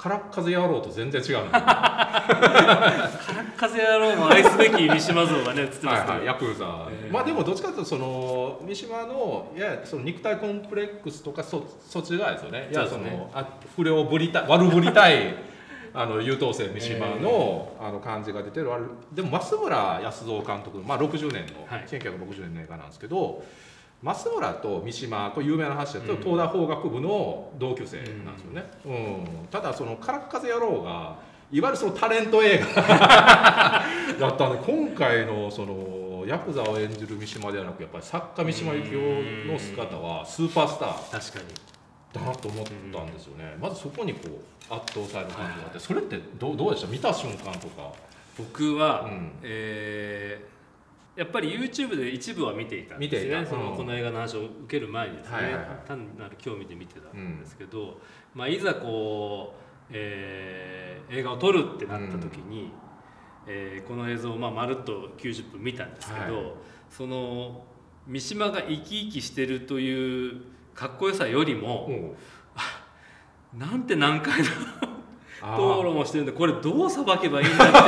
[0.00, 1.64] 空っ風野郎と全然違うね 空っ
[3.54, 7.12] 風野郎も愛すべき三島像がね映ってますけど、はいはい、ヤクザ、ええ。
[7.12, 12.70] まあでもどっちかというとその三島のいやその肉体コンプレックスとかそそっち側ですよね。
[12.72, 13.46] いやそのあ
[13.76, 15.34] 不良ぶりた悪ぶりたい
[15.92, 21.86] あの優等生三島の,、あの感じが出てるあれでも増村康造監督の、まあ、60年の、はい。
[21.86, 23.42] 1960年の映画なんですけど
[24.02, 26.18] 増村と三島これ有名な話だと、うん。
[26.20, 29.46] 東大法学部の同級生なんですよね、うん。
[29.50, 32.82] ただその「空っ風野郎」がいわゆるそのタレント映画
[34.18, 41.70] だったんで今回のそののヤクザを演じる三島ではなくやっぱり作家三島由紀夫の姿はスーパースター確かに。
[42.12, 46.86] だなと思ったんですよね、まずそこにこう圧倒される感じがあって、それってどうどうでした？
[46.88, 47.92] 見た瞬間とか。
[48.38, 49.32] 僕は、うん。
[49.42, 50.50] えー
[51.16, 53.34] やっぱり YouTube で一部は見ていたんですね。
[53.34, 55.64] うんそのこの映画の話を受ける前にですね、はいはいはい。
[55.86, 58.00] 単なる興味で見てたんですけど、
[58.34, 62.70] まあ、いざこう、えー映画を撮るってなった時に、
[63.46, 66.44] えーこの映像をまあまるっと90分見たんですけど、はい。
[66.88, 67.64] その
[68.06, 70.40] 三島が生き生きしてるという
[70.74, 72.14] かっこよさよりも、も
[73.54, 74.48] なんて難解な
[75.42, 77.78] 討論をしてるんでこれどうさばけばいいんだって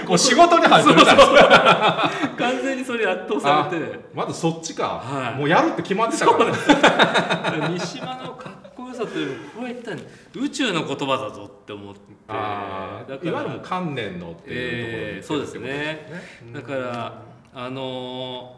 [0.00, 0.04] いう。
[0.08, 4.00] こう仕事に入ってるみたいな完全にそれに圧倒されて。
[4.14, 5.38] まずそっちか、はい。
[5.38, 7.68] もうやるって決まってたから。
[7.68, 9.96] 三島のかっこよさというこれは一体
[10.34, 12.00] 宇宙の言葉だぞって思って。
[12.26, 16.22] あーだからいわゆる観念のっていうところにえーそうですね。
[16.52, 17.22] だから
[17.54, 18.56] あの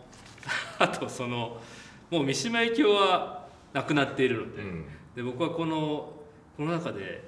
[0.78, 1.58] ー あとその
[2.10, 3.44] もう三島由紀夫は
[3.74, 4.84] 亡くなっているので,、うん。
[5.14, 6.14] で僕はこの
[6.60, 7.22] この中で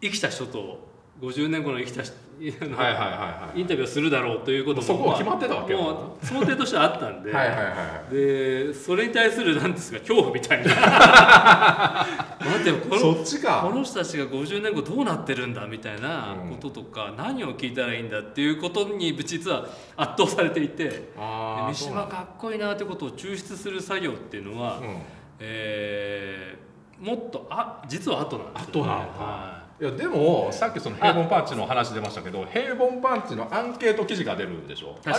[0.00, 0.86] 生きた人と
[1.20, 3.10] 50年後の生きた人あのはいはいはい。
[3.18, 5.82] はいインタビューをするだろうということもそこは決まってたわけよ。
[5.82, 8.14] もう想定としてはあったんではいはいはいはい。
[8.14, 12.06] でそれに対する何ですか恐怖みたいな。
[12.38, 13.66] 待ってこそのっちか。
[13.68, 19.66] この人たちが50年後どうなってるんだみたいなこととか、何を聞いたらいいんだっていうことに実は
[19.96, 24.94] 圧倒されていて三島かっこいいなってことを抽出する作業っていうのは、そうなん。
[24.94, 25.00] だ
[25.40, 26.65] えー
[27.00, 28.94] もっとあ実は後なんですよ、後なんだ。
[29.22, 29.84] はい。
[29.84, 34.96] やでもさっきその平凡パンチの話出ましたけど平凡パンチのアンケート記事が出るんでしょ？
[35.04, 35.16] あれ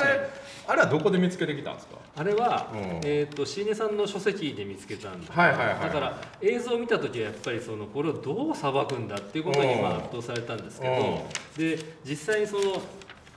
[0.68, 1.98] あれはどこで見つけてきたんですか？
[2.16, 2.80] あれは、うん。
[3.04, 5.82] えー、と椎根さんの書籍で見つけたんだ,、はいはいはいはい。
[5.82, 9.82] だから映像を見た時はやっぱりそのこれをどう裁くんだっていうことにうん。
[9.84, 12.82] まあ圧倒されたんですけど、で実際にその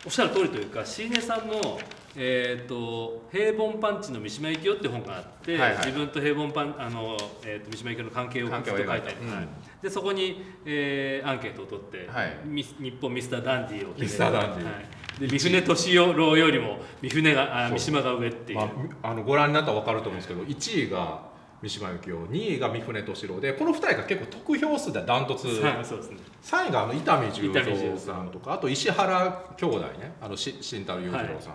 [0.06, 1.78] おっしゃる通りというか椎根さんの、
[2.16, 5.86] えー、と平凡パンチの三島由紀夫って本があって、はいはい。
[5.86, 9.48] 自分と平凡パンあの、えー、と三島由紀夫の関係を書いたうん。
[9.82, 12.38] でそこに、えーアンケートを取って、はい。
[12.44, 14.64] ミス日本ミスターダンディーを決めミスターダンディ。
[14.64, 14.80] ーは
[15.18, 18.58] い、で三船敏郎よりも三船があ三島が上っていう。
[18.58, 18.64] ま
[19.02, 21.30] あ、あのご覧になったら分かると思うんですけど1位が
[21.62, 25.46] 三島由紀夫2位が三船敏郎でこの2人が結構得票数でダントツ。
[25.60, 26.16] はいそうですね。
[26.42, 30.14] 3位があの伊丹十三三さんとかあと石原兄弟ね。
[30.20, 31.54] あのし慎太郎裕次郎さん、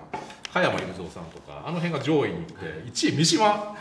[0.55, 2.53] 加山雄三さんとかあの辺が上位にいって
[2.85, 3.75] 1位三島。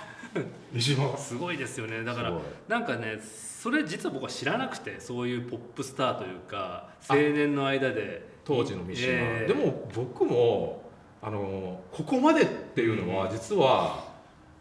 [0.72, 1.09] 三島。
[1.09, 2.03] がすごいですよね。
[2.03, 2.33] だから
[2.66, 8.35] なんかねそれ実は僕は知らなくてそういうポップスターというか青年の間で。
[8.45, 10.83] 当時の三島、えーでも僕も
[11.22, 14.05] あのここまでっていうのは実は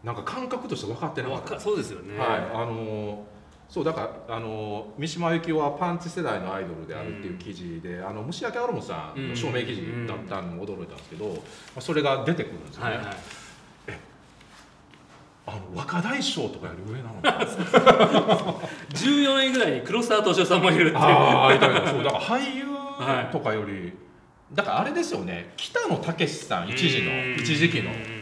[0.06, 1.60] なんか感覚として分かってなかった。
[1.60, 3.26] そうですよね、はい、あの
[3.74, 11.34] そうだからあの三島由紀夫はパンチ世代のアイドルであるっていう記事で、あの虫明アロムさんの証明記事だったのに驚いたんですけど、ま
[11.78, 13.16] あ、それが出てくるんですよね、はいはい。
[15.48, 17.48] あの若大将とかより上なのか
[18.92, 20.98] 14位ぐらいに黒沢敏夫さんもいるっていう。
[21.00, 23.32] ああいたいたそうだから俳優はい。
[23.32, 23.92] とかより、
[24.54, 25.52] だからあれですよね。
[25.58, 27.36] 北野武さん一時のうん。
[27.40, 27.90] 一時期の。
[27.90, 28.13] うん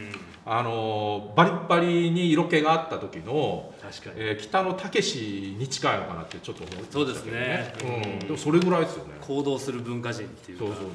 [0.44, 4.16] あのバリッバリに色気があった時の確かに。
[4.18, 7.74] えー北野武に近いのかなってちょっと思ってましたけどそうですね。
[7.84, 8.18] うん、うん。
[8.18, 9.14] でもそれぐらいですよね。
[9.20, 10.64] 行動する文化人っていうか。
[10.64, 10.90] そうそうそう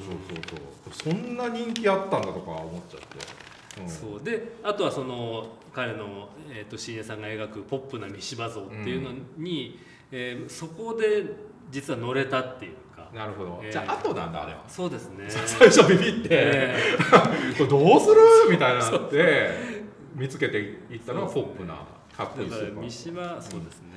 [0.50, 1.04] そう。
[1.04, 4.22] そうそんな人気あったんだとか思っちゃって、うん、そう。
[4.22, 9.78] であとはその彼の、えー、と椎根さんが描くポップな三島像っていうのに、
[10.10, 12.72] えーそこで実は乗れたっていう
[13.10, 13.72] かなるほど、えー。
[13.72, 14.62] じゃあ後なんだあれは。
[14.68, 15.26] そうですね。
[15.28, 16.76] 最初ビビって、え
[17.56, 18.16] これどうする？
[18.50, 19.84] みたいになって
[20.14, 21.74] 見つけていったのがポップな
[22.16, 22.90] かっこいいスーパー。
[22.90, 23.88] 島そうですね、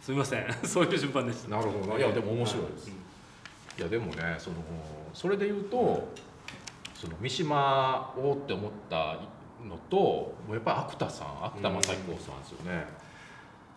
[0.00, 0.46] すみません。
[0.64, 1.50] そういう順番でした。
[1.50, 1.92] なるほど。
[1.94, 3.00] ないやでも面白いです、はい
[3.78, 4.56] いやでもねその
[5.14, 6.06] それで言うと
[6.94, 9.16] その三島をって思った
[9.66, 12.86] のともうやっぱり芥田さん芥田正彦さんですよね、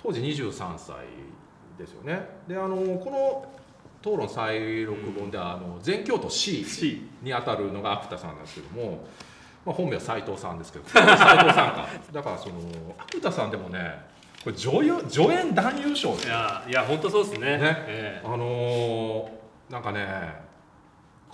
[0.02, 1.06] 当時23歳
[1.78, 2.28] ですよね。
[2.50, 3.46] であのこの
[4.04, 9.08] 討論再録本では、あの全京都 C に当たるのが芥田さんなんですけども、
[9.66, 11.88] まあ、本名は斉藤さんですけど 斉藤さんか。
[12.12, 12.56] だからその
[12.98, 13.98] 芥田さんでもね
[14.44, 17.58] これ助演助演男優賞いやいや本当そうですね。
[17.58, 17.76] ね。
[17.88, 18.22] え。
[18.26, 20.06] あのーなんかね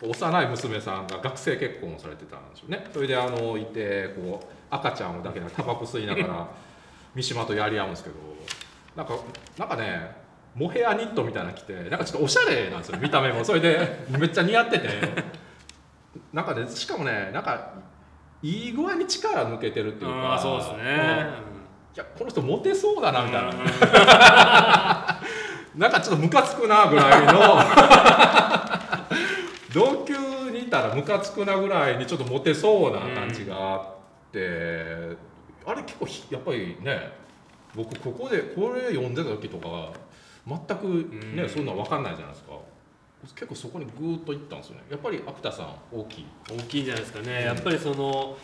[0.01, 2.85] 幼い娘さんが学生結婚をされてたんですよね。
[2.93, 6.47] それであのいてこう赤ちゃんをだけでタバコ吸いながら
[7.15, 8.15] 三島とやり合うんですけど
[8.95, 9.13] なんか
[9.57, 10.15] なんかね
[10.59, 13.45] モヘアニットみたいなの着てなんかちょっとおしゃれなんですよ見た目も。
[13.45, 14.89] それでめっちゃ似合ってて。
[16.33, 17.71] なんかねしかもねなんか
[18.43, 20.77] いい具合に力抜けてるっていうかそうですね。
[20.77, 20.81] うん。
[21.95, 23.53] いやこの人モテそうだなみたいな、う
[25.77, 25.79] ん。
[25.79, 27.33] なんかちょっとムカつくなぐらいの。
[29.73, 30.15] 同級
[30.51, 33.81] にいたらムカつくなぐらいにちょっとモテそうな感じがあっ
[34.29, 35.17] って。
[35.65, 37.11] あれ結構ひやっぱりね
[37.75, 39.91] 僕ここでこれ読んでた時とか
[40.47, 40.87] 全く
[41.35, 41.49] ね、うん。
[41.49, 42.53] そんなの分かんないじゃないですか。
[43.35, 44.83] 結構そこにグーッといったんですよね。
[44.89, 46.25] やっぱり芥田さん大きい。
[46.49, 48.37] 大きいんじゃないですかね、うんやっぱりその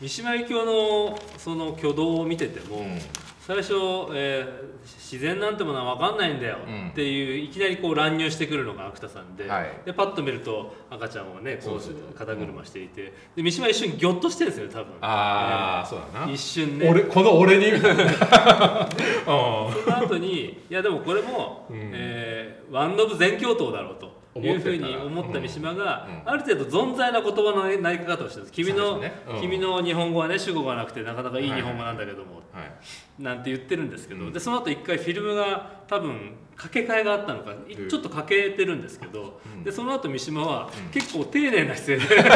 [0.00, 0.64] 三島由紀夫
[1.10, 2.98] のその挙動を見てても、うん
[3.46, 3.74] 最初、
[4.14, 4.72] えー
[5.12, 6.88] 自然なんてものは分かんないんだようん。
[6.88, 9.70] っていう、いきなりこう乱入してくるのが芥田さんで,、はい。
[9.84, 13.12] でパッと見ると赤ちゃんをねこそう肩車していて。
[13.36, 14.92] で三島一瞬ギョッとしてるんですよね多分。
[15.02, 16.32] ああ、そうだな。
[16.32, 16.88] 一瞬ね。
[16.90, 17.66] 俺この俺に？
[17.78, 19.70] その
[20.00, 21.90] 後にいやでもこれも、うん。
[21.94, 24.10] えーワンノブ全教頭だろうと
[24.40, 29.12] いうふうに思った三島が、ある程度存在な言葉の投げ方をしてる君の、ね。
[29.28, 29.40] うん。
[29.40, 33.22] 君の日本語はね主語がなくてなかなかいい日本語なんだけども、はい。
[33.22, 34.32] なんて言ってるんですけど、うん。
[34.32, 37.52] でその後一回フィルムが多分掛け替えがあったのか
[37.88, 39.64] ちょっとかけてるんですけど、うん。
[39.64, 40.90] でその後三島はうん。
[40.90, 42.30] 結構丁寧な姿勢で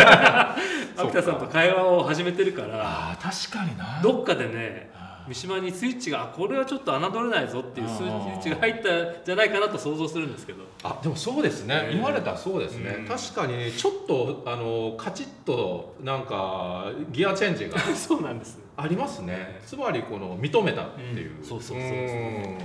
[0.97, 4.01] 秋田さんと会話を始めてるから確かにな。
[4.03, 4.95] どっかでねあ
[5.27, 10.64] 三島にスイッチがあこれはちょっと侮れないぞっていうスイッチが入ったんじゃないかなと想像するんですけど。
[10.83, 11.95] あでもそうですね、うん。
[11.95, 13.07] 言われたらそうですね、うん。
[13.07, 18.59] 確かにちょっとあのカチッとなんかギアチェンジが そうなんです。
[18.77, 19.61] ありますね。
[19.66, 20.83] つまりこの認めた。
[20.83, 21.93] っていう、うんそうそうそうそう。
[21.93, 22.59] ん。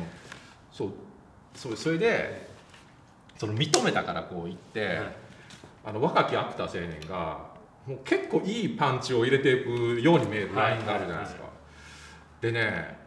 [0.71, 0.89] そう
[1.55, 2.49] そうそれで
[3.37, 4.97] その認めたからこう言って、はい。
[5.83, 7.51] あの若き芥田青年が
[7.87, 11.43] もう結構いいパンチを入れていくように見えるラインがあるじゃないですか、
[12.41, 12.97] でね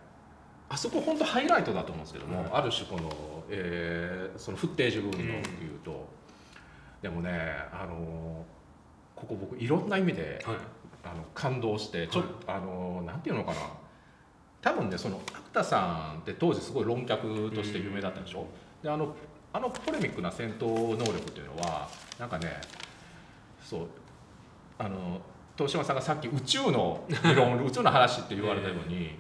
[0.69, 5.43] あそこ本当ハイライトだと思うんですけども、はいある種この、えーそのフッテージ部分の言う
[5.85, 6.09] と、
[7.03, 7.31] でもね
[7.73, 8.45] あの
[9.15, 10.57] ここ僕いろんな意味ではい。
[11.05, 13.59] あの感動してちょっと、あのなんていうのかな。
[14.63, 18.47] 多分ねその芥田さんって当時すごい論客として有名だったでしょ、
[18.83, 19.15] であの
[19.53, 21.87] あのポレミックな戦闘能力っていうのは
[22.19, 22.61] なんかね
[23.63, 23.87] そう
[24.79, 25.21] あの
[25.57, 29.19] 東島さんがさっき宇宙の理論 宇宙の話って言われたように、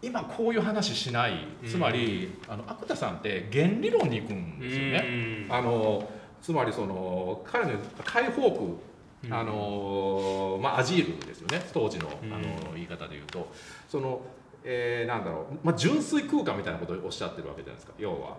[0.00, 1.46] 今こういう話しない。
[1.66, 5.04] つまり、あの芥田さんって原理論に行くんですよね。
[5.48, 5.52] うん。
[5.52, 6.08] あの
[6.40, 7.72] つまりその彼の
[8.04, 8.78] 解放区
[9.24, 9.32] うん。
[9.32, 11.66] あのまあ、アジールですよね。
[11.72, 12.32] 当時のうん。
[12.32, 13.52] あの言い方で言うと。
[13.88, 14.20] その、
[14.64, 17.92] えーなんだろう、まあ、純粋空間みたいなことをおっしゃってるわけじゃないですか。
[17.98, 18.36] 要は。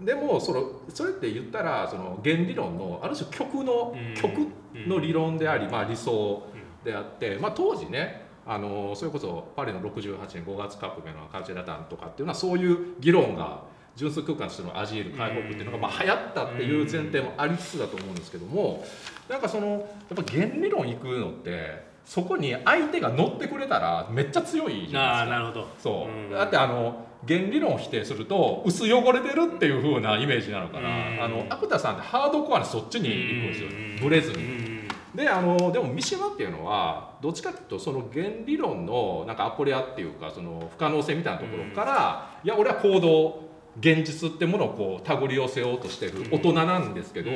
[0.00, 4.14] でもそのそれって言ったらその原理論のある種極の、うん。
[4.14, 4.46] 極
[4.86, 6.46] の理論であり、まあ、理想
[6.84, 13.62] であって、まあ、当時ねあのそれこそパリの68年5月革命のカルチェラタンとかっていうのはそういう議論が
[13.96, 18.84] 純粋空間としてのアジール解放区っていうのがまあ流行ったっていう前提もありつつだと思うんですけども
[19.28, 25.00] なんかそのやっぱ原理論行くのってそこに相手が乗ってくれたらめっちゃ強いじゃないですか。
[25.00, 25.68] ああなるほど。
[25.82, 26.30] そう、うん。
[26.30, 31.22] だってあの原理論を否定すると薄汚れてるっていう風なイメージになるから、うん。
[31.24, 33.68] あの芥田さんってハードコアにそっちに行くんですよ、
[34.00, 34.75] ブレずに。
[35.16, 43.46] にであのでも三島っていうのはどっちかっていうとその原理論のなんかアポレアっていうかその不可能性みたいなところから、いや俺は行動
[43.80, 47.30] 現実ってものをこう手繰り寄せようとしてる大人なんですけど、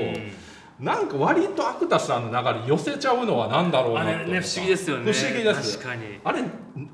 [0.79, 4.19] なんか割と芥田さんの流れ寄せちゃうのは何だろうなった。
[4.21, 5.13] れね不思議ですよね。
[5.13, 5.79] 不思議です。
[5.79, 6.21] 確かに。
[6.25, 6.43] あれ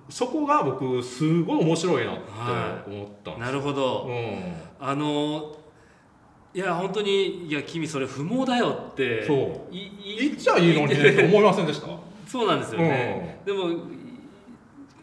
[0.08, 2.22] そこが僕すごい面白いなって
[2.90, 4.54] 思ったんですなるほど、うん。
[4.80, 5.56] あの
[6.56, 9.70] いや本当にいや君それ不毛だよってそう。
[9.70, 11.88] 言っちゃいいのにねって思いませんでした？
[12.26, 13.68] そうなんですよね、でも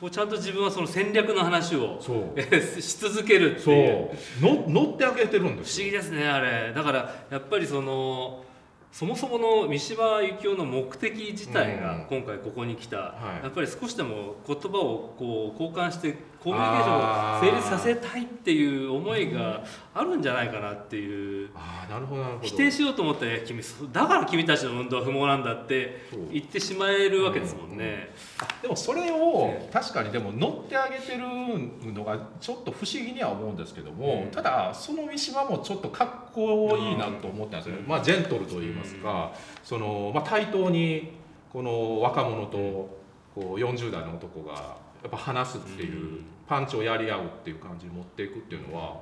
[0.01, 2.23] こうちゃんと自分はその戦略の話をそう。
[2.35, 4.09] え し続けるってそいう。
[4.41, 4.41] う。
[4.41, 6.73] の乗ってあげてるんで不す思議ですねあれ。
[6.73, 8.43] だからやっぱりその
[8.91, 12.05] そもそもの三島由紀夫の目的自体がうん。
[12.09, 13.43] 今回ここに来た、はい。
[13.43, 19.63] やっぱり少しでも言葉をこう交換してコミュニケーションを成立させたいっていう思いが
[19.93, 21.49] あるんじゃないかなっていう。
[21.55, 28.13] ああなるほど否定しようと思って君そだから君たちの運動は不毛なんだって言ってしまえるわけですもんね。
[28.39, 37.75] あでもそれを確かにでも乗ってあげてるのがちょっと不思議には思うんですけども、うんただその三島もちょっとかっこいいなと思ったんですよ。
[37.75, 37.87] ね、うん。
[37.87, 39.31] まあジェントルと言いますか、
[39.63, 41.13] そのまあ、対等に
[41.51, 42.89] この若者とこ
[43.35, 48.97] う40代の男がやっぱ話すっていう、うんパンチをやり合うっていう感じに持っていくっていうのは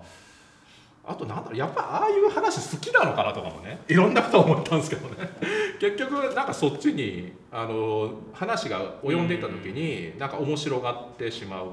[1.04, 5.30] あとなんだろうやっぱああいう話好きなのかなとかもねいろんなこと思ったんですけどね。
[5.82, 11.68] 結局なんかそっちにあの話が及んでいった時になんか面白がってしまう。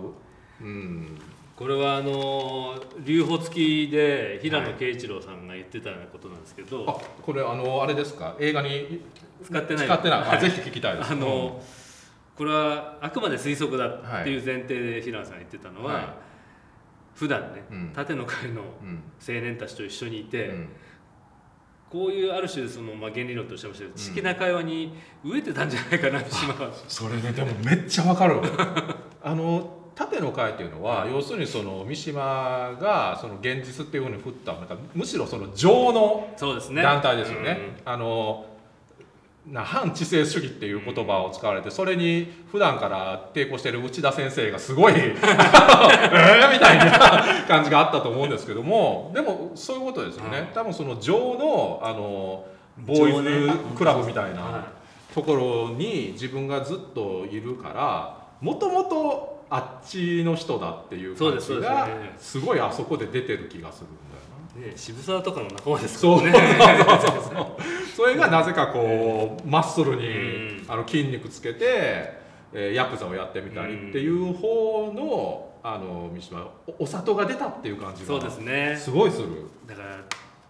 [0.62, 1.21] うん。
[1.55, 8.35] これはあの留保付きで平野啓一郎さんが言ってたようなことなんですけど、あこれあのあれですか？
[8.39, 9.03] 映画に
[9.45, 9.87] 使ってない。
[9.87, 10.39] 使ってない、はい。
[10.39, 11.12] あぜひ聞きたいです。
[11.12, 11.61] あの
[12.39, 16.05] これはあくまで推測だっていう前提で平野さんが言ってたのは、はい。
[17.14, 17.93] 普段ね、うん。
[17.93, 19.03] 縦の会のうん。
[19.20, 20.68] 青年たちと一緒にいて、うん。
[21.91, 26.72] こういうある種その、まあ、原理論とおっしゃいましたけどな会話に飢えてたんじゃないかな三島は。
[26.86, 28.41] それねでもめっちゃわかる
[29.22, 34.55] あの縦の会っていうのは、要するにその三島がその現実っていうふうに振った
[34.95, 36.82] むしろその情のそうですね。
[36.82, 37.80] 団体ですよね。
[37.84, 38.47] あの
[39.53, 46.53] な反知性主義っていう言葉を使われてそれに普段から抵抗している内田先生がすごい えー？
[46.53, 52.44] みたいな感じがあったと思うんですけどもでもそういうことですよね、多分その情のあの
[52.78, 54.64] ボーイズクラブみたいなは
[55.14, 62.14] ところに自分がずっといるからもともとあっちの人だっていう感じがね。
[62.18, 64.08] すごいあそこで出てる気がするん
[64.57, 66.38] ね渋沢とかの仲間ですかそうらね。
[67.96, 70.49] それがなぜかこうマッスルにうん。
[70.68, 71.59] あの筋肉つけて、
[72.53, 78.76] えーヤクザをやってみたりっていう方のあの三島おお里が出たっていう感じそうがですね。
[78.78, 79.28] すごいする。
[79.66, 79.99] だから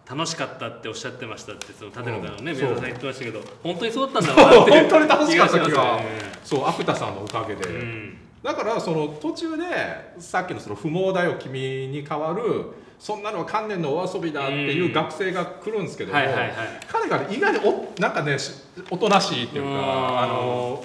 [0.09, 2.57] 楽しかったっておっしゃってましたってその縦の会のね、うん。
[2.57, 6.01] 宮田さん言ってましたけど本当にそうだったんだなって本当に楽しかった気が
[6.45, 8.19] そう芥田さんのおかげで、うん。
[8.43, 9.65] だからその途中で
[10.19, 12.67] さっきのその不毛だよ君に代わる
[12.99, 16.19] そんなのは観念のお遊びだっていう学生が来るんですけども、
[16.89, 18.53] 彼がね意外におなんかねし
[18.91, 19.77] おとなしいっていうかうん。
[20.21, 20.83] あの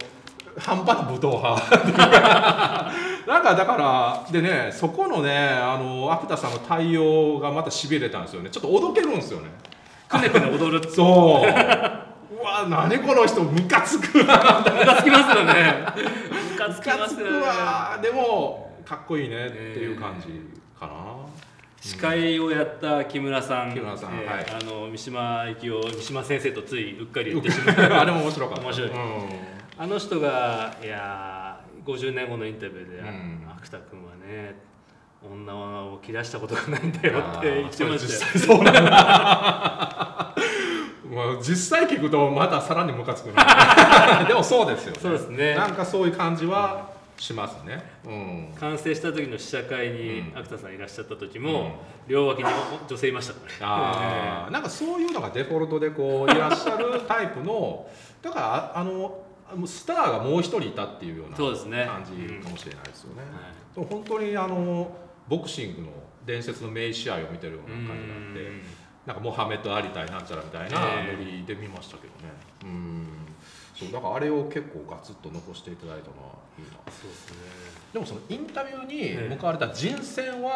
[0.57, 2.93] 半端な武闘派。
[3.25, 8.49] なんかだからでねそこのねあの芥田さんの対応がまたしびれたんですよね。
[8.49, 9.47] ちょっとおどけるんですよね。
[10.07, 11.47] くねくね踊るそう。
[11.47, 14.63] うわ何この人ムカつくわ。
[14.63, 15.85] ムカつきますよね。
[16.51, 17.97] ムカつきますよねわ。
[18.01, 20.27] でもかっこいいねっていう感じ
[20.79, 20.93] かな、
[21.83, 23.73] 司会をやった木村さん。
[23.73, 24.45] 木村さんえーはい。
[24.61, 28.61] あの三島由紀夫三島先生とついうっかり言ってしまう あれも面白かった。
[28.63, 28.89] 面白い。
[28.89, 28.95] うん。
[29.77, 34.55] あの人がいやー50年後のインタビューでうん「芥田君はね
[35.29, 37.97] 女を切らしたことがないんだよ」って言ってましたよ。
[37.97, 40.35] 実際そうなんだ。
[41.11, 44.23] もう実際聞くとまたさらにムカつくな。
[44.25, 44.99] でもそうですよね。
[45.01, 45.55] そうですね。
[45.55, 47.83] なんかそういう感じはしますね。
[48.05, 48.53] うん。
[48.59, 50.37] 完成した時の試写会にうん。
[50.37, 51.43] 芥田さんいらっしゃった時うん。
[51.43, 52.45] も両脇に
[52.87, 54.51] 女性いましたからね。
[54.51, 57.87] なんかそういうのがデフォルトでこういらっしゃるタイプの
[58.21, 59.19] だからああの
[59.65, 63.75] スターがもう一人いたっていうような感じかもしれないですよね、はい。
[63.75, 64.95] でも本当にあの
[65.27, 65.87] ボクシングの
[66.25, 68.61] 伝説の名試合を見てるような感じがあっん。
[69.05, 71.17] なんかモハメド・アリ対なんちゃらみたいなええ。
[71.17, 72.31] ノリで見ましたけどね、
[72.63, 73.07] うん
[73.73, 76.71] そうだからあれを結構ガツッと残していただいたのはいいな。
[76.91, 77.37] そうですね。
[77.93, 79.23] でもそのインタビューええ。
[79.23, 80.49] に向かわれた人選はいは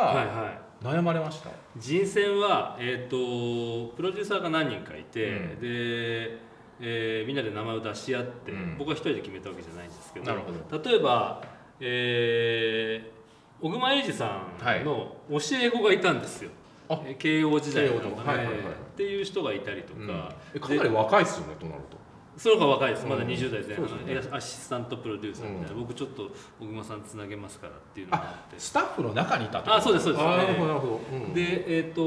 [0.43, 0.59] はい。
[0.83, 5.59] 悩まれました、人選は、えー、とプロデューサーが何人かいて、うん。
[5.59, 6.37] で、
[6.79, 8.75] えーみんなで名前を出し合って、うん。
[8.77, 11.41] 僕は一人で決めたわけじゃないんですけどなるほ例えば、
[11.79, 13.17] えー
[13.59, 16.51] 小熊英二さんの教え子がいたんですよ、
[16.89, 17.01] あ。
[17.07, 18.59] えー慶応時代の、慶応のはいはいはいっ
[18.95, 20.07] ていう人がいたりとうん。
[20.07, 20.35] か
[20.75, 21.97] なり若いですよねとなると
[22.37, 23.05] その方が若いです。
[23.05, 24.31] まだうん20代前半、そうですね。
[24.31, 25.79] アシスタントプロデューサーみたいな、うん。
[25.81, 26.29] 僕ちょっと
[26.59, 28.59] 小熊さんつなげますからっていうのがあって。
[28.59, 29.77] スタッフの中にいたってこと？
[29.77, 30.25] あそうですそうです。
[30.25, 31.33] なるほどなるほど、うん。
[31.33, 32.01] でえっ、と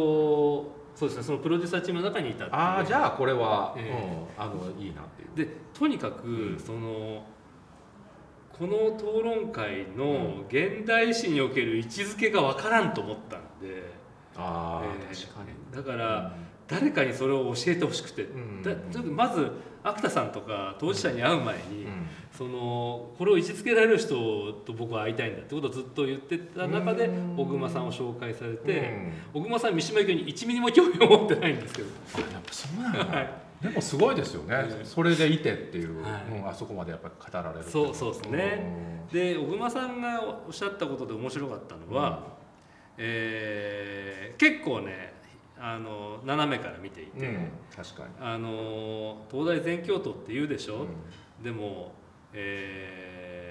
[0.95, 2.61] そうですねそのプロデューサーチームの中にいたっていう。
[2.61, 5.47] ああじゃあこれは、えうん、あのいいなっていう。
[5.47, 6.59] でとにかく、ん。
[6.59, 7.24] その
[8.61, 13.83] この討論会の現代史における位置づけがわからんと思ったんで、
[14.37, 15.74] ああ、えー確かに。
[15.74, 16.37] だから、
[16.68, 18.62] 誰かにそれを教えてほしくて、うん。
[18.62, 19.51] だちょっとまず
[19.83, 22.07] 芥田さんとか当事者に会う前に、うん。
[22.33, 24.14] そのこれを位置づけられる人
[24.64, 27.37] と僕は会いたいんだってことをずっと言ってた中でうん。
[27.37, 29.41] 小熊さんを紹介されて、うん。
[29.41, 31.89] 小熊さん三島由紀夫に1ミリも興味を持ってないんですけど。
[32.16, 33.31] あやっぱそうなんだ、はい。
[33.62, 34.85] でもすごいですよね、ええ。
[34.85, 36.39] それでいてっていう、はい。
[36.39, 39.07] うん、あそこまでやっぱり語られるそうそうですね。
[39.12, 42.24] で小熊さんがおっしゃったことで面白かったのは、
[42.97, 45.20] えー結構ね
[45.61, 50.87] あの斜めから見ていて、うん、うん確かに、あの東大全教徒って言うでしょ、
[51.41, 51.93] うでも、
[52.33, 53.51] えー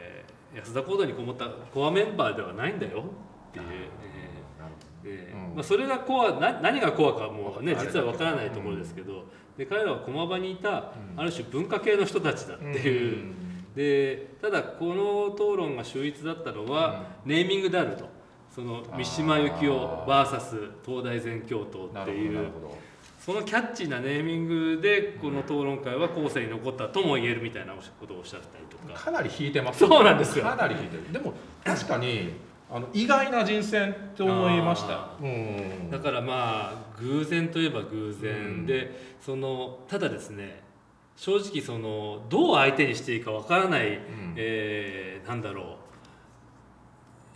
[0.56, 3.04] 安田講堂にこもったコアメンバーではないんだよ
[3.52, 3.66] っていう。
[5.06, 9.24] えまあ、それがコアな何がコアかもね実は分からないところですけど、
[9.58, 11.20] で彼らは駒場にいたうん。
[11.20, 13.34] ある種文化系の人たちだっていう、
[13.76, 18.10] でただこの討論が秀逸だったのは、ネーミングであると
[18.60, 22.50] その三島由紀夫 VS 東大全教頭っていう
[23.18, 29.00] そのキャッチーなネーミングでこの討論会は後世に残ったとも言えるみたいなことをおっしゃったりとか。
[29.00, 30.44] かなり引いてますそうなんですよ。
[30.44, 31.14] かなり引いてる。
[31.14, 31.34] でも
[31.64, 32.34] 確かに
[32.70, 34.94] あの意外な人選と思いました。
[34.94, 35.90] あうん。
[35.90, 38.66] だからまあ偶然といえば偶然、うん。
[38.66, 40.64] でそのただですね
[41.16, 44.00] 正直そのどう相手にしていいかわからない、ん。
[44.36, 45.79] えーなんだろう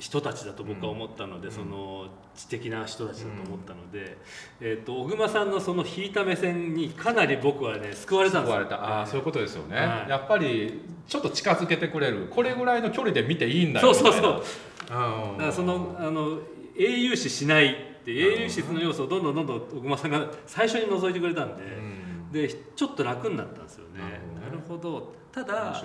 [0.04, 1.54] 人たちだと僕は思ったので、うん。
[1.54, 4.18] その知的な人たちだと思ったので、
[4.60, 8.58] えー、と小熊さんのその引いた目線にかなり僕はね救われたんですよ。
[8.58, 8.84] 救われた。
[8.84, 10.10] ああそういうことですよね、はい。
[10.10, 12.28] やっぱりちょっと近づけてくれる。
[12.30, 14.34] これぐらいの距離で見ていいんだよそうそうそう。
[14.34, 15.38] みだたいなうん。
[15.38, 16.40] からそのあの
[16.78, 22.32] 英雄視しないって英雄視の要素をどんどんどんどん小熊さんが最初に覗いてくれたんで、うん。
[22.34, 24.02] でちょっと楽になったんですよね。
[24.44, 25.14] なるほど。
[25.32, 25.84] た面だ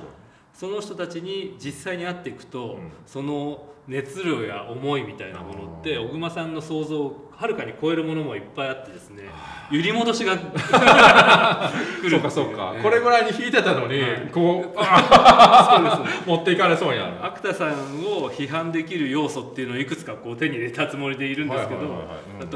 [0.52, 2.90] その人たちに実際に会っていくと、うん。
[3.06, 9.22] その熱量や思いみたいなものって小熊さんの想像をはるかに超えるものもいっぱいあってですね
[9.70, 10.36] 揺り戻しが
[12.02, 12.20] 来るう。
[12.20, 14.28] かそうか、ねこれぐらいに引いてたのに、はい。
[14.32, 14.78] こう
[16.28, 17.12] 持っていかれそうになる。
[17.24, 17.70] 芥田さん
[18.04, 21.80] を批判できる要素っていうのをいくつかこう手に入れたつもりでいるんですけど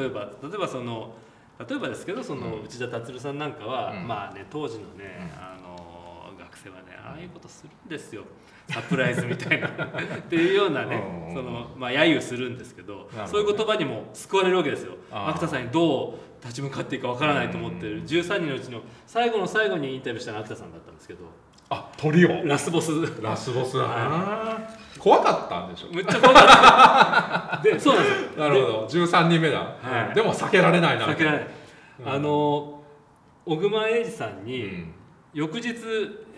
[0.02, 1.14] 例えば例えばその
[1.68, 2.64] 例えばですけどそのうん。
[2.64, 4.06] 内田達さんなんかは、うん。
[4.06, 5.42] まあね当時のね、うん。
[5.42, 8.24] あの学生はねああいうことするんですよ
[8.68, 9.68] サプライズみたいな。
[9.68, 9.70] っ
[10.28, 13.26] ていうようなねうんそのまあ揶揄するんですけどなるほど。
[13.26, 14.94] そういう言葉にも救われるわけですよ。
[15.10, 21.20] 芥田さんにどう立ち向かっていいかわからないと思ってる13人のうちの最後の最後にインタビューしたのは芥田さんだったんですけど
[21.70, 22.90] あ鳥をラスボス。
[23.22, 23.78] ラスボス。
[23.78, 24.58] だな
[24.98, 25.94] 怖かったんでしょ？
[25.94, 27.62] めっちゃ怖かった。
[27.62, 28.30] で そうなんですよ。
[28.42, 28.86] なるほど。
[28.86, 30.14] 13人目だ、はい。
[30.14, 31.06] でも避けられないな。
[31.06, 31.46] 避けられない、
[32.00, 32.12] うん。
[32.12, 32.82] あの
[33.46, 34.94] 小熊英二さんに、うん。
[35.32, 35.74] 翌日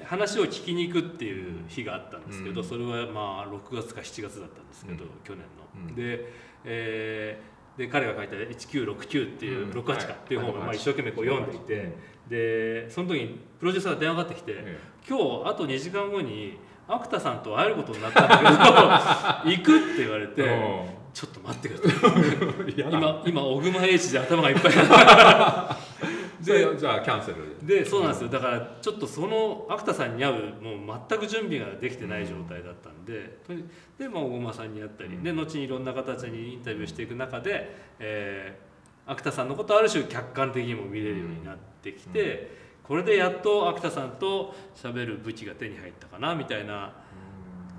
[0.05, 2.67] 話を聞きに行くっていう日があったんですけど、うん。
[2.67, 5.11] それはまあ6月か7月だったんですけど、うん。
[5.25, 5.89] 去年の。
[5.89, 5.95] うん。
[5.95, 6.33] で,、
[6.65, 9.71] えーで彼が書いた「1969」っていう、うん。
[9.73, 11.93] 68かっていう本をはいまあ一生懸命こう読んでいて、
[12.29, 14.79] でその時にプロデューサーが電話がかかってきて、え
[15.09, 18.51] 今日あと2時間後に芥田さんと会えることになったんだけど
[19.51, 22.75] 行くって言われて、えちょっと待ってください。
[22.77, 24.73] 今今小熊英二で頭がいっぱい
[26.53, 27.67] なじゃあキャンセル。
[27.67, 28.29] でそうなんですよ。
[28.29, 33.65] だからちょっとその芥田さんに会うもう全く準備ができてない状態だったんで、とに
[33.99, 46.93] でまあ小熊さんに会ったり、で後にいろんな形にインタビューしていく中で、えー、芥田さんのことをある種客観的にも見れるようになってきて、これでやっと芥田さんと喋る武器が手に入ったかなみたいな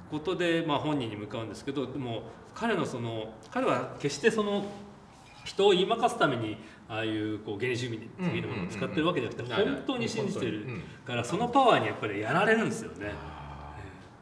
[0.09, 4.66] ことで、まあ、本人に向かうんですけどでも彼のその彼は決してその
[5.43, 6.57] 人を言いまかすために
[6.88, 10.65] ああいうこう原理主義的なものを使ってるわけじゃなくて本当に信じてる。
[10.67, 10.81] うん。
[11.05, 13.13] からそのパワーにやっぱりやられるんですよね。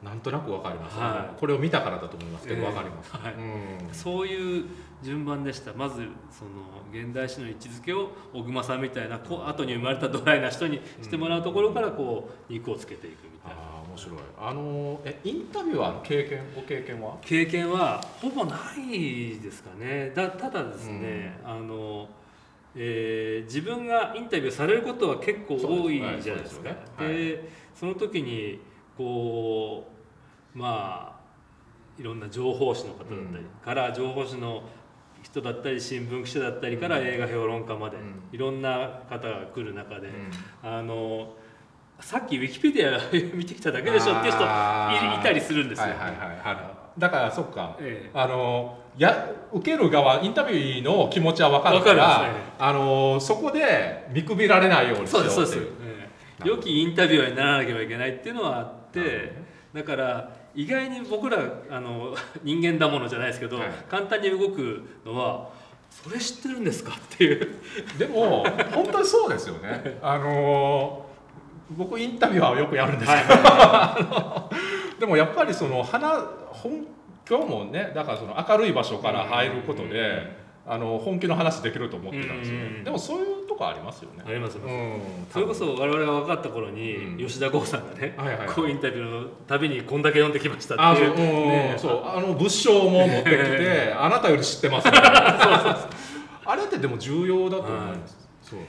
[0.03, 1.39] なんとなくわかります、ねはい。
[1.39, 3.93] これを見たからだと思いますけどええわかります、はいうん。
[3.93, 4.65] そういう
[5.01, 5.73] 順番でした。
[5.73, 5.95] まず
[6.29, 6.51] その
[6.91, 13.61] 現代史の位置づけを小熊さんみたいなこう後に生まれたドライな人にしてもらうところからこう肉をつけていくみたいな。
[13.61, 14.19] ああ面白い。
[14.37, 17.17] あのえインタビュアーの経験ご経験は？
[17.21, 20.11] 経験はほぼないですかね。
[20.13, 22.09] だただですね、あの
[22.75, 26.69] えー自分がインタビューされることは結構多いじゃないですか。
[26.97, 28.59] そうでですよねその時に
[28.97, 29.91] こ
[30.55, 33.45] うまあいろんな情報誌の方だったり、うん。
[33.63, 34.63] から情報誌の
[35.21, 38.21] 人だったり新聞記者だったりから映画評論家まで、うん。
[38.31, 40.69] いろんな方が来る中で、うん。
[40.69, 41.35] あの
[41.99, 42.99] さっきウィキペディア
[43.35, 45.85] 見てきただけでしょっていう人いいたりするんですよ。
[45.85, 46.09] はいはい。
[46.09, 48.11] はいだからそっか、ええ。
[48.13, 52.27] あのや受ける側インタビューの気持ちは分かるからりますね。
[52.59, 55.21] あのそこで見くびられないようにしよそう。
[55.21, 56.09] うですそうです、え
[56.45, 56.47] え。
[56.47, 59.33] 良きインタビュアーにならなければいけないっていうのはあって
[59.73, 61.39] だから意外に僕ら
[61.69, 63.67] あの 人間だものじゃないですけど、はい。
[63.89, 65.49] 簡単に動くのは
[65.89, 67.47] それ知ってるんですかっていう。
[67.97, 69.99] でも本当にそうですよね。
[70.01, 71.02] あの
[71.77, 74.49] 僕インタビュアーをよくやるんですけど、
[74.99, 76.85] でもやっぱりその花本
[77.27, 84.23] 今日もねだからその明るい場所から入ることで、あの本気の話できると思ってたんですよ、うんでもそういうとこありますよね。
[84.25, 84.57] あります
[85.31, 87.17] それこそ我々が分かった頃に、うん。
[87.17, 88.15] 吉田剛さんがね、
[88.55, 91.11] こうインタビューのたびにこんだけ読んできましたっていう。
[91.11, 91.17] うん
[91.49, 91.75] ね。
[91.77, 92.01] そう。
[92.05, 94.87] あの物証も持ってきて あなたより知ってます。
[94.87, 95.89] みたいな
[96.45, 98.59] あれってでも重要だと思います、そう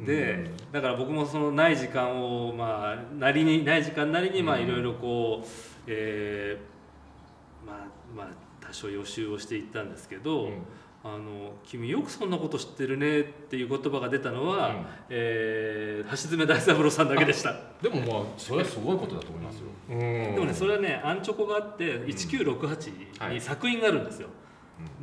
[0.00, 5.46] でだから僕もそのない時間をまあなりにない時間なりにまあうんいろいろこう、
[5.86, 7.76] えーまあ
[8.16, 8.26] まあ
[8.60, 10.62] 多少予習をしていったんですけど、うん。
[11.06, 14.86] あの君よくそんなこと知ってるねっていう言葉が出たのは、うん。
[15.10, 17.54] えー橋爪大三郎さんだけでした。
[17.82, 24.28] でもまあそれはすごいことだと思いますよ、うんでもねそれはねアンチョコがあって1968に作品があるんですよ。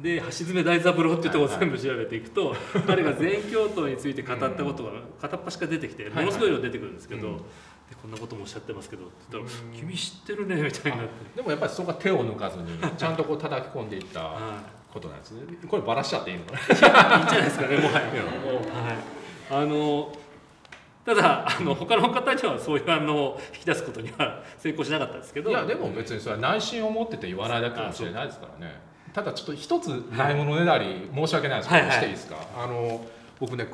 [0.02, 2.56] で橋爪大三郎っていうところを全部調べていくと、
[2.86, 4.92] 彼が全教頭について語ったことが
[5.22, 7.40] 片っ端から出てきてものすごい量出てくるんですけど、
[8.02, 11.04] こんなこともおっしゃってますけどって言ったらうん「君知ってるね」みたいにな。
[11.04, 11.14] って。
[11.36, 12.68] でもやっぱりそこは手を抜かずに
[12.98, 14.64] ちゃんとこう叩き込んでいったは
[14.94, 17.18] ことなんですねこれバラしちゃっていいのかな？
[17.18, 18.00] いいいんじゃないですかねもはや。
[19.52, 20.14] はい、あの
[21.06, 25.50] ただあの他の方にはそういう反応を引き出すことには成功しなかったですけど。
[25.50, 31.98] いやでも別にそれは内心を持ってて言わないだけかもしれないですからねただちょっと一つないものねだり申し訳ないですけど、はいはい。
[31.98, 32.38] していいですか？
[32.58, 33.06] あの
[33.40, 33.68] 僕ね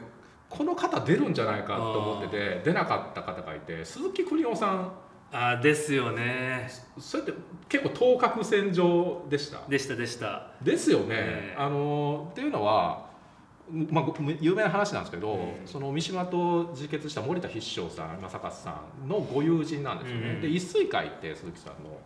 [0.49, 4.91] この方出るんじゃないかと思ってて出なかった方がいて鈴木邦夫さん。
[5.29, 6.69] あですよね。
[6.97, 7.33] それって
[7.67, 9.59] 結構当確線上でした？
[9.67, 10.51] でしたでした。
[10.61, 11.61] ですよね、ええ。
[11.61, 13.07] あのっていうのは、
[13.69, 20.41] まあ、ご有名な話なんですけど、うんその三島と自決した森田必勝さん正勝さんのご友人なんですよね、うん。
[20.41, 21.97] で一水会って鈴木さんの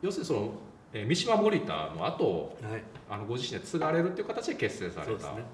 [0.00, 0.52] 要するにその、
[0.92, 2.82] えー三島森田の後をはい。
[3.10, 5.44] あのご自身で継がれるっていう形で結成された、そうですね。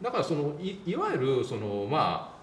[0.00, 2.36] だからそのいいわゆるそのまあ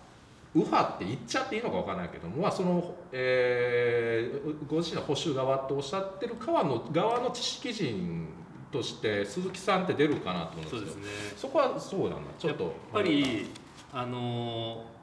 [0.53, 8.27] 右派って言っちゃっていいのかわからないけども、まあそのえーご自身の保守側とおっしゃってる側の側の知識人
[8.71, 10.79] として鈴木さんって出るかなと思うんですよ。
[10.79, 11.03] そうですね。
[11.37, 12.15] そこはそうなんだ。
[12.37, 13.49] ちょっとやっぱり
[13.93, 14.93] あのー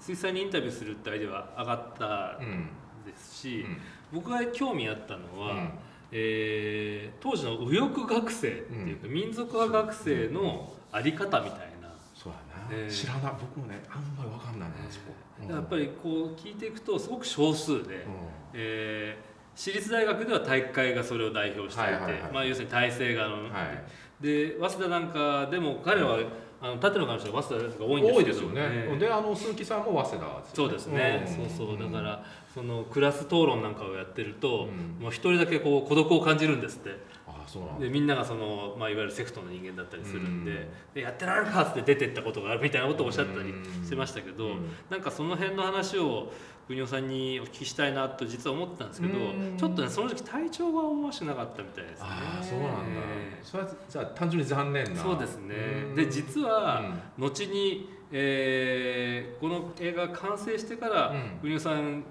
[0.00, 2.68] 鈴木さんにインタビューするってアイデアは上がったうんん。
[3.06, 3.76] ですし、うん。
[4.12, 5.70] 僕が興味あったのは、うん
[6.12, 12.90] えー当時の右翼学生っていうか、民族派学生のあり方みたいな、そうやな、えー。
[12.90, 15.54] 知らない僕もねあんまりわかんないな、そこ、うん。
[15.54, 18.08] やっぱりこう聞いていくとすごく少数で、う
[18.54, 23.84] えー私立大学では体育会がそれを代表していて、はいはいはいまあ、要するに体制側の、んはい。
[24.22, 26.18] で早稲田なんかでも彼は、
[26.62, 28.16] あの縦の彼女は早稲田が多いんですけど。
[28.18, 31.28] 多いですよね、えーであの鈴木さんも早稲田ですよそうですね、ん。
[31.28, 31.78] そうそう。
[31.78, 35.02] だからそのクラス討論なんかをやってると、うん。
[35.02, 36.90] もう一人だけこう孤独を感じるんですって。
[37.26, 37.80] あそうなんだ。
[37.86, 40.68] でみんながその、まあ、いわゆるセクトの人間だったりするんで,、うん。
[40.94, 44.68] でやってられるかって出てったことがあるみたいなことをおっしゃったりうんしてましたけど、うん。
[44.88, 46.30] なんかその辺の話を
[46.68, 49.56] 国尾さんにお聞きしたいなと実は思ってたんですけど、うん。
[49.56, 52.06] ちょっとねその時体調が思わしくなかったみたいですね。
[52.08, 55.02] ああそうなんだ、えそれはじゃあ単純に残念ーな。
[55.02, 55.54] そうですね。
[55.88, 55.94] うん。
[55.96, 56.80] で実は、
[57.18, 57.24] うん。
[57.24, 61.38] 後に、えーこの映画が完成してから、うん。
[61.40, 62.04] 国尾さん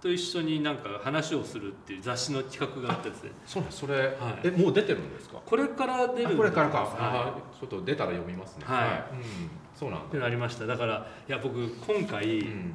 [0.00, 3.32] と一緒になんか話をするっていう雑誌の企画があってですね。
[3.44, 3.98] そうなんそれ、い。
[4.44, 5.40] えもう出てるんですか？
[5.44, 7.58] これから出るあこれからか、はい。
[7.60, 8.64] ちょっと出たら読みますね。
[8.64, 9.14] はい。
[9.16, 9.22] うん、
[9.74, 10.66] そうなんだ、ってなりました。
[10.66, 12.74] だからいや僕今回、うん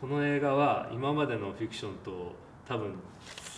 [0.00, 2.34] この映画は今までのフィクションと
[2.68, 2.94] 多分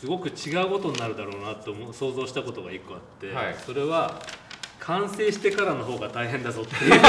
[0.01, 3.57] すごく違うことになるだろうなと思う想像したことが一個あって、はい。
[3.67, 4.23] それは
[4.79, 6.91] 完成してからの方が大変だぞっていう。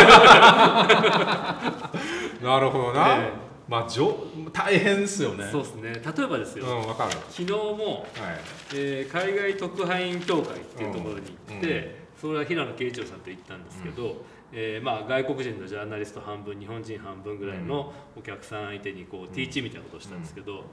[2.42, 3.32] なるほどな、え
[3.68, 5.48] まあじょ大変ですよね。
[5.52, 5.94] そうですね。
[5.94, 6.84] 例えばですよ、うん
[7.30, 8.40] 昨日も、はい。
[8.74, 14.18] えー海外特派員協会っていうところに行って、うんそれは平野啓一郎さんと行ったんですけど、
[14.52, 20.64] えーまあ、外国人のジャーナリスト半分日本人半分ぐらいのお客さん相手にこう、ティーチみたいなことをしたんですけど、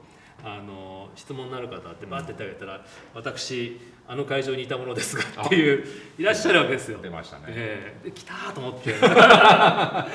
[0.45, 5.85] あの質問のある方ってバーって手を挙げたら「私あの会場にいたものですが」っていう
[6.18, 6.99] いらっしゃるわけですよ。
[7.01, 8.95] 出ましたね、えーで来たーと思って。
[9.03, 10.07] あ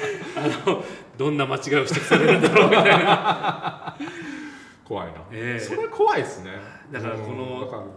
[0.67, 0.83] の
[1.17, 3.95] どんな間違いを指摘されるんだろうみたいな。
[4.85, 6.51] 怖いな、ええそれ怖いですね。
[6.91, 7.89] だからこの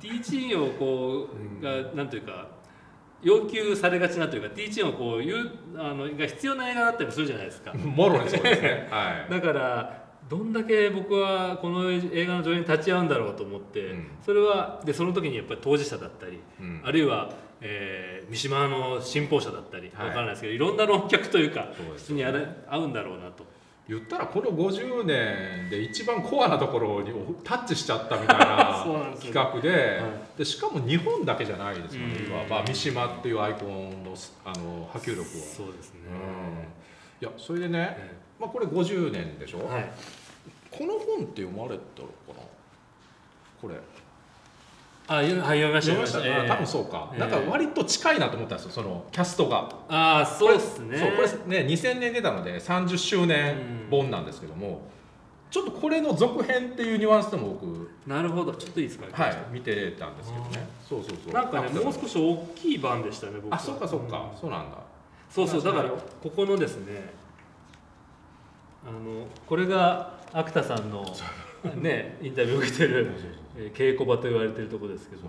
[0.00, 1.58] ティーチンをこうん。
[1.58, 2.46] うがなんというか
[3.22, 7.72] 要求されがちなというかティーチンをこう言うあのが必要な映画だったりするじゃないですか。
[7.76, 8.88] もろにそうですね。
[8.90, 9.30] はい。
[9.30, 14.08] だからどんだけ僕はこの映画の上映に立ち会うんだろうと思って、うん。
[14.22, 16.80] それはでその時にやっぱり当事者だったり、うん。
[16.84, 20.08] あるいは、えー三島の信奉者だったり、はい。
[20.08, 23.44] わからないですけどいろんな論客というかそうです人にあれ合うんだろうなと
[23.88, 27.10] 言ったらこの50年で一番コアなところに
[27.42, 28.84] タッチしちゃったみたいな
[29.18, 32.48] 企画で,、はでしかも日本だけじゃないですよね、うん。
[32.50, 34.14] まあ、三島っていうアイコンの
[34.44, 35.26] あの波及力は。
[35.26, 36.00] そうですね、
[37.20, 39.90] いやそれでね、えまあ、これ50年でしょ、えはい。
[40.70, 42.42] この本って読まれたのかな？
[43.60, 43.74] これ
[45.10, 47.20] あ読みはい読みました読みました、多分そうか、ええ。
[47.20, 49.68] なんか割と近いなと思ったんですよそのキャストが。
[49.88, 50.98] ああそうですね。
[50.98, 54.82] そうこれね2000年出たので30周年本なんですけども、
[55.50, 58.52] ちょっとこれの続編っていうニュアンスでも僕なるほど。
[58.54, 59.06] ちょっといいですか？
[59.24, 60.68] はい見てたんですけどね。
[60.86, 61.32] そうそうそう。
[61.32, 63.56] なんかねあもう少し大きい版でしたね僕は。
[63.56, 64.38] あそっかそっか、うん。
[64.38, 64.76] そうなんだ。
[65.30, 67.12] そうそうだからここのですね
[68.86, 71.04] あのこれが芥田さんの
[71.76, 73.10] ねインタビューを受けてる、
[73.58, 75.22] えー稽古場と言われてるとこですけど。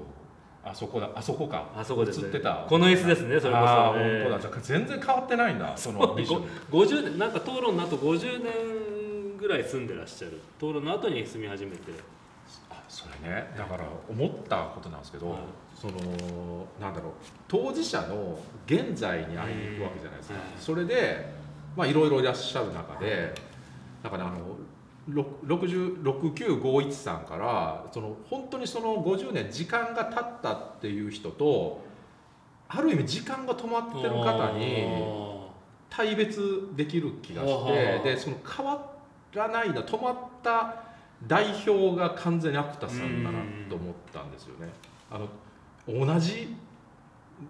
[0.63, 1.09] あそこだ。
[1.15, 1.69] あそこか。
[1.75, 2.39] あそこですね。
[2.67, 3.93] この椅子ですねそれこそ。
[3.97, 4.23] えー。
[4.23, 4.39] 本当だ。
[4.39, 6.47] じゃあ全然変わってないんだそのビジョン。
[6.69, 10.39] ご50年なんか討論の後50年ぐらい住んでらっしゃる。
[10.57, 11.91] 討論の後に住み始めて。
[12.69, 13.51] あそれね。
[13.57, 15.39] だから思ったことなんですけど、はい。
[15.75, 15.93] その
[16.79, 17.13] なんだろう。
[17.47, 21.39] 当事者の現在に会いに行くわけじゃないですか、うんそれで
[21.77, 23.33] まあいろいろいらっしゃる中で
[24.03, 24.57] なんかねあの
[25.13, 31.81] ろ60 6951さんからその本当にその50年時間が経ったっていう人と
[32.67, 34.87] ある意味時間が止まってる方に
[35.89, 38.91] 対別できる気がしあてーでその変わ
[39.33, 40.75] らないな止まった
[41.27, 43.39] 代表が完全にアクタさんだな
[43.69, 44.71] と思ったんですよね。
[45.11, 45.27] あの
[46.05, 46.55] 同じ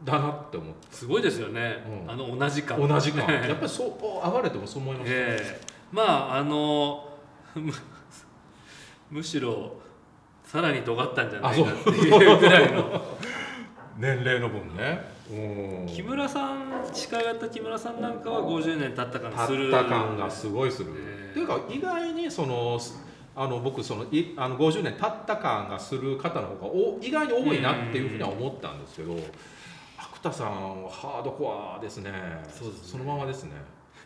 [0.04, 2.12] だなって思ってすごいですよね、うん。
[2.12, 2.88] あの同じ感。
[2.88, 3.28] 同じ感。
[3.48, 3.92] やっぱりそう
[4.26, 5.62] 上がれてもそう思いますね、ええ。
[5.92, 7.09] まああの
[7.60, 7.74] む
[9.12, 9.74] むしろ
[10.44, 13.02] さらに尖ったんじゃないかっていうぐらいの。
[13.98, 15.02] 年齢の分ね。
[15.30, 15.86] うん。
[15.88, 19.70] 木村さん司会やった木村さんなんかは50年経った感がする。
[19.70, 22.80] たった感がすごいする、ええっていうか意外にその
[23.36, 29.16] あの僕そのいあの50年経った感がする方の方がお意外に多いなっていうふうには思ったんですけど
[29.98, 32.12] 芥田さんはハードコアですね。
[32.50, 32.88] そうですね。
[32.88, 33.52] そのままですね。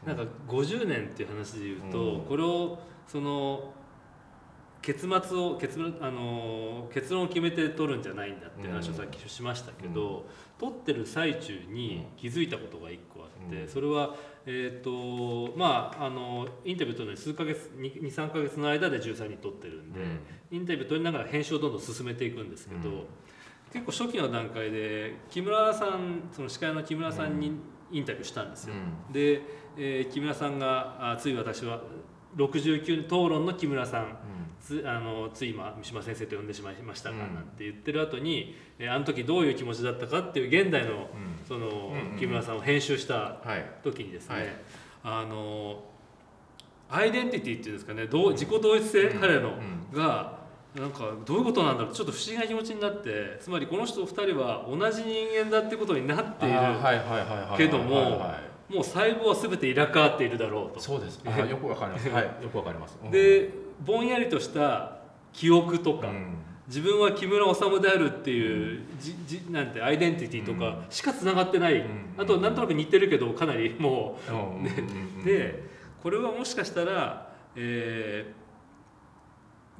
[0.05, 2.21] なんか50年っていう話で言うと、うん。
[2.25, 3.73] これをその
[4.83, 10.25] 結末を結論あの結論を決めて取るんじゃないんだって話をさっきしましたけど、
[10.59, 13.67] 取ってる最中に気づいたことが1個あって、うん。
[13.69, 14.13] それは、
[14.45, 20.01] えーとまあ、あのインタビュー取るのに数ヶ月23ヶ月の間で13人取ってるんで、
[20.51, 23.05] インタビュー取りながら編集をどんどん進めていくんですけど、うん。
[23.71, 27.53] 結構初期の段階で木村さんその司会の木村さんに
[27.89, 28.73] インタビューしたんですよ。
[29.11, 29.41] で、
[29.77, 31.81] えー木村さんがあつい私は
[32.35, 34.17] 69討論の木村さん
[34.63, 37.35] つあのつい今三島先生と呼んでしまいましたが、うん。
[37.35, 41.07] なんて言ってる後に、えーあの時どういう気持ちだったかっていう現代のうん。
[41.47, 43.65] その、うんうん木村さんを編集したはい。
[43.83, 44.47] 時にですね、はい。
[45.03, 45.83] あの
[46.89, 49.19] アイデンティティっていうんですかねどう自己同一性、うん。
[49.19, 49.97] 彼の、うん。
[49.97, 50.43] が
[50.75, 56.55] なんかどういうことなんだろうちょっと不思議な気持ちになってつまりこの人2人は同じ人間だってことになっている
[57.57, 60.79] けどもはいはいもう細胞は全て入れ替わっているだろうと。
[60.79, 61.21] そうです。
[61.25, 62.09] あーよくわかります。
[62.09, 62.23] はい。
[62.41, 62.97] よくわかります。
[63.03, 63.11] うん。
[63.11, 63.49] で
[63.85, 64.97] ぼんやりとした
[65.31, 66.37] 記憶とか、うん。
[66.67, 72.13] 自分は木村治であるっていう、じじなんてアイデンティティとかしかつながってない、うん。
[72.17, 74.63] あとなんとなく似てるけどかなりもうん。
[74.63, 74.73] ね
[75.17, 75.21] うん。
[75.21, 75.63] う、 で
[76.01, 78.43] これはもしかしたら、えー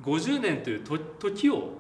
[0.02, 1.74] 50年というと時を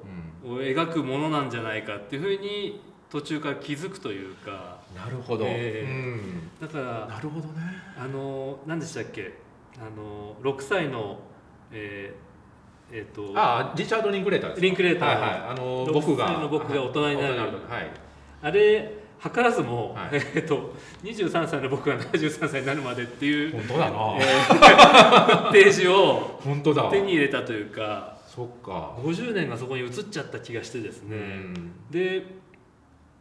[0.46, 2.82] 描くものなんじゃないかっていうふうに
[3.14, 4.80] 途中から気づくというか。
[4.96, 6.50] なるほど、えうん。
[6.60, 7.62] だからなるほどね。
[7.96, 9.34] あの何でしたっけ？
[9.78, 11.20] あの6歳の
[11.72, 14.66] えーえーとああリチャード・リンクレーターですか？
[14.66, 15.20] リンクレーター。
[15.22, 15.42] はいはい。
[15.52, 16.28] あの6僕が。
[16.28, 17.38] 歳の僕が大人になる。
[17.38, 17.92] はい。
[18.42, 18.94] あれ
[19.24, 20.10] 図らずも、はい。
[20.14, 26.90] えー、と23歳の僕が73歳になるまでっていう、本当だな、えーページを本当だ。
[26.90, 28.18] 手に入れたというか。
[28.28, 28.96] そっか。
[28.98, 31.72] 50年がそこに移っちゃった気がしてですね、うん。
[31.92, 32.42] で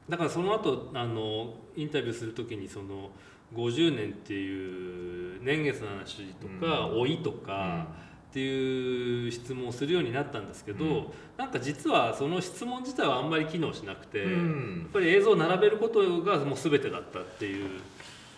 [0.09, 3.11] だからその後あのインタビューする時にその
[3.55, 6.95] 50年っていう年月の話とか、うん。
[6.95, 7.87] 老いとか、
[8.31, 11.07] っていう質問をするようになったんですけど、うん。
[11.37, 17.81] なんか実はその質問自体はあんまり機能しなくて、うやっんぱり映像を並べることがもう全てだったっていう。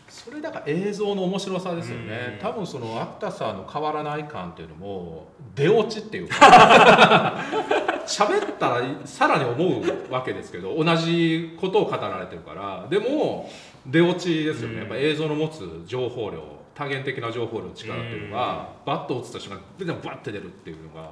[0.08, 2.38] それだから映像の面白さですよね、うん。
[2.40, 7.40] 多分そのアクタさんの変わらない感っていうのも出落ちっていうか
[8.06, 12.86] 喋ったらさらに思うわけですけど同じことを語られてるから。
[12.88, 13.50] でも
[13.86, 14.80] 出落ちですよね、うん。
[14.80, 16.42] やっぱ映像の持つ情報量
[16.74, 21.02] 多元的な情報量の力っていうのが、バッと落ちた瞬間にでもバッて出るっていうのが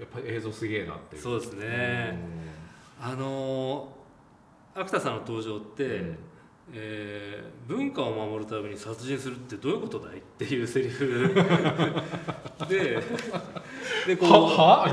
[0.00, 1.22] やっぱり映像すげえなっていう。
[1.22, 2.18] そうですね、
[3.00, 6.18] あのー芥田さんの登場って、うん
[6.72, 10.18] えー文化を守るために殺人するってどういうことだい？
[10.20, 11.32] っていうセリフ。
[12.68, 13.02] で
[14.06, 14.86] でこうは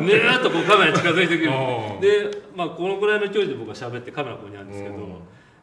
[0.00, 1.50] ねーっとこうカメラに近づいてくる。
[1.50, 5.14] うんで、まあ、このぐらいの距離で僕は喋ってカメラここにあるんですけど、うん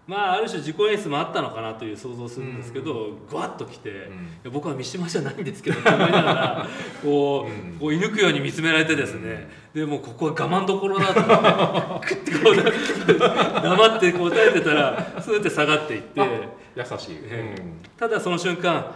[0.06, 3.94] まあある種自己演出もあったのかなという想像するんですけど、ぐわっと来て、い
[4.44, 6.68] や僕は三島じゃないんですけどって思いながら
[7.02, 7.78] こう,、うん。
[7.80, 16.22] こう射抜くように見つめられてですね、でもうここは我慢どころだと思ってクッてこう黙って答えてたらスーって下がっていって
[16.76, 17.18] 優しい、
[17.98, 18.94] ただその瞬間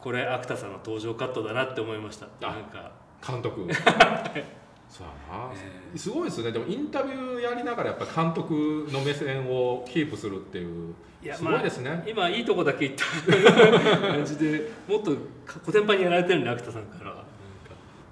[0.00, 2.26] これ芥田さんの登場カットだなって思いました。
[2.40, 2.92] あなんか
[3.26, 3.66] 監督
[4.88, 5.52] そうやな、
[5.94, 6.52] えすごいですね。
[6.52, 10.94] でもインタビューやりながらやっぱり監督の目線をキープするっていう。
[11.22, 13.04] いやすごいですね、今いいとこだけ言った。
[14.08, 15.16] 感じでもっと
[15.64, 17.28] コテンパンにやられてるんで芥田さんから。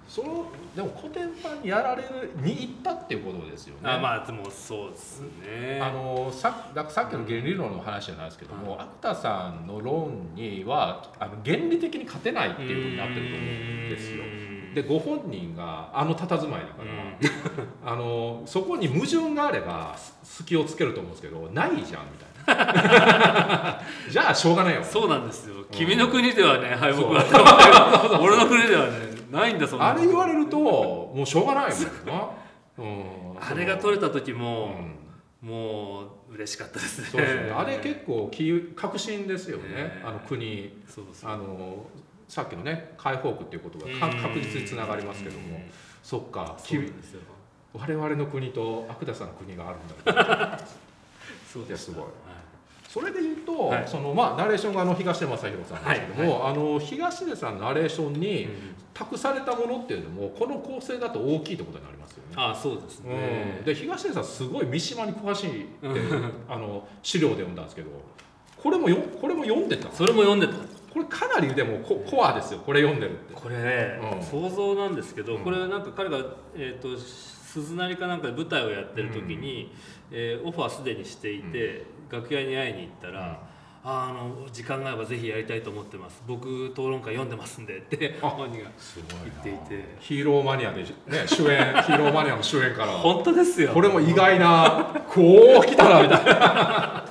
[0.08, 3.80] そのでも古典版にやられるに行ったっていうことですよね。
[3.84, 5.80] あまあでもそうですね。
[5.82, 9.14] あのさださっきの原理論の話じゃないですけども、うん。
[9.14, 14.22] さんの論にはあの原理的に勝てないっていうふうになってると思うんですよ。
[14.76, 17.22] でご本人があの佇まいだから、
[17.92, 21.86] あのそこに矛盾があればす隙をつけると思うんですけどないじゃんみ
[22.44, 23.80] たいな。
[24.10, 24.84] じゃあしょうがないよ。
[24.84, 28.90] そうなんですよ、君の国ではね敗北があったけど俺の国ではね
[29.30, 32.28] ないんだそんなあれ言われるともうしょうがないもんな、
[32.76, 33.04] うん、
[33.40, 34.96] あれが取れた時うも、ん。
[35.40, 37.08] もう嬉しかったですね。
[37.08, 37.50] そうですね。
[37.50, 40.02] あれ結構き革新ですよね、ね。
[40.04, 40.82] あの国。
[41.22, 41.86] あの
[42.28, 45.60] さっきのね解放区っていう言葉がか確実につながりますけども。
[46.06, 47.20] そっかそうですよ。
[47.74, 50.56] 我々の国と悪田さんの国があるんだ
[51.52, 52.04] そういやすごい。
[52.04, 52.10] は
[52.88, 53.84] それで言うと、はい。
[53.88, 58.52] そのまあナレーションがあの東出正宏さんですけども、はあの東出さんのナレーションいにうん
[58.94, 62.34] 託されたものっていうのもこの構成だと大きいってことになりますよね。
[62.36, 63.56] あそうですね。
[63.58, 66.32] うん、で東出さんすごい三島に詳しいってうん。
[66.48, 67.90] あの資料で読んだんですけど
[68.56, 70.54] これもよこれも読んでたそれも読んでた
[70.96, 73.34] これかなりでもココアですよこれ読んでるって。
[73.34, 74.22] これね、うん。
[74.22, 75.44] 想像なんですけど、うん。
[75.44, 76.16] これなんか彼が、
[76.54, 79.74] えー、と鈴なりかなんかで舞台をやってる時に、
[80.10, 83.38] えーオファーすでにしていて、楽屋に会いに行ったら
[83.84, 86.22] 「あの時間があればぜひやりたいと思ってます。
[86.26, 88.70] 僕討論会読んでますんで」ってあ本人が
[89.22, 89.96] 言っていて。
[90.00, 90.88] ヒーローマニアで、ね、
[91.26, 92.92] 主演 ヒーローマニアの主演から。
[92.92, 93.72] 本当ですよ。
[93.74, 97.04] これも意外なこう来たなみたいな。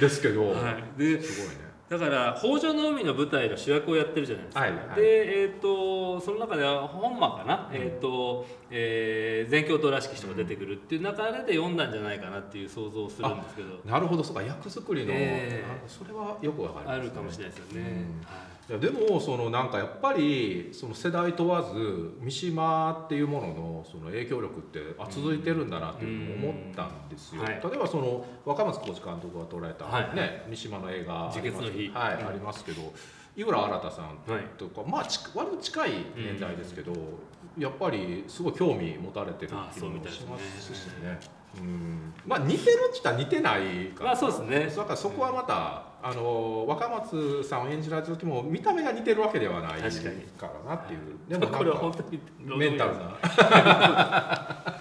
[0.00, 4.94] ですけど、はい、ですごいねだから北条の海の舞台の主役をやってるじゃないですか、はいはい。
[4.94, 7.76] で、えー、とその中では本間かな、うん。
[7.76, 13.80] えーとえー、全教頭らしき人が出てくるっていう中で読んだんじゃないかなっていう想像をするんですけど。
[13.84, 14.22] なるほど。
[14.22, 15.64] そうか役作りの、ええ。
[15.66, 17.86] あそれはよくわかります、あるかもしれないですよね、うん。
[18.24, 27.60] はいいやでもそのなんかやっぱりその世代問わず三島っていうもののその影響力ってあ続いてるんだなっていうのを思ったんですよ、うんはい。
[27.60, 30.14] 例えばその若松浩二監督が捉えた、はい。
[30.14, 31.88] ね三島の映画あります自決の日。
[31.88, 32.92] はいうんありますけど
[33.36, 34.44] 井浦新さんはい。
[34.56, 36.92] とか、まあち割と近い年代ですけど、
[37.58, 41.18] やっぱりすごい興味持たれてるっもしますしね。
[41.58, 42.12] うん。
[42.26, 44.66] まあ似てるっちゃ似てないかまあそうですね。
[44.76, 49.80] だからそこはまたあの若松さんを演じられた時も見た目が似てるわけではないか
[50.42, 51.00] らなっていう。
[51.28, 52.20] でもこれは本か当に
[52.58, 53.16] メンタルな。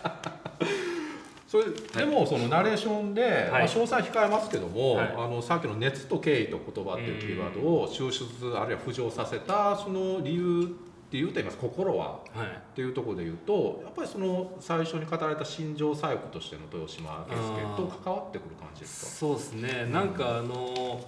[1.50, 1.66] それ
[2.06, 5.14] でもそのナレーションで、まあ、詳細控えますけども、はい。
[5.18, 10.76] あのさっきの「熱と敬意と言葉」っていうキーワードを抽出あるいは浮上させたその理由
[11.10, 12.08] っていうと言います心は。
[12.08, 12.46] はい。
[12.46, 19.12] っていうところで言うとやっぱりその最初に語られた心情左翼としての豊島圭介と関わってくる感じですか？
[19.12, 19.88] そうですね。
[19.92, 21.04] なんかあの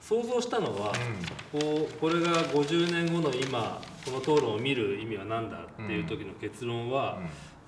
[0.00, 0.92] 想像したのは、
[1.50, 7.20] こうこれが50年後の今この討論を見る意味は何だっていう時の結論は、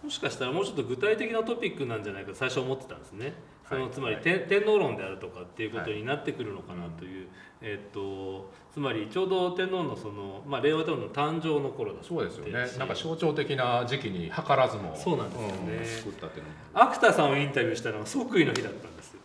[0.05, 3.33] もしかしたらもうちょっと具体的なトピックなんじゃないかと最初思ってたんですね。
[3.67, 4.25] そのはいつまり、はい。
[4.25, 7.29] 天天皇論であるとかっていうことになってくるのかなという、
[7.63, 12.69] えっとつまりちょうど天皇のその、まあ、令和天皇の誕生の頃だそうですよね。
[12.69, 15.55] しなんか象徴的な時期に図らずもそうなんですよね。
[15.79, 16.57] うん作ったっていうのも。
[16.75, 19.21] 芥田さんをインタビューしたのは即位の日だったんですよ。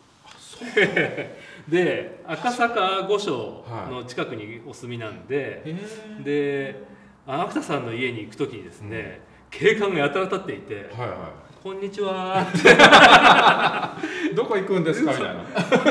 [1.68, 5.76] で赤坂御所の近くにお住みなんで、へ
[6.24, 6.84] で
[7.28, 9.20] あ芥田さんの家に行く時にですね、
[9.50, 12.48] 警官がやたら立っていてえはいは「こんにちは」
[14.32, 15.42] い どこ行くんですかみたいな。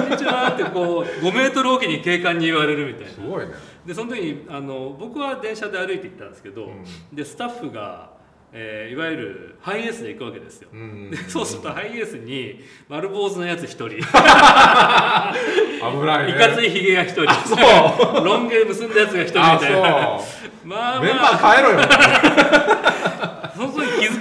[0.02, 3.10] こんにちは」ってこう5メートルおきに警官に言われるみたいな。
[3.12, 3.52] すごいね。
[3.86, 6.84] でその時にあの僕は電車で歩いて行ったんですけど、うん。
[7.16, 8.10] でスタッフが、
[8.52, 11.08] えーいわゆるハイエースで行くわけですよ、うん。
[11.10, 13.88] でそうするとハイエースに丸坊主のやつ1人。
[13.88, 13.94] 危
[16.04, 16.30] ないね。
[16.32, 17.32] いかついひげが1人。
[17.48, 17.54] そ
[18.24, 20.18] ロン毛結んだやつが1人みあたいな。
[20.18, 20.24] そ
[20.64, 20.66] う。
[20.66, 21.86] まあメンバまあー変えろよ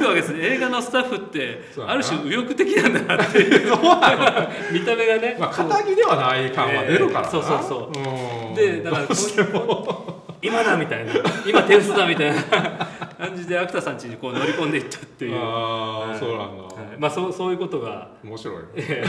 [0.10, 0.40] わけですね。
[0.41, 3.72] 映画のスタッフってある種右翼的なんだなっていう。
[4.72, 7.99] 見た目がね、まあ肩着ではない感は出るからな、えーそうそうそう。
[7.99, 8.56] うん。
[8.56, 9.07] でだから
[10.41, 11.14] 今だみたいな。
[11.45, 12.90] 今手薄だみたいな。
[13.19, 16.73] 感じで芥田さん家にこう乗り込んでいったっていう、ああ、はいそうなんだ、はい。
[16.98, 18.07] まあそうそういうことが。
[18.23, 18.64] 面白い。
[18.77, 19.03] で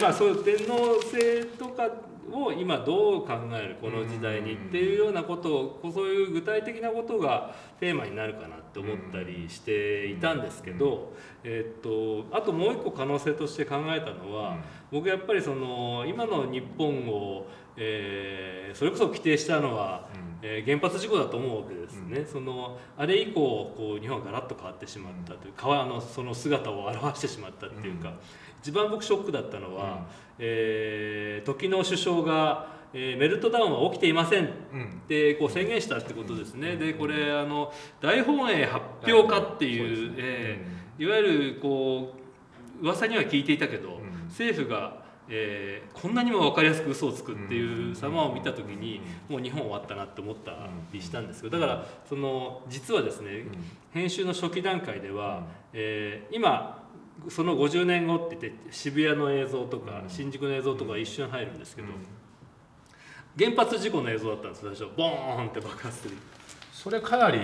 [0.00, 1.86] まあそういう天皇制とか
[2.32, 11.12] を今どう考えるこの時代にっていうようなことをこうそういう具体的なことがテーマになるかなって思ったりしていたんですけど、
[11.44, 14.58] えーっとあともう一個可能性として考えたのは、
[14.90, 17.46] 僕やっぱりその今の日本を、
[17.76, 20.08] えーそれこそ規定したのは、
[20.42, 28.14] えー原発事故だと思うわけですね、そのあれ以降こう日本はガラッと変わってしまったという川のその姿を表してしまったっていうか、うん。
[28.60, 30.06] 一番僕ショックだったのは、
[30.38, 34.86] えー時の首相が、えーメルトダウンは起きていませんうんうん。
[34.86, 40.14] ってこう宣言したってことですね、でこれあの大本営発表家っていう、ね。
[40.18, 42.12] えーいわゆるこ
[42.82, 44.26] う噂には聞いていたけど、うん。
[44.28, 44.97] 政府が、
[45.28, 53.46] えーこんなにも分かりやすく嘘をつくっていう様を見た時に、もう日本終わったなって思ったりしたんですけどだからその実はですね、
[53.92, 56.78] 編集の初期段階では、えー今
[57.28, 60.08] その50年後って言って渋谷の映像とか、うん。
[60.08, 61.88] 新宿の映像とか一瞬入るんですけど、
[63.36, 64.86] 原発事故の映像だったんです最初。
[64.96, 66.14] ボーンって爆発する
[66.88, 67.40] それかなり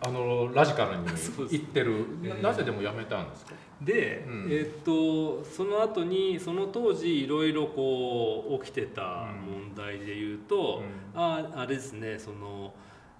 [0.00, 1.92] あのラジカルに そうです言ってる。
[2.24, 2.42] えー。
[2.42, 3.54] ななぜでもやめたんですか？
[3.80, 4.46] で、うん。
[4.50, 10.82] えーっとその後にその当時いろいろこう起きてた問題で言うと、
[11.14, 12.72] ああれですねその、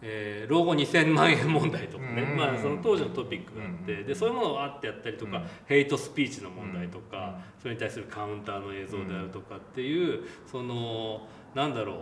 [0.02, 2.36] えー老後2000万円問題とかね、うん。
[2.36, 4.06] まあ、その当時のトピックがあって、うん。
[4.06, 5.42] でそういうものをあってやったりとか、うん。
[5.66, 7.60] ヘイトスピーチの問題とか、うん。
[7.60, 11.96] それに対するカウンターの映像であるとかっていう、そのなんだろう、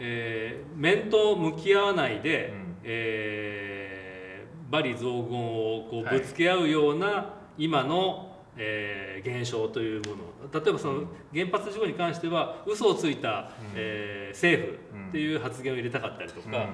[0.00, 2.76] えー面と向き合わないで、うん。
[2.82, 10.60] えー罵詈雑言をこうはいぶつけ合うような今の、えー現象というもの。
[10.60, 11.02] 例えばその
[11.34, 13.46] 原発事故に関しては嘘をついた、うん。
[13.76, 14.78] えー政府
[15.08, 16.66] っていう発言を入れたかったりとか、うん。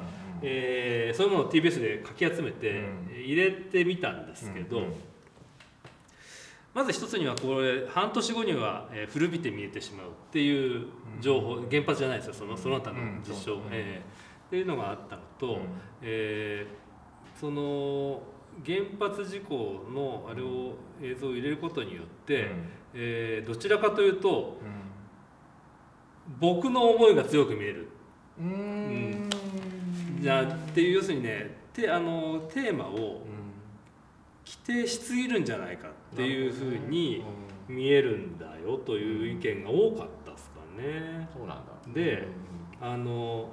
[0.42, 3.08] えーそういうものを TBS でかき集めてうん。
[3.24, 4.84] 入れてみたんですけど、うん。
[4.84, 4.92] うん
[6.76, 10.88] まず一つにはこれ半年後にはえー古びて見えてしまうっていう
[11.22, 12.34] 情報、原発じゃないですよ。
[12.34, 15.60] そのその他の実証、うんえーっていうのがあったのと、うん。
[16.02, 18.22] えーその
[18.64, 22.50] 原発事故のあれを映像を入れることによって、
[22.92, 24.58] えーどちらかというと
[26.38, 27.88] 僕の思いが強く見える。
[28.38, 28.46] うん。
[28.46, 30.20] うん。
[30.20, 33.22] じゃあっていう要するにねてあのテーマを
[34.44, 37.24] 規定しすぎるんじゃないかっていうふうに
[37.68, 41.28] 見えるんだよという意見が多かったですかね。
[41.32, 41.72] そうなんだ。
[41.92, 42.26] で
[42.80, 43.50] あの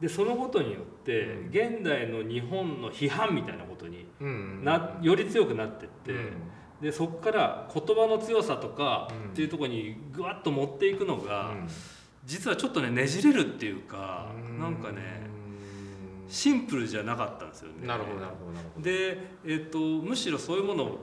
[0.00, 1.48] でそのことによってうん。
[1.48, 6.32] 現代の日本の批判みたいなことにうんなより強くなってって、うん。
[6.82, 9.30] でそこから言葉の強さとかうん。
[9.30, 11.68] っていうところにぐわっと持っていくのが、うん。
[12.24, 14.60] 実はちょっとねねじれるっていうか、うん。
[14.60, 15.25] なんかね
[16.28, 17.86] シンプルじゃなかったんですよね。
[17.86, 18.84] なるほどなるほどなるほど。
[18.84, 20.98] で、えっとむしろそういうものを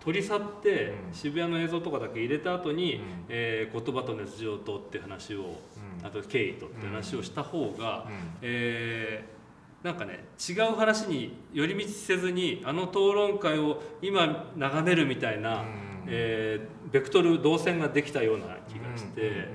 [0.00, 1.14] 取り去って、うん。
[1.14, 3.02] 渋谷の映像とかだけ入れた後に、うん。
[3.28, 6.06] えー言葉と熱情とって話を、うん。
[6.06, 8.12] あと経緯とって話をした方が、うん。
[8.42, 9.40] えー
[9.84, 15.66] なんかね違う話に寄り道せずにあの討論会を今眺めるみたいな、うん。
[16.06, 19.48] えーベクトル動線ができたような気がして、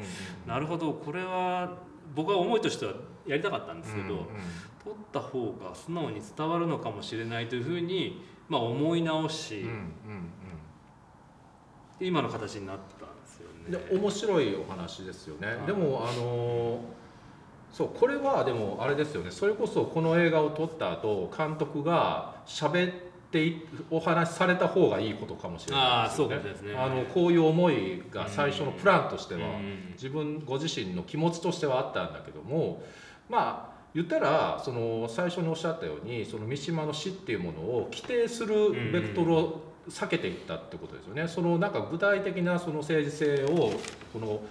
[0.48, 1.80] なるほどこれは
[2.16, 2.94] 僕は思いとしては
[3.28, 4.26] やりたかったんですけど、うんうん
[4.86, 9.91] 取った方が素直に伝わるのかもしれないというふうに、まあ、思い直し、うんうん
[11.98, 13.80] 今の形になったんですようんね。
[13.90, 15.48] で面白いお話ですよね。
[15.48, 15.68] はい。
[15.68, 16.80] でもあのー
[17.72, 19.32] そうこれはでもあれですよね。
[19.32, 22.94] それこそこの映画を撮った後監督が喋っ
[23.32, 26.36] ていお話しされた方がいいことかもしれないですよね。
[26.74, 26.76] あね。
[26.78, 29.91] あのこういう思いが最初のプランとしては、うん。
[29.94, 32.84] 自分ご自身の気持ちとしてはあったんだけども
[33.30, 41.27] まあ言ったらその最初におっしゃったようにその三島の死っていうものを規定するベクトルを避けていったってことですよね。
[41.27, 43.72] そのなんか具体的なその政治性を
[44.11, 44.41] この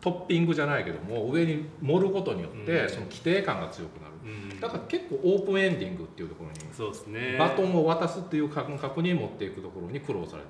[0.00, 2.88] トッピングじゃないけども上に盛ることによってうん。
[2.88, 4.12] その規定感が強くなる。
[4.52, 4.60] うん。
[4.60, 7.36] だから結構オープンエンディングっていうところにそうですね。
[7.38, 10.48] バトンを渡すっていう感覚に持っていくところに苦労された。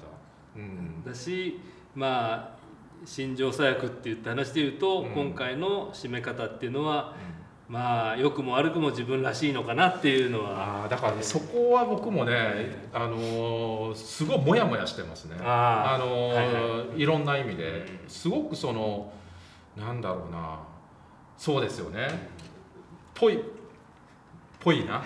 [0.57, 1.03] うん。
[1.05, 1.59] だし
[1.95, 2.63] まあ
[3.05, 5.11] 心情左翼って言った話で言うと、うん。
[5.13, 7.15] 今回の締め方っていうのは
[7.73, 10.83] まあ良くも悪くも自分らしいのかなっていうのは。
[10.85, 15.37] あーだからねそこは僕もね、あのーすごいモヤモヤしてますね。
[15.43, 17.07] ああのーはいい。
[17.07, 17.65] ろんな意味で。
[18.05, 18.09] うん。
[18.09, 19.11] すごくその
[19.75, 20.59] なんだろうな。
[21.39, 22.09] そうですよね。
[23.15, 23.41] ぽい
[24.61, 25.03] ぽいな。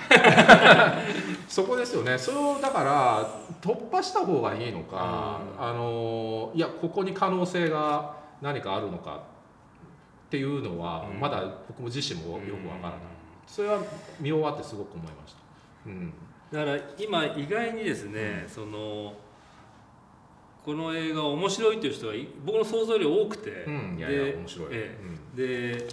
[1.49, 2.19] そこですよね。
[2.19, 3.31] それをだから
[3.63, 9.21] 突破した方がいいのか、うんあのーいやここに可能性が何かあるのか
[10.27, 11.21] っていうのは、うん。
[11.21, 13.01] まだ僕も自身もよくわからない、
[13.47, 13.81] それは
[14.21, 15.39] 見終わってすごく思いました。
[15.87, 16.13] うん。
[16.53, 19.15] だから今意外にですね、その
[20.65, 24.69] この映画面白いという人がい僕の想像より多くて、うん、いやいでや面白い。
[24.73, 25.37] えうん。
[25.37, 25.89] で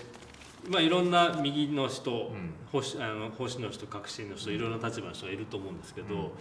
[0.68, 2.54] まあいろんな右の人、うん。
[2.72, 6.32] 保守あの保守の人革新の人いろんな立場の人がいると思うんですけど、うん。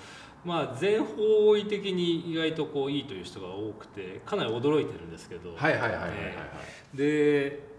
[0.46, 6.14] まあ全方位的に意外とこういいという人が多くてかなり驚いてるんですけど、はいはいはいはいはいは
[6.94, 6.96] い。
[6.96, 7.71] で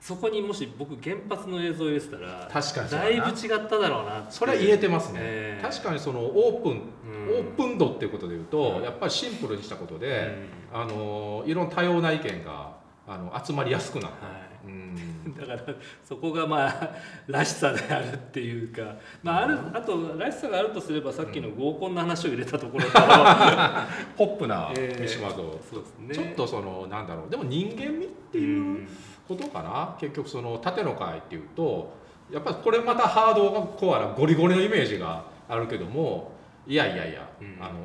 [0.00, 5.62] そこにもし僕原発の映像を入れてたら確かにだいぶ違っただろうなそれは言えてますね、ええ。
[5.62, 7.36] 確かにそのオープン、うん。
[7.36, 8.84] オープン度っていうことでいうと、うん。
[8.84, 10.38] やっぱりシンプルにしたことで、
[10.72, 10.80] うん。
[10.80, 12.76] あのいろんな多様な意見が
[13.06, 14.32] あの集まりやすくなった、は
[14.66, 14.96] うん。
[15.26, 16.90] い、 だからそこがまあ
[17.26, 22.90] らしさであるっていうか、まあ、あるあとらしさがあるとすればさっきの合コンの話を入れたところと、
[24.16, 25.06] ポップなええ。
[25.06, 26.14] 三島像、そうですね。
[26.14, 27.30] ちょっとそのなんだろう。
[27.30, 28.86] でも人間味っていう
[29.28, 31.92] ことかな、結局その縦の会っていうと
[32.32, 36.32] やっぱりこれまたハードコアなゴリゴリのイメージがあるけども
[36.66, 37.56] いやいやいや、うん。
[37.60, 37.84] あの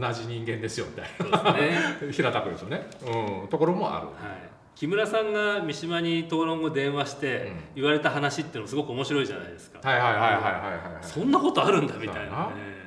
[0.00, 2.06] 同じ人間ですよみたいそうですね。
[2.06, 2.86] な 平たくですよね、
[3.42, 4.06] うん、ところもある。
[4.08, 4.16] はい、
[4.74, 7.60] 木村さんが三島に討論後電話してうん。
[7.76, 12.46] 言われた話っていうのすごく面白いじゃないですか、はいはいはいはいはいはい、そんなことあるんだみたいな。
[12.48, 12.84] ね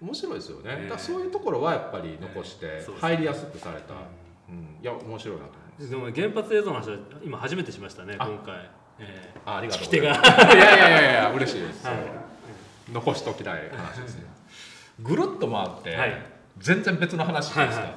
[0.00, 0.88] 面白いですよね、ええ。
[0.90, 3.94] だそういうところはやっぱり残して入りやすくされた、
[4.50, 4.78] うん。
[4.82, 5.90] いや面白いなとます。
[5.90, 8.26] でも原発映像の話は今初めてしましたねあ。
[8.26, 8.54] 今回。
[8.98, 10.06] えあありがとう聞き手が。
[10.06, 12.06] いやいやいやいや嬉しいです、ーはい。
[12.92, 14.24] 残しときたい話ですね。
[15.00, 16.22] ぐるっと回って、はい。
[16.58, 17.94] 全然別の話ですか、はいはい。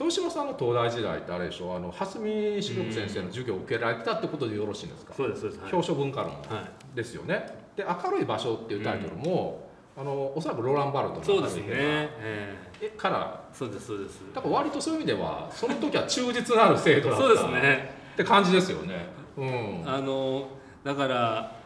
[0.00, 1.74] 豊島さんの東大時代ってあれでしょ？
[1.74, 5.72] あの蓮見志力先生の授業を受けられてたってことでよろしいんですか、そうですそうです、はい。
[5.72, 6.36] 表彰文化論は
[6.94, 7.46] いですよね？
[7.74, 9.67] で「明るい場所」っていうタイトルも、
[9.98, 13.42] あのおそらくローラン・バルトのそうですね、え部屋から。
[13.52, 14.20] ーそうですそうです。
[14.32, 17.24] だから割とそういう意味ではその時は忠実なる生徒だった。
[17.24, 17.90] そうですね。
[18.12, 19.06] って感じですよね。
[19.36, 19.82] うん。
[19.84, 20.46] あの
[20.84, 21.56] だから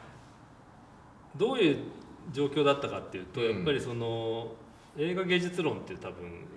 [1.37, 1.77] どういう
[2.33, 3.57] 状況だったかっていうと、うん。
[3.57, 4.53] やっぱりその
[4.97, 6.15] 映画芸術論っていう多分、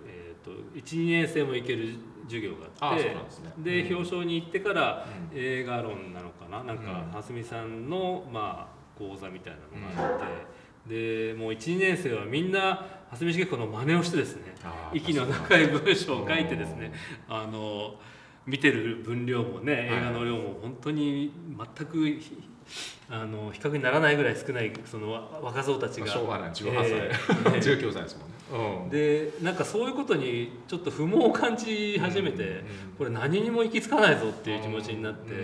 [0.08, 3.52] えー、と12年生も行ける授業があってですね。
[3.58, 3.96] でうん。
[3.98, 5.38] 表彰に行ってからうん。
[5.38, 6.64] 映画論なのかな。
[6.64, 7.12] なんかうん。
[7.12, 10.26] 蓮見さんの、まあ、講座みたいなのがあって、
[10.88, 14.56] でもう12年生はみんな蓮見茂子の真似をしてですね
[14.94, 16.94] 息の長い文章を書いてですね
[17.28, 17.96] あの
[18.46, 19.86] 見てる分量もねはい。
[19.86, 21.32] 映画の量も本当に
[21.78, 22.50] 全くひ
[23.10, 26.08] あの比較にならないぐらい少ないそのわ若造たちが。
[26.08, 26.50] まあしょうがない。
[26.50, 32.66] 18歳、えーね19歳ですもんね、うん、でなんかそういうことにちょっと不毛を感じ始めて、うん
[32.98, 35.36] これ何にも行き着かないぞっていう気持ちになって、う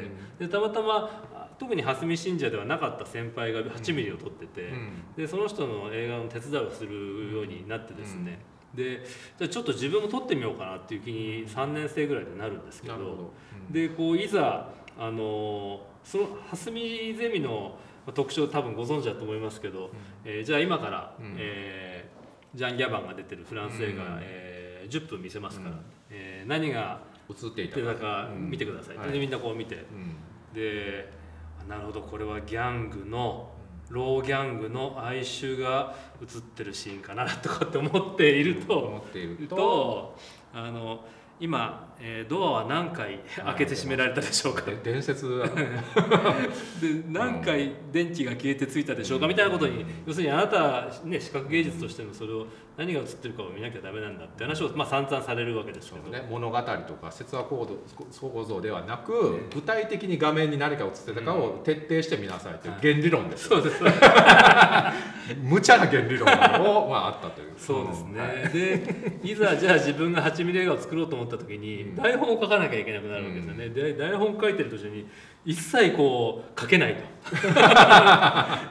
[0.45, 5.03] んでたまたまあ特に蓮見信者ではなかった先輩が8ミリを撮ってて、うん。
[5.15, 8.39] でその人の映画の手伝いをするようになってですね、
[8.73, 9.05] で
[9.37, 13.33] じゃあちょっと自分も撮ってみようかなっていう気に3年生ぐらいでなるんですけどど、
[13.67, 13.71] うん。
[13.71, 17.77] でこういざあのその蓮見ゼミの
[18.15, 19.91] 特徴多分ご存知だと思いますけど、
[20.25, 21.35] えーじゃあ今から、うん。
[21.37, 24.19] えージャン・ギャバンが出てるフランス映画、うん。
[24.23, 25.81] えー10分見せますから、うん。
[26.09, 29.11] えー何が映っていたかうん見てください、はい。
[29.11, 29.75] でみんなこう見て。
[29.75, 30.15] うん。
[30.55, 31.20] であ
[31.67, 33.49] なるほどこれはギャングの
[33.89, 39.55] ローギャングの哀愁が映ってるシーンかなとかって思っていると、思っていると。
[39.55, 40.17] と
[40.53, 41.05] あの
[41.39, 44.61] 今、えードアは何回開けて閉められたでしょうか？
[44.63, 45.45] で伝説だ
[46.81, 49.27] で何回電気が消えてついたでしょうか？
[49.27, 52.47] みたいなことに要するにあなた、ね、視覚芸術としてのそれを
[52.77, 57.67] 何が映ってるかを見なきゃダメなんだって話を、まあ、散々されるわけですけど、ね、物語とか説話構
[58.11, 63.61] 造構造ではなく具体的に画面に何が映ってたかを徹底してみなさいという原理論ですよ。
[63.61, 63.83] そうです。
[65.43, 67.51] 無茶な原理論を、まあ、あったという。
[67.57, 68.17] そうですね、ん。
[68.17, 68.49] はい。
[68.51, 75.05] でいざじゃあ自分が8ミリ映画を作ろうと思った時に、うん台本を書かなきゃいけなくなるわけですよね、で台本書いてる途中に
[75.43, 77.01] 一切こう書けないと。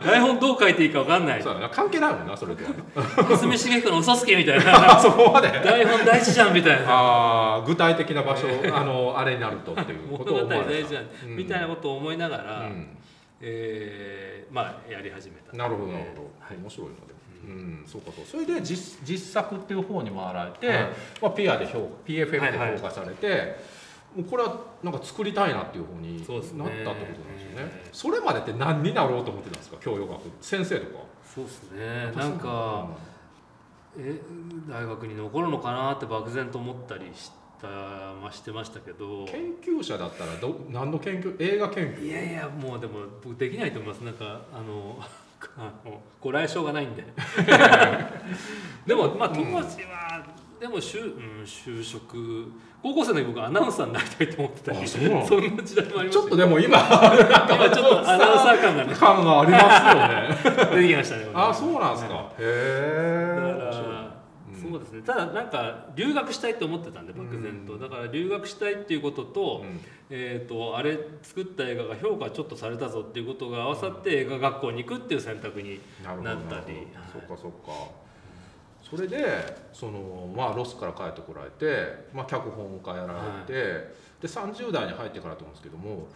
[0.05, 1.43] 台本どう書いていいか分かんない。
[1.43, 1.69] そうだな。
[1.69, 4.95] 関係ないもんなそれとは蓮見茂彦の嘘つきみたいな。
[4.97, 5.49] あそこまで。
[5.49, 6.87] 台本大事じゃんみたいな。
[6.89, 11.37] あー具体的な場所あのあれになるとっていうことを物語大事じゃん、うん。
[11.37, 12.97] みたいなことを思いながら、うん。
[13.41, 15.57] えーまあやり始めた。
[15.57, 16.57] なるほどなるほど、はい。
[16.57, 17.15] 面白いので、
[17.51, 20.79] うん、そうかそうそれで実実作っていう方に回られて、はい。
[21.23, 22.77] まあ、ピアで評 PFM ではいはい。
[22.79, 23.57] 評価されて、
[24.17, 27.57] もうこれはなんか作りたいなっていう方になったってことなんですよね。
[27.59, 29.77] えーそれまでって何になろうと思ってたんですか？
[29.81, 30.21] 教養学。
[30.41, 31.05] 先生とか？
[31.35, 32.13] そうですね。
[32.17, 32.89] なんか
[33.99, 34.21] え
[34.69, 37.67] 大学に残るのかなって漠然と思ったりした
[38.23, 39.25] ましてましたけど。
[39.27, 41.37] 研究者だったらど何の研究？
[41.41, 42.07] 映画研究？
[42.07, 43.99] いやいやもうでも僕できないと思います。
[44.05, 44.99] なんかあの
[46.21, 47.05] ご来渉がないんで。
[48.87, 50.25] でもまあ当時は、
[50.59, 52.53] でも就,、うん、就職。
[52.83, 54.79] 高校生の時僕アナウンサーになりたいと思ってたり。
[54.79, 58.95] あそんな時代もありましたちょっとでも今今ちょっとアナウンサー感がね。
[58.95, 60.71] 感がありますよね。
[60.77, 64.00] 出てきましたねあそうなんですか、はいへえ
[64.71, 65.03] そうですね。
[65.03, 67.81] ただなんか留学したいと思ってたんで漠然と、うん。
[67.81, 69.81] だから留学したいっていうことと,、うん。
[70.11, 76.27] えー、とあれ作った映画が評価ちょっとされたぞっていうことが合わさって映画学校に行くっていう選択になったり。
[76.27, 76.67] なる
[77.13, 78.01] ほどそっかそっか。
[78.83, 83.53] それでそのまあロスから帰ってこられて、まあ、脚本家やられて、
[84.21, 86.09] で30代に入ってからと思うんですけども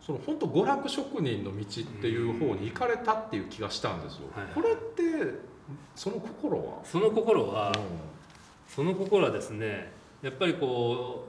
[0.00, 4.46] その本当娯楽職人の道っていう方に行かれたっていう気がしたんですよ、はい。
[4.54, 5.38] これって
[5.94, 7.74] その心は、その心は、う
[8.70, 9.92] その心はですね
[10.22, 11.28] やっぱりこ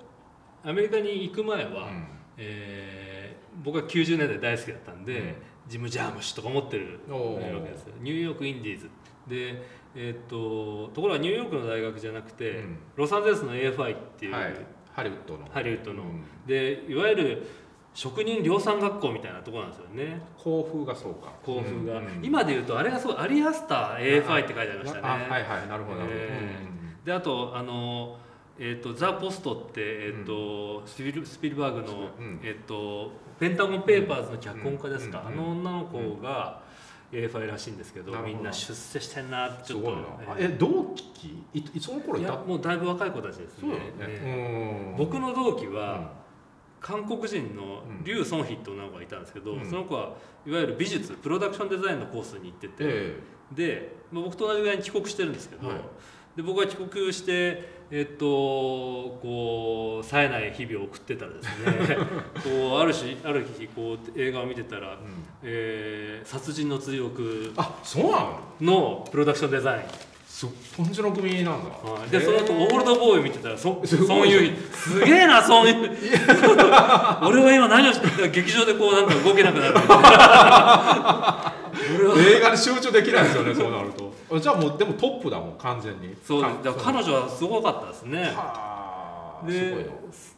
[0.64, 2.08] うアメリカに行く前は、んうん。
[2.38, 5.36] えー僕は90年代大好きだったんで、うん。
[5.68, 7.94] ジム・ジャームシュとか持ってるおわーけですよ。
[8.00, 8.90] ニューヨーク・インディーズ。
[9.28, 9.62] で、
[9.96, 12.78] えーっとところがニューヨークの大学じゃなくて、うん。
[12.96, 14.54] ロサンゼルスの AFI っていう、はい、
[14.94, 15.46] ハリウッドの。
[15.52, 16.24] ハリウッドの、うん。
[16.46, 17.48] でいわゆる
[18.00, 20.22] 職人量産学校みたいなところなんですよね。
[20.38, 21.34] 甲府がそうか。
[21.44, 25.02] 甲府が、うんうん今でいうとあれがすごいアリアスター AFI って書いてありましたね。
[25.04, 25.68] あはいはい。
[25.68, 26.68] なるほどなるほど、え
[27.04, 28.16] であとあの
[28.58, 32.40] えー、とザ・ポストって、えーとスピルスピルバーグの、うん。
[32.42, 36.62] えー、とペンタゴン・ペーパーズの脚本家ですか、うんあの女の子が
[37.12, 39.92] AFI らしいんですけどみんな出世してんなってちょっと。
[40.38, 41.44] ええ同期？
[41.54, 42.38] いいその頃いた？
[42.38, 43.74] もうだいぶ若い子たちですね。
[43.74, 44.98] ね、えうん。
[44.98, 46.18] 僕の同期は、
[46.82, 48.04] 韓国人のうん。
[48.04, 49.66] リュウ・ソンヒって女の子がいたんですけど、うん。
[49.70, 50.16] その子は
[50.46, 53.20] いわゆる美術プロダクションデザインのコースに行ってて、え
[53.52, 55.78] で、まあ、僕と同じぐらいに帰国してるんですけど、はい。
[56.38, 61.48] で僕が帰国してえっとこう冴えない日々を送ってたらです
[61.90, 61.98] ね
[62.44, 65.24] こうある日ある日こう映画を見てたらえ、うん。
[65.44, 68.20] えー殺人の追憶あそうな
[68.62, 68.72] の？
[68.74, 69.82] のプロダクションデザイン
[70.40, 70.48] す
[70.78, 71.70] ポンジの組なんだ。
[71.70, 74.28] はいでその後オールドボーイ見てたらそそう。
[74.28, 75.76] いうすげえなそういう。
[77.28, 79.74] 俺は今何をして劇場でこうなんか動けなくなる。
[81.98, 82.16] 俺は。
[82.18, 84.14] 映画に集中できないですよねそうなると。
[84.32, 86.16] あ じゃあもうでもトップだもん完全に。
[86.26, 88.24] そうかだから彼女はすごかったですね。
[88.36, 89.86] はあすごい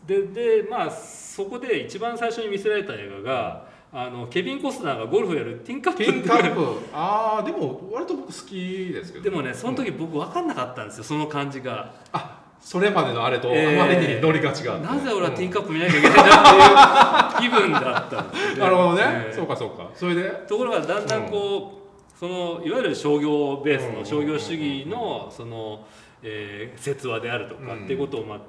[0.08, 0.24] で
[0.62, 6.06] でまあそこで一番最初に見せられた映画があのケビン・コスナーがゴルフやるティンカップ。
[6.06, 6.62] ピンカップ。
[6.94, 9.24] ああでも割と僕好きですけど。
[9.26, 11.94] でもねその時うん僕分かんなかったんですよその感じが。
[12.14, 18.60] あそれまでのあれとあえーまりに乗りが違う、なぜ俺はティンカカップ見なきゃいけないんだっていう気分だったんですよね。
[18.60, 19.36] なるほどね、えー。
[19.36, 19.90] そうかそうか。
[19.96, 20.30] それで？
[20.48, 21.82] ところがだんだんこ
[22.16, 25.86] う、そのいわゆる商業ベースうんの商業主義のその、
[26.22, 28.40] えー説話であるとかうんっていうことを、まあ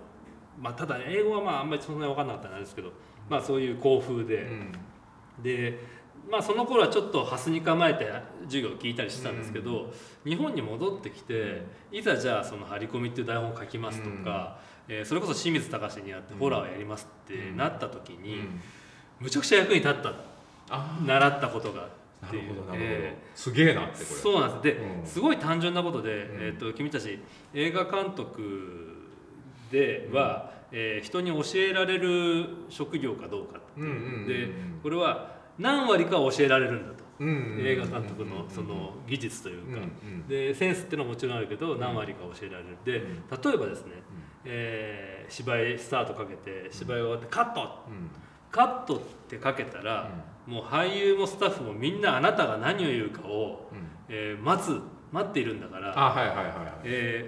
[0.60, 2.93] まあ、ただ英語はまああんまりそんなに分かんなかったんですけど、
[3.31, 4.73] まあ、そういう校風で、うん
[5.43, 5.78] で、
[6.31, 8.10] まあ、その頃はちょっとハスに構えて
[8.44, 9.93] 授業を聞いたりしてたんですけど、
[10.24, 14.59] 日本に戻ってきていざじゃあその張り込みっていう台本を書きますとか、
[14.89, 18.60] えーそれこそ清水隆にあってホラーをやりますってなった時に、うん。
[19.20, 20.14] むちゃくちゃ役に立った
[20.70, 21.89] あ習ったことが
[22.23, 22.36] なって。
[22.36, 24.05] いうるほどなるほど、えすげえなってこれ。
[24.05, 24.77] そうなんです。
[24.77, 25.06] で、うん。
[25.06, 26.14] すごい単純なことで、ん。
[26.14, 27.19] えー、と君たち
[27.55, 28.97] 映画監督
[29.70, 33.62] では、えー人に教えられる職業かどうかっ
[34.27, 34.51] で
[34.82, 39.81] これは何割か教えられるんだと、映画監督のその技術というか、
[40.28, 42.77] でセンスっていうのはもちろんあるけど何割か教えられる。
[42.85, 43.15] でうん。
[43.31, 43.93] 例えばですね、
[44.44, 47.61] えー芝居スタートかけて芝居終わってカット。
[47.61, 48.11] うん。
[48.51, 50.11] カットってかけたら、
[50.47, 53.78] もう俳優もスタッフもみんなあなたが何を言うかを、うん。
[54.09, 54.81] えー待つ
[55.12, 55.93] 待っているんだから、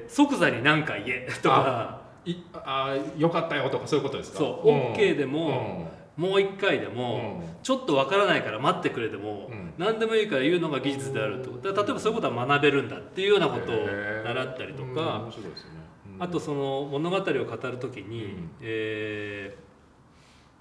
[0.08, 2.02] 即座に何か言えとか。
[2.26, 4.38] いあよかったよとかそういうことですか？
[4.38, 4.92] そううん。
[4.94, 7.56] OK でももう一回でも、うん。
[7.62, 9.72] ちょっとわからないから待ってくれでも、うん。
[9.78, 15.28] 何でもいいから言うのが技術であるってこと例えばそういうことは学べるんだっていうようなことを習ったりとうんか
[16.14, 16.22] うん。
[16.22, 17.44] あとその物語を語る
[17.78, 18.50] 時に、うん。
[18.60, 19.64] えー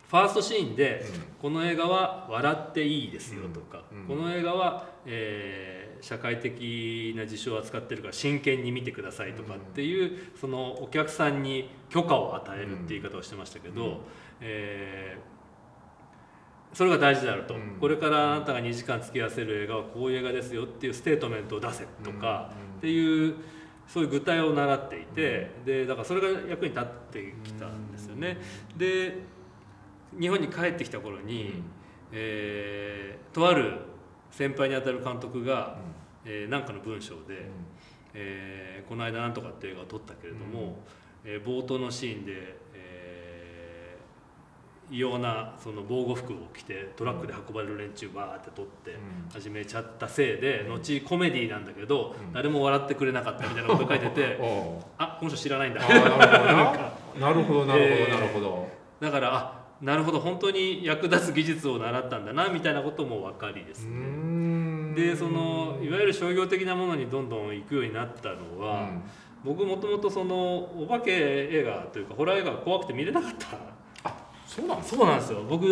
[0.09, 1.21] ファーストシーンで、うん。
[1.41, 4.05] この映画は笑っていいですよとか、うん。
[4.05, 13.97] この映画は、えー社会的な事象を扱ってるから真剣に見てくださいとかっていう、そのお客さんに許可を与えるっていう言い方をしてましたけど、うん。
[14.41, 15.32] えー
[16.73, 17.77] それが大事であると、うん。
[17.79, 22.77] これからあなたが2時間付き合わせる映画はこういう映画ですよっていうステートメントを出せとか、うん。
[22.79, 23.35] っていう
[23.87, 28.37] そういう具体を習っていて、でだからそれが役に立ってきたんですよね。
[28.75, 29.17] で
[30.19, 31.63] 日本に帰ってきた頃に、
[32.11, 33.79] えーとある
[34.31, 35.77] 先輩にあたる監督が
[36.25, 37.49] 何、えーかの文章で、
[38.13, 40.77] えーこの間なんとかって映画を撮ったけれども、
[41.23, 42.31] えー冒頭のシーンで、
[42.72, 42.72] えー
[44.91, 49.29] 異様なその防護服を着てトラックで運ばれる連中バーって撮ってうん。
[49.31, 52.33] 始めちゃったせいで後コメディなんだけど、うん。
[52.33, 54.37] 誰も笑ってくれなかったみたいなこと書いてて
[54.97, 55.81] あこの人知らないんだ。
[55.81, 57.75] なるほどな。
[57.77, 58.67] なるほどなるほど
[58.99, 63.91] だからあなるほど本当に役立つ技術を習ったんだなみたいなことも分かりですね。
[63.99, 64.95] ん。
[64.95, 68.89] でそのいわゆる商業的なものにどんどん行くようになったのは、
[69.43, 73.57] 僕もともとそのお化け映画というかホラー映画が怖くて見れなかった
[74.55, 75.43] そうなんですそうなんですよ。
[75.49, 75.65] 僕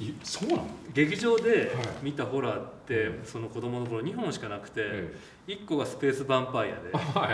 [0.00, 0.66] いそうなの？
[0.94, 1.68] 劇場ではい。
[2.02, 5.14] 見たホラーってその子供の頃2本しかなくてえ
[5.46, 6.90] 1個がスペースヴァンパイアで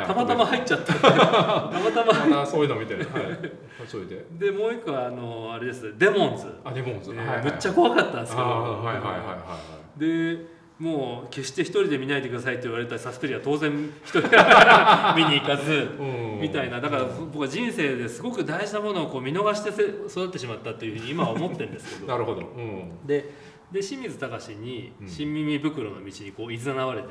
[0.06, 0.92] たまたま入っちゃった。
[1.00, 2.26] たまたま。
[2.26, 3.04] またそういうの見てはい。
[3.86, 4.24] それで。
[4.32, 5.94] でもう1個はあのあれです。
[5.96, 7.12] デモンズ、あデモンズ。
[7.14, 8.46] えはいはいーむっちゃ怖かったんですけど。
[8.48, 10.00] はいはいはいはい。
[10.00, 13.72] でもう決して一人で見ないでくださいって言われたサスペリは当然
[14.04, 16.04] 一人で見に行かずう
[16.36, 16.40] ん。
[16.40, 16.80] みたいな。
[16.80, 22.08] だから僕は人生ですごく大事なものをこう見逃してせ育ってしまったっていうふうに今は思ってるんですけど。
[22.12, 22.42] なるほど。
[22.42, 23.06] うん。
[23.06, 23.30] で
[23.72, 25.08] で清水隆にうん。
[25.08, 27.08] 新耳袋の道にこういざなわれて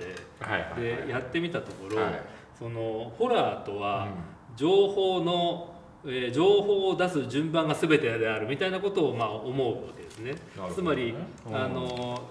[0.79, 2.21] でやってみたところはい。
[2.59, 4.09] そのホラーとは
[4.55, 5.71] う情報の
[6.05, 10.33] えー情報を出す順番が全てであるみたいなことをまあ思うわけですね。
[10.33, 10.37] ね。
[10.71, 11.15] つまり
[11.47, 11.55] うん。
[11.55, 12.21] あの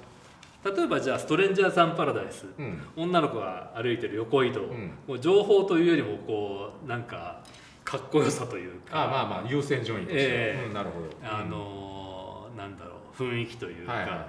[0.65, 2.81] 例えばじゃあ「ストレンジャー・ザン・パラダイス」うん。
[2.97, 4.93] 女の子が歩いてる横移動、ん。
[5.07, 7.43] もう情報というよりもこうなんか
[7.85, 9.05] かっこよさというか。
[9.05, 10.23] あまあまあ優先順位として。
[10.23, 10.67] ええ。
[10.67, 11.09] うんなるほど。
[11.23, 14.27] あのーなんだろう雰囲気というか、はいはいは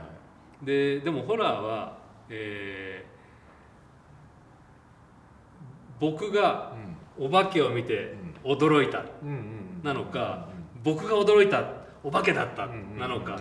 [0.63, 0.65] い。
[0.65, 1.97] ででもホラーは、
[2.29, 3.15] えー
[5.99, 6.73] 僕が
[7.17, 8.13] お化けを見て
[8.43, 10.49] 驚いたうんうんうんなのか
[10.83, 11.63] 僕が驚いた
[12.03, 13.39] お化けだったなのか、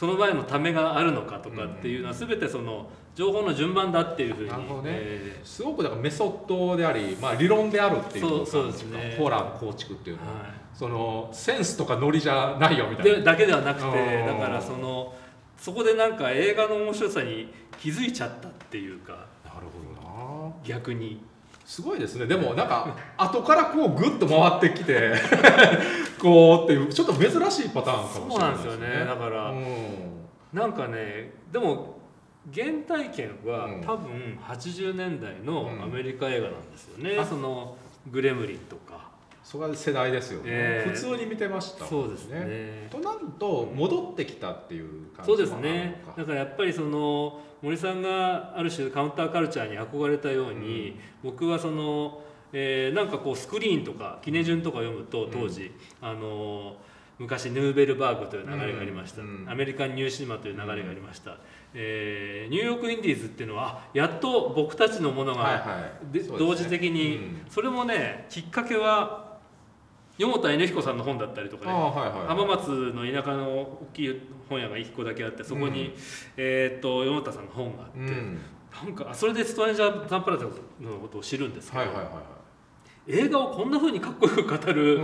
[0.00, 4.54] その前のためがあるのかとかっていうのは全てその情報の順番だっていうふうにね。
[4.86, 9.16] えすごくだからメソッドであり、まあ、理論であるっていうそうそうですね。
[9.18, 13.18] ホラーの構築っていうのは、ーはそのセンスとかノリじゃないよみい、たいな。
[13.18, 14.26] でだけではなくてうん。
[14.26, 15.14] だからその
[15.58, 19.26] そこでなんか映画の面白さに気づいちゃったっていうか。
[19.44, 20.54] なるほどな。
[20.64, 21.20] 逆に
[21.70, 22.26] すごいですね。
[22.26, 25.12] でもなんか後からこうグッと回ってきて
[26.20, 28.70] こうっていうちょっと珍しいパターンかもしれないですね。
[28.70, 29.04] そうなんですよね。
[29.06, 29.66] だからうん。
[30.52, 32.00] なんかねでも
[32.52, 33.80] 原体験はうん。
[33.82, 35.80] 多分80年代のうん。
[35.84, 37.24] アメリカ映画なんですよね、あ。
[37.24, 37.76] その
[38.10, 39.08] グレムリンとか。
[39.44, 40.90] それは世代ですよね、ええ。
[40.90, 42.88] 普通に見てましたもんそうですね。
[42.90, 46.02] となると戻ってきたっていう感じそうですね。
[46.04, 52.22] かだからやっぱりその森さんがある種カウンターカルチャーに憧れたように、僕はその、
[52.52, 55.70] えーなんかこうスクリーンとか記念順とか読むと当時、
[56.00, 56.76] あの
[57.18, 59.46] 昔ヌーベルバーグという流れがありました、うん。
[59.48, 61.36] アメリカンニューシネマという流れがありました、
[61.74, 66.18] えーニューヨークインディーズっていうのはあやっと僕たちのものが、はいはい。
[66.18, 66.38] ね。
[66.38, 67.46] 同時的に、うん。
[67.50, 69.38] それもねきっかけは
[70.18, 71.72] 四田 N 彦さんの本だったりとかね。
[71.72, 72.26] はいはい。
[72.26, 74.20] 浜松の田舎の大きい
[74.50, 75.92] 本屋が1個だけあってそこに、うん。
[76.36, 78.38] えーっと四田さんの本があって、うん。
[78.84, 80.50] なんかあそれでストレンジャー・ザンプラザの
[81.00, 82.22] ことを知るんですけど、はいはいはいは
[83.06, 85.00] 映画をこんな風にかっこよく語る、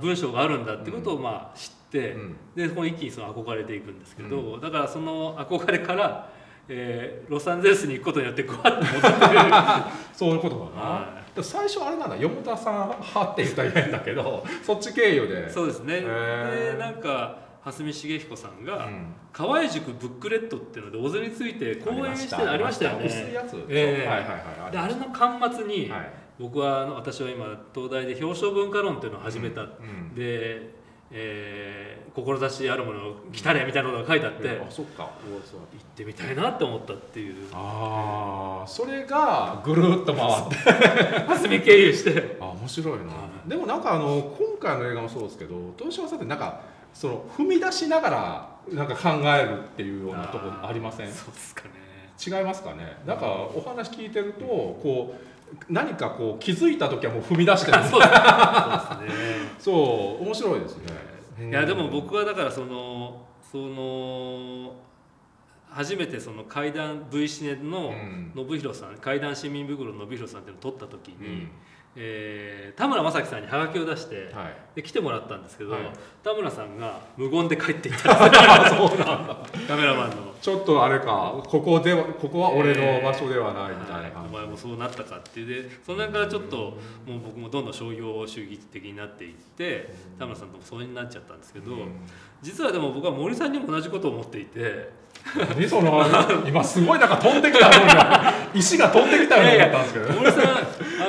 [0.00, 2.36] 文章があるんだってことをまあ知って、うん。
[2.56, 6.32] でこの一気にその憧れていくんですけど、だからその憧れから、
[6.68, 9.28] えーロサンゼルスに行くことによってグワッと戻って。
[9.28, 9.40] くる
[10.14, 15.48] そういうことだな、はでも最初あれなんだ四田さん派って言ったら変だけどそっち経由で。
[15.50, 19.14] そうですね、でなんか蓮見茂彦さんが、うん。
[19.32, 23.06] 河合塾ブックレットっていうので小津について講演してありましたよね。
[23.06, 24.28] 薄いやつ、ええはいはい
[24.62, 24.72] はい。
[24.72, 26.12] であれの端末に、はい。
[26.38, 30.70] 僕はあの私は今東大で表彰文化論っていうのを始めた、うんで、
[31.10, 35.04] えー志あるものを来たれみたいなことが書いてあって、あ行そっか。
[35.04, 37.48] ってみたいなって思ったっていう。
[37.52, 40.56] ああそれがぐるっと回って。
[41.28, 42.36] 蓮見経由して。
[42.40, 46.60] あ面白いな、はでもなんかあの今回の映画もそうですけど豊島さんってなんか
[46.94, 51.12] その踏み出しながらなんか考えるっていうようなところありません？
[51.12, 51.70] そうですかね。
[52.24, 52.98] 違いますかね？
[53.06, 58.16] なんかお話聞いてるとこう何かこう気づいた時はもう踏み出してる そうですね。
[59.58, 60.76] そう面白いです
[61.38, 61.48] ね。
[61.48, 64.74] いやでも僕はだからそのその
[65.70, 68.32] 初めてその怪談 V シネのうん。
[68.36, 71.50] 信弘さん怪談市民袋の信弘さんっていうのを撮った時に、うん
[71.96, 74.54] えー田村正樹さんにハガキを出して、はい。
[74.76, 75.82] で来てもらったんですけど、はい。
[76.22, 80.29] 田村さんが無言で帰っていったんです カメラマンの。
[80.40, 86.56] ちょっとあれかここではここは俺の場所ではないみたいなはい感じ、お前もそうなったかっていうでその辺からちょっと
[87.06, 91.92] もう僕もどんどん商業主義的になっていって田村さんともそうになっちゃったんですけど、うん。
[92.40, 94.98] 実はでも僕は森さんにも同じことを思っていて。
[95.36, 96.02] 何その
[96.46, 100.12] 今すごいなんか飛んできたような 石が飛んできたようになったんですけど。
[100.14, 100.46] 森さんあ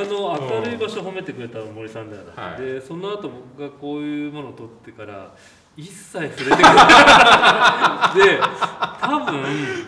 [0.06, 2.62] の明るい場所褒めてくれたの森さんだよな、はい。
[2.62, 5.34] でその後僕がこういうものを撮ってから
[5.78, 8.20] 一切触れてくれない。
[8.20, 8.40] で
[9.02, 9.42] 多分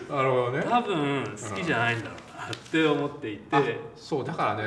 [0.08, 0.64] なるほどね。
[0.68, 3.62] 多分好きじゃないんだろうなって思っていて、あ
[3.96, 4.64] そうだからね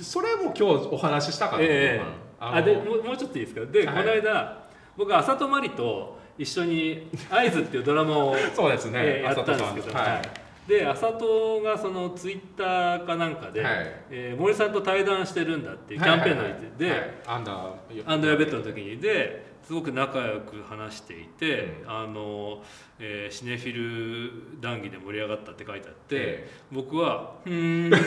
[0.00, 2.02] それも今日お話ししたかった、ええ
[2.40, 3.64] あでもうもうちょっといいですか？
[3.66, 3.96] で、はい。
[3.96, 4.58] この間
[4.96, 10.22] 僕は浅戸まりと一緒に「合図」っていうドラマを、 そうですね、えーやったんですけど、はい。
[10.68, 13.74] で浅戸がそのツイッターかなんかで、はい。
[14.10, 17.66] えー森さんと対談してるんだっていうキャンペーンので、はいはいはいアンダー
[18.06, 18.98] アンドヤベッドの時に。
[18.98, 22.62] ですごく仲良く話していて、うあの
[22.98, 28.02] えーシネフィル談義で盛り上がったって書いてあって、え僕は「うーん」 なん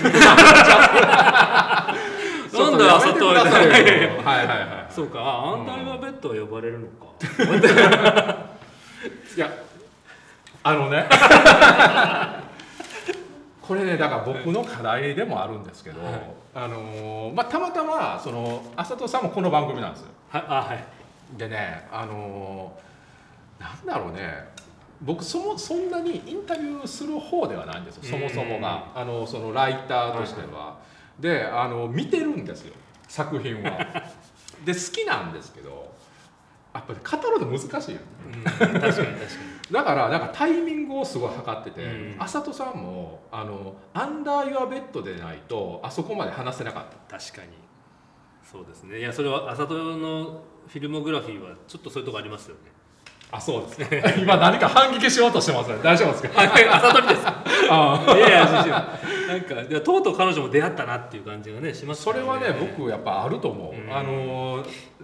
[2.77, 3.51] だ浅戸みたいな。
[3.51, 3.63] は
[4.35, 4.53] いはいは
[4.87, 7.07] い そうか、あアンダーヤベッドは呼ばれるのか。
[9.35, 9.49] いや
[10.63, 11.07] あのね。
[13.61, 16.21] これねだから僕の課題でもあるんですけど、はい。
[16.53, 20.07] あのーまあたまたまその浅戸さんもこの番組なんですよ。
[20.29, 20.83] はい、あ、はい。
[21.35, 22.87] でねあのー
[23.59, 24.47] なんだろうね
[25.01, 30.77] 僕そもそんなにインタビューする方ではないんですよそもそもがあのそのライターとしては。
[31.19, 32.75] であの見てるんですよ
[33.07, 33.71] 作品は。
[34.65, 35.91] で好きなんですけど
[36.73, 38.03] やっぱり語るの難しいよね。
[38.35, 39.17] うん、確かに確かに。
[39.71, 47.49] だからなんかタイミングをすごい測ってて、うんあさとさんもあのアンダー・ユア・ベッドでないとあそこまで話せなかった確かに。
[48.43, 48.99] そうですね。
[48.99, 52.71] いや、それは浅戸のフィルモグラフィーはちょっとそういうとこありますよね。
[53.29, 55.77] あそうですね 今何か反撃しようとしてますね。
[55.83, 56.41] 大丈夫ですか？
[56.41, 57.27] 朝取りです。
[57.69, 63.93] あいやいやなんかいやとうとう彼女も出会ったなっていう感じがねしますそれはね僕やっぱあると思う、うん。
[63.93, 64.63] あの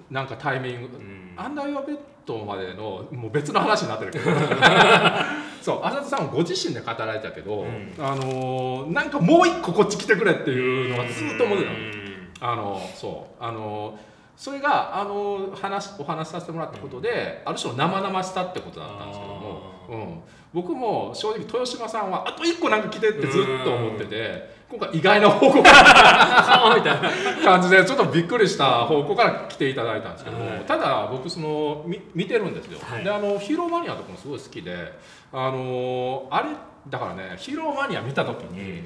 [0.09, 1.33] なんかタイミング、うん。
[1.35, 4.31] アンダーユアベッドまでのもう別の話になってるけど。
[5.61, 7.93] そう浅田さんもご自身で語られたけど、うん。
[7.99, 12.29] あのなんかもう一個こっち来てくれっていうのがずっと思ってたの、うん。
[12.39, 13.43] あのそう。
[13.43, 13.99] あの
[14.35, 20.19] それがあの話お話しさせてもらったことで、ある種の生々しさってことだったんですけども、うん、
[20.53, 26.95] 僕も正直豊島さんはあと一個なんか来てってずっと思ってて今回意外な方向からみた。
[26.95, 27.01] い。
[27.01, 33.03] な感じでちょっとびっくりした方向から来ていただいたんですけども、はいただ僕そのみ見てるんですよ、はい。
[33.03, 34.93] であのヒーローマニアとかもすごい好きで
[35.31, 36.49] あのあれ
[36.89, 38.83] だからねヒーローマニア見た時に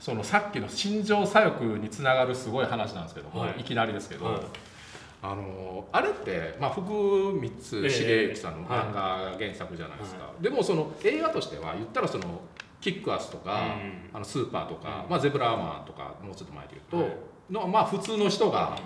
[0.00, 3.60] そのさっきの心情左翼につながるすごい話なんですけども、はい。
[3.60, 4.40] い、きなりですけど、はい。
[5.22, 6.82] あのあれって、まあ、福
[7.40, 8.78] 光ええ重幸さんのはい。
[8.80, 12.40] 漫画原作じゃないですか、でもその映画としては言ったらその
[12.80, 14.10] キックアスとか、うん。
[14.12, 15.10] あのスーパーとか、うん。
[15.10, 17.16] まあ、ゼブラーマンとかもうちょっと前で言うと、はい。
[17.50, 18.78] のまあ、普通の人が、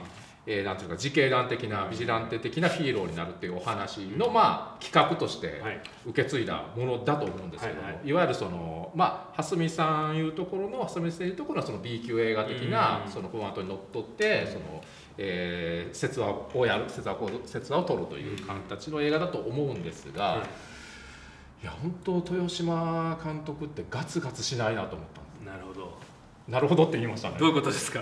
[0.51, 5.81] えーなんていうか自警団的なビジランテ的なヒーローになるっていうお話の、まあ、企画としてはい。
[6.07, 8.13] 受け継いだものだと思うんですけども、はいはいい。
[8.15, 13.13] わゆるそのまあ蓮見さんいうところの蓮見さんいうところのその B 級映画的なうん。
[13.13, 14.83] そのフォーマットにのっとってその、
[15.19, 21.65] えー、説話をやる説話を説話を取るという形の映画だと思うんですが、はい。
[21.65, 25.99] い、や本当豊島監督ってガツガツしないなと思ったんでなるほど。
[26.47, 27.37] すなるほどって言いましたね。
[27.39, 28.01] どういうことですか？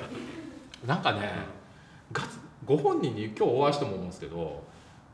[0.87, 1.33] なんかね、
[2.13, 4.63] ガツご本人に今日お会いしても思うんですけど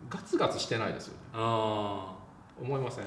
[0.08, 1.18] ガツガツしてないですよね。
[1.34, 3.04] ああ思いません？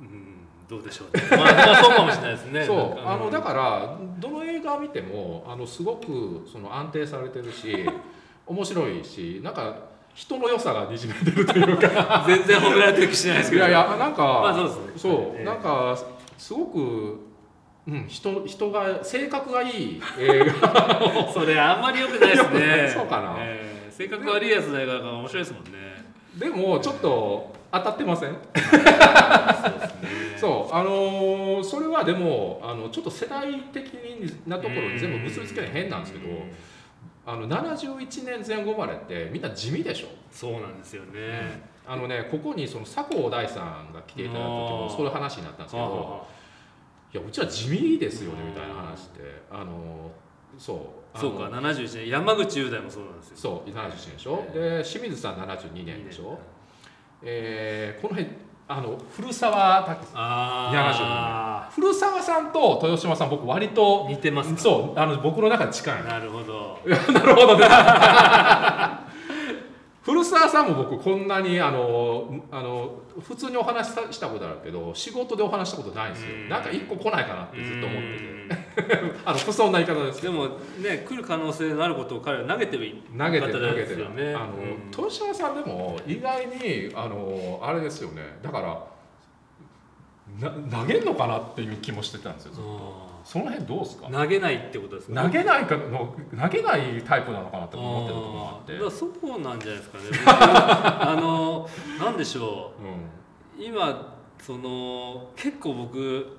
[0.00, 0.38] うん
[0.68, 1.22] どうでしょうね。
[1.30, 2.64] まあまあそうかもしれないですね。
[2.64, 3.06] そう。
[3.06, 7.88] あのだからどの映画見てもあのすごくその安定されてるし
[8.46, 9.74] 面白いしなんか
[10.14, 12.24] 人の良さがにじめてるというか。
[12.26, 13.62] 全然褒められてる気しないですけど。
[13.62, 14.92] いやいやなんか、まあそうですね。
[14.96, 15.44] そう、ええ。
[15.44, 15.96] なんか
[16.38, 17.18] すごく、
[17.88, 21.30] うん、人人が性格がいい映画。
[21.34, 22.88] それあんまり良くないですね。
[22.94, 23.34] そうかな。
[23.38, 23.90] ええ。
[23.90, 25.70] 性格悪いやつの映画が面白いですもんね。
[26.38, 28.36] でもちょっと当たってません？
[30.36, 33.84] そうあのーそれはでもあのちょっと世代的
[34.46, 36.42] なところに全部結びつけない変なんですけどうん。
[37.24, 40.08] あの71年前後生まれってみんな地味でしょ？
[40.30, 41.62] そうなんですよね。
[41.86, 46.26] あのねここにその佐藤大さんが来ていただいた時もそういう話になったんですけど
[47.14, 49.42] いやうちは地味ですよねみたいな話で。
[49.50, 50.10] あの
[50.58, 51.18] そう。
[51.18, 52.08] そうか71年。
[52.08, 53.36] 山口雄大もそうなんですよ。
[53.36, 54.44] そう71年でしょ？
[54.54, 56.38] で清水さん72年でしょ？
[57.22, 58.34] えーこの辺
[58.68, 64.60] あの古澤武あ古澤さんと豊島さん僕割とあ似てますか？
[64.60, 66.78] そうあの僕の中で近いなるほど。
[67.12, 67.66] なるほどね
[70.02, 76.34] 古澤さんも僕こんなにあのあの普通にお話したことあるけど仕事でお話したことないんですよ。
[76.34, 76.48] うん。
[76.48, 78.22] なんか一個来ないかなってずっと思ってて。
[78.22, 78.32] て
[79.24, 80.22] あの不遜な言い方です。
[80.22, 80.48] でも
[80.78, 84.06] ね来る可能性のあることを彼は投げてる投げてる方投げてる。
[84.06, 88.38] あの、うん豊島さんでも意外にあのあれですよね。
[88.42, 88.84] だから
[90.40, 90.50] な
[90.80, 92.68] 投げんのかなっていう気もしてたんですよずっと。
[93.08, 94.06] あその辺どうですか？
[94.06, 98.78] ー投げないってことですか投げないかの投げないタイプなのかなって思ってるところもあって。
[98.78, 100.04] だそうなんじゃないですかね。
[100.10, 101.68] 僕 あの
[102.00, 102.72] なんでしょ
[103.58, 103.62] う。
[103.62, 106.36] 今その結構僕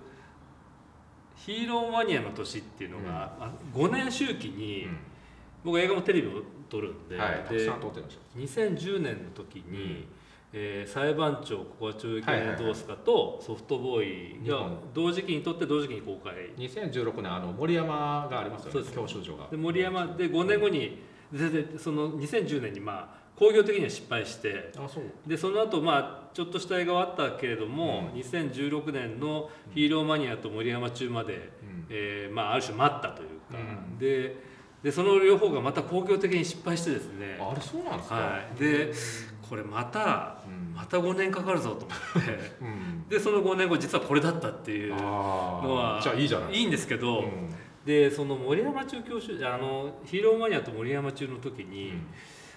[1.36, 4.58] ヒーローマニアの年っていうのが、あ5年周期うん。
[4.58, 4.88] に、
[5.64, 7.40] 僕映画もテレビを撮るんで,、はい。
[7.44, 10.06] たくでさん通ってました2010年の時に、
[10.56, 12.58] えー裁判長ここは懲役はいはいはい。
[12.58, 16.34] どうすかとソフトボーイが同時期に撮って同時期に公開。
[16.58, 19.48] 2016年あの森山がありますよね教習所が。
[19.50, 21.02] で森山で5年後に
[21.32, 25.04] ででその2010年にまあ興行的には失敗してあそう。
[25.26, 28.20] でその後まあちょっとした映画はあったけれども、うん。
[28.20, 31.86] 2016年の「ヒーローマニア」と森山中まで、うん。
[31.90, 33.58] えーまあ、ある種待ったというか、
[33.90, 33.98] うん。
[33.98, 34.54] で
[34.84, 38.16] でその両方がまた興行的に失敗してですね、あれそうなんですか。
[38.16, 38.94] はい、で
[39.48, 40.74] これまたうん。
[40.76, 42.52] また5年かかるぞと思って。
[42.62, 43.06] うん。
[43.10, 47.50] でその5年後実はこれだったっていうあのはあじゃあいいじゃないいいんですけど、うん。
[47.86, 51.94] でその森山中教習あのヒーローマニアと森山中の時に、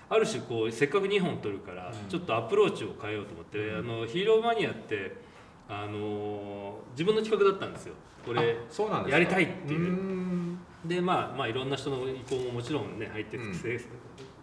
[0.08, 2.08] ある種こうせっかく2本取るから、うん。
[2.08, 3.78] ちょっとアプローチを変えようと思って、うん。
[3.78, 5.16] あのヒーローマニアって
[5.68, 7.94] あの自分の企画だったんですよ。
[8.24, 8.56] これ
[9.08, 9.80] やりたいっていう。
[9.80, 10.58] うん。
[10.84, 13.54] でまあまあいろんな人の意向ももちろんね入ってて、うん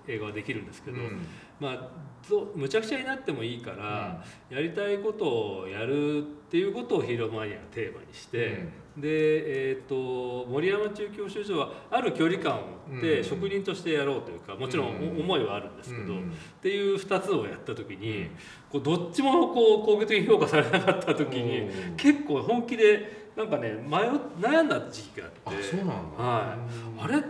[0.07, 1.25] 映画はできるんですけど、うん。
[1.59, 1.89] まあ
[2.29, 8.67] どむちゃくちゃになってもいいから、やりたいことをやるっていうことをヒーローマニアがテーマにして、
[8.97, 13.23] で、えー、と森山中教習所はある距離感を持ってうん。
[13.23, 14.87] 職人としてやろうというかもちろん
[15.19, 16.29] 思いはあるんですけど、うん。
[16.29, 18.29] っていう2つをやった時に
[18.71, 24.09] こうどっちもこう攻撃的に評価されなかった時にうん結構本気でなんかね迷っ
[24.39, 25.63] 悩んだ時期がああって。
[25.63, 25.93] そうなんだ。
[26.23, 26.57] は
[26.99, 27.23] い、あれ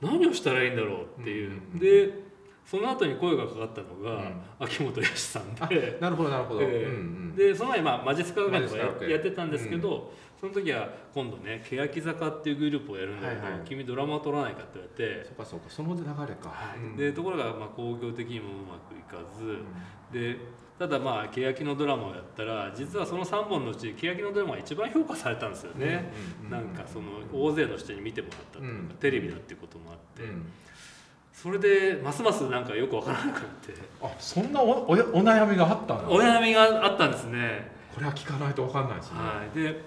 [0.00, 1.78] 何をしたらいいんだろうっていう、うん。
[1.78, 2.30] で
[2.64, 4.34] その後に声がかかったのが、うん。
[4.60, 5.98] 秋元康さんあで。
[6.00, 6.84] なるほどなるほど、ええ。
[6.84, 6.94] うんう
[7.32, 7.34] ん。
[7.34, 13.60] でその前、まあ、マジスカ学園とかやってたんですけど、その時は今度ね欅坂っていうグループをやるんだけど、はいはい。
[13.64, 16.96] 君ドラマを撮らないかって言われて、そうかそうかその流れか、うん。
[16.96, 19.58] でところがまあ興行的にもうまくいかず、
[20.12, 20.36] で
[20.80, 26.10] ただまあ欅のドラマをやったら実はその3本のうち欅のドラマが一番評価されたんですよね、
[26.42, 28.96] うんなんかその大勢の人に見てもらったというか、うん。
[28.96, 30.50] テレビだっていうこともあって、うん。
[31.34, 33.74] それでますますなんかよくわからなくなって。
[34.00, 37.70] あそんなおおお悩みがあったんだお悩みがあったんですね。
[37.94, 39.82] これは聞かないと分かんないですね、はい、で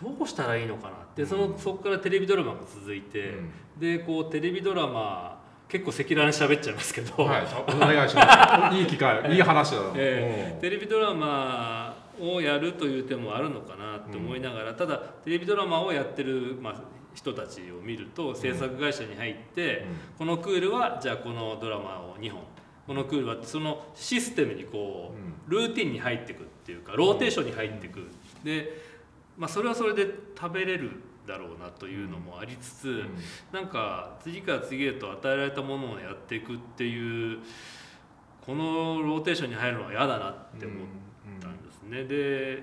[0.00, 1.26] どうしたらいいのかなって。
[1.26, 3.34] そのそこからテレビドラマが続いて、
[3.76, 5.41] でこうテレビドラマ
[5.72, 8.76] 結構赤裸々に喋っちゃいますけど、はい、お願いします。
[8.76, 9.92] いい機会、いい話だな。
[9.94, 16.82] えーテレビドラマをやるという手もあるのかなって思いながら、ただテレビドラマをやってる、まあ、
[17.14, 19.86] 人たちを見ると制作会社に入って、
[20.18, 22.42] このクールはじゃあこのドラマを2本。
[22.86, 25.14] このクールはそのシステムにこ
[25.48, 28.08] う、ルーティンに入っていくっていうかローテーションに入っていく、
[28.44, 28.68] で、
[29.38, 30.06] まあ、それはそれで
[30.38, 30.90] 食べれる
[31.26, 33.08] だろうなというのもありつつ、うん。
[33.52, 37.38] なんか次から次へと与えられたものをやっていくっていう
[38.40, 40.78] このローテーションに入るのは嫌だなって思っ
[41.40, 42.62] たんですね、で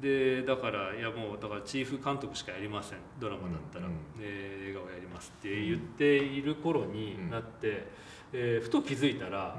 [0.00, 2.98] でだからいやもうだからチーフ監督しかやりません。
[3.18, 4.20] ドラマだったら、うん。
[4.20, 7.88] で映画をやりますって言っている頃になって、
[8.32, 9.58] えーふと気づいたら、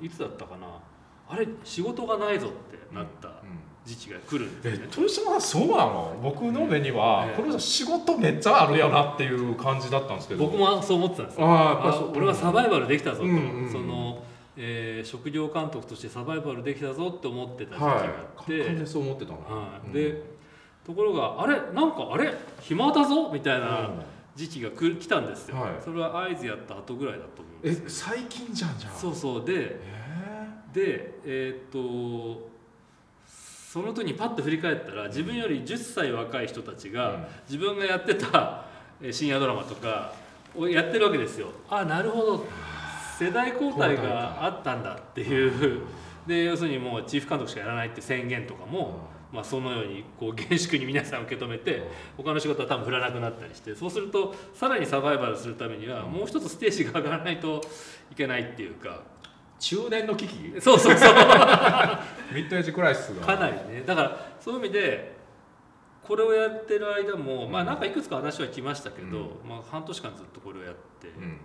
[0.00, 0.04] ん。
[0.04, 0.80] いつだったかな。
[1.28, 3.28] あれ仕事がないぞってなった
[3.88, 6.14] 時期が来るんでね、豊島さんそうなの？
[6.22, 7.42] 僕の目には、ええ。
[7.42, 10.44] これ仕事めっちゃあるよなっていう感じだったんですけど。
[10.44, 11.46] 僕もそう思ってたんですよ。
[11.48, 13.72] あ俺はサバイバルできたぞと、うんうんうん。
[13.72, 14.22] その、
[14.56, 19.92] えー職業監督としてサバイバルできたぞって思ってた時期がはいあって、完全にそう思ってたの、はい、うん。
[19.92, 20.22] で
[20.84, 21.54] ところがあれ？
[21.72, 22.34] なんかあれ？
[22.60, 23.30] 暇だぞ？
[23.32, 23.90] みたいな
[24.34, 25.70] 時期が来る来たんですよ、はい。
[25.82, 29.44] それは合図やった後ぐらいだと思うんえですよ最近じゃんじゃんそうそう。
[29.44, 30.08] でえ
[30.72, 32.48] でえーっと
[33.70, 37.26] その時にパッと振り返ったら自分より10歳若い人たちが、うん。
[37.46, 38.64] 自分がやってた
[39.02, 40.14] えー深夜ドラマとか
[40.56, 41.48] をやってるわけですよ。
[41.68, 42.46] あなるほど。
[43.18, 45.82] 世代交代があったんだっていう。
[46.26, 49.00] で要するにもうチーフ監督しかやらないって宣言とかも、
[49.32, 51.82] まあ、そのようにこう厳粛に皆さん受け止めて
[52.16, 57.62] 他の仕事は多分振らなくなったりしてそうするとさらにサバイバルするためにはもう一つステージが上がらないと
[58.10, 59.02] いけないっていうか
[59.58, 60.60] 中年の危機？
[60.60, 61.14] そうそうそう。
[62.32, 63.26] ミッドエイジクライシスが。
[63.26, 63.82] かなりね。
[63.86, 65.16] だからそういう意味で
[66.02, 69.48] これをやってる間もまあなんかいくつか話は来ましたけど、うん。
[69.48, 71.38] まあ、半年間ずっとこれをやって、うん。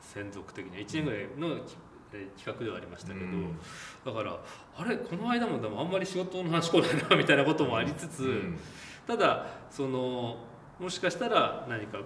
[0.00, 1.60] 専属的に1年ぐらいの
[2.10, 3.58] 企画ではありましたけど、うん。
[4.04, 4.38] だから
[4.76, 4.96] あれ？
[4.96, 8.58] この間もでもあんまり仕事の話来ないなみたいなこともありつつ、うん。
[9.06, 10.38] ただその
[10.80, 11.98] もしかしたら何か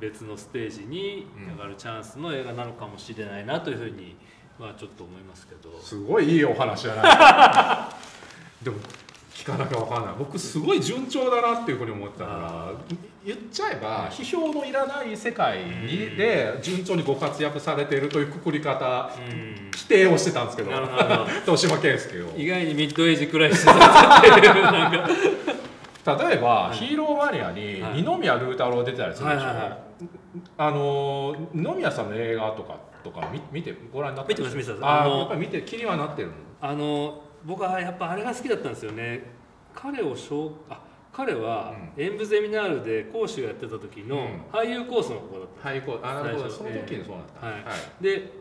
[0.00, 4.16] 別のステージに上がるチャンスの映画なのかもしれないなというふうに、
[4.58, 5.70] まあ、ちょっと思いますけど。
[5.80, 7.88] すごいいいお話じゃな。
[8.60, 8.76] い でも
[9.32, 10.14] 聞かなきゃ分かんない。
[10.18, 12.72] 僕すごい順調だなっていうふうに思ってたから
[13.24, 19.70] 言っちゃえば批評のいらない世界にで順調にご活躍されているというくくり方うん。
[19.76, 20.72] 否定をしてたんですけど
[21.46, 22.32] 豊島健介を。
[22.36, 25.08] 意外にミッドエイジくらいしてたっていうなんか。
[26.24, 26.76] 例えば、はい。
[26.76, 28.02] ヒーローマニアにはい。
[28.02, 29.78] 二宮龍太郎出てたりするでしょ、はいはいはい。
[30.56, 32.76] あの二宮さんの映画とか
[33.10, 34.84] とか見見てご覧になって見てます見てます。
[34.84, 36.34] ああのあやっぱり見て気にはなってるの？
[36.60, 39.22] あの僕はやっぱあれが好きだったんですよね。
[39.74, 40.82] 彼を紹あ
[41.12, 44.42] 彼はう演舞ゼミナールで講師をやってた時のうん。
[44.52, 47.54] 俳優コースの子だったんはいこうあなるほどその時にそうなった、はい。
[47.56, 48.02] はい。
[48.02, 48.32] で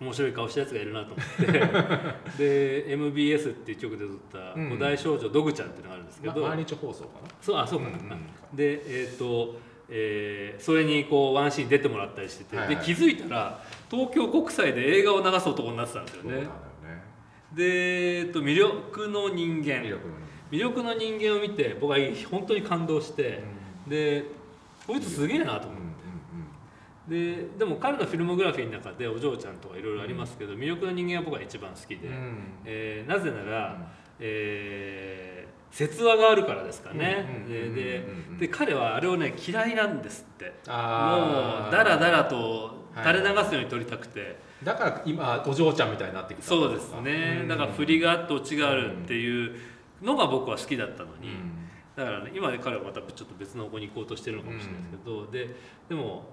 [0.00, 2.36] 面白い顔したやつがいるなと思って。
[2.86, 7.28] で MBS っていう曲で撮ったうん「古代少女ドグちゃん」っていうのがあるんですけど、ま毎日放送かな。
[7.40, 7.90] そうあそうか。
[7.90, 8.56] な、うんうん。
[8.56, 9.54] でえっ、と、
[9.88, 12.76] えーそれにこうワンシーン出てもらったりしてて、はいはい。
[12.76, 13.62] で気づいたら
[13.94, 16.34] 東京国際で映画を流す男になってたんですよね。
[16.36, 16.48] よね。
[17.52, 19.82] で、えっと魅力の人間。
[19.82, 20.14] 魅力の
[20.50, 21.98] 魅力の人間を見て僕は
[22.30, 23.44] 本当に感動して、
[23.86, 24.24] で
[24.86, 25.82] こいつすげえなと思って。
[25.82, 25.92] うんうん
[27.08, 32.14] ででも彼のフィルモグラフィーの中でお嬢ちゃんとかいろいろありますけど、魅力の人間は僕は一番好きで、うん。
[32.14, 35.31] うんえーなぜなら、えー
[35.72, 40.44] 説話があるからですかね、うんうんで彼はあれをね嫌いなんですって。
[40.44, 46.46] もうダラダラとはい垂れ流すように撮りたくて、だから今お嬢ちゃんみたいになってきた。
[46.46, 49.56] そうですね、だから振りがあってオチがあるっていう
[50.02, 51.30] のが僕は好きだったのに、
[51.96, 55.48] だからね今で彼はまたちょっと別の方向に行こうとしてるのかもしれないですけど、で
[55.88, 56.24] でも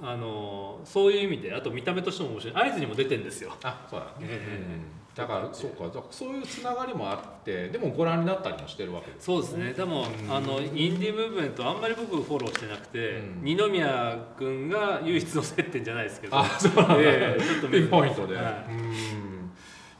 [0.00, 2.70] あのそういう意味であと見た目としても面白い。
[2.70, 3.52] 合図にも出てるんですよ。
[3.62, 4.06] あそうだ。
[4.06, 4.64] ね、え。
[4.70, 9.24] うんだからそうかそういうつながりもあってでもご覧になったりもしてるわけです。
[9.24, 9.72] そうですね。
[9.72, 10.30] でも、うん。
[10.30, 13.40] あのインディームーブメントあんまり僕フォローしてなくて、うん。
[13.42, 16.38] 二宮君が唯一の接点じゃないですけど。
[16.38, 18.44] あそうなんだ、ええちょっとピンポイントで、はい。
[18.68, 19.50] うん。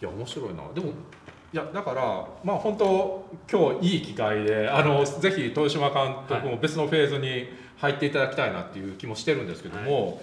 [0.03, 0.63] いや面白いな。
[0.75, 7.49] でもいやだからまあ本当今日いい機会であのぜひ豊島監督も別のフェーズに
[7.79, 10.21] 入っていただきたいなっていう気もしてるんですけども、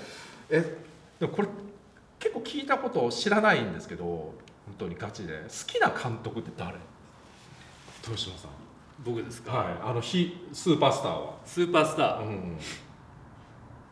[0.52, 0.78] え
[1.20, 1.48] でもこれ
[2.20, 4.34] 結構聞いたこと知らないんですけど
[4.78, 5.34] 本当にガチで。
[5.34, 6.74] 好きな監督って誰？
[8.02, 8.52] 豊島さん。
[9.04, 9.74] 僕ですか、はい。
[9.84, 12.58] あの非スーパースターは、スーパースター、うん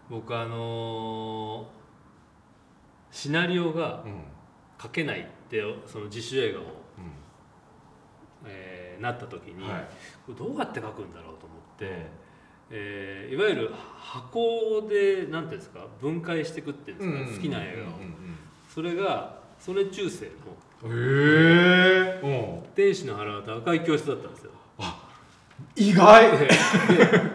[0.09, 1.65] 僕あのー
[3.11, 4.21] シナリオがうん。
[4.81, 6.65] 書けないってその自主映画を、う
[8.47, 9.81] えーなった時に、んはい。
[10.25, 12.07] これどうやって書くんだろうと思って、
[12.71, 15.85] えーいわゆる箱で何ていうんですか？
[16.01, 17.93] 分解していくっていうんですか、好きな映画を、
[18.73, 22.73] それがそれ中世のうんうんうんへえうん。
[22.75, 24.51] 天使の腹渡赤い教室だったんですよ。
[25.75, 26.31] 意外。
[26.37, 26.49] でで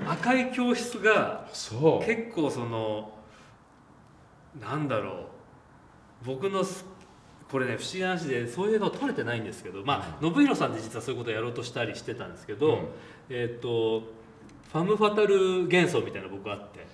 [0.06, 1.46] 赤い教室が
[2.04, 3.12] 結構その
[4.60, 5.16] なんだろう。
[6.24, 6.84] 僕のす
[7.50, 12.88] これね不思議な話でそういう映画を撮れてないんですけどまあ信弘さんって実はそういうことをやろうとしたりしてたんですけど、うん。
[13.30, 14.00] えっ、と
[14.72, 16.84] ファム・ファタル幻想みたいなの僕あって。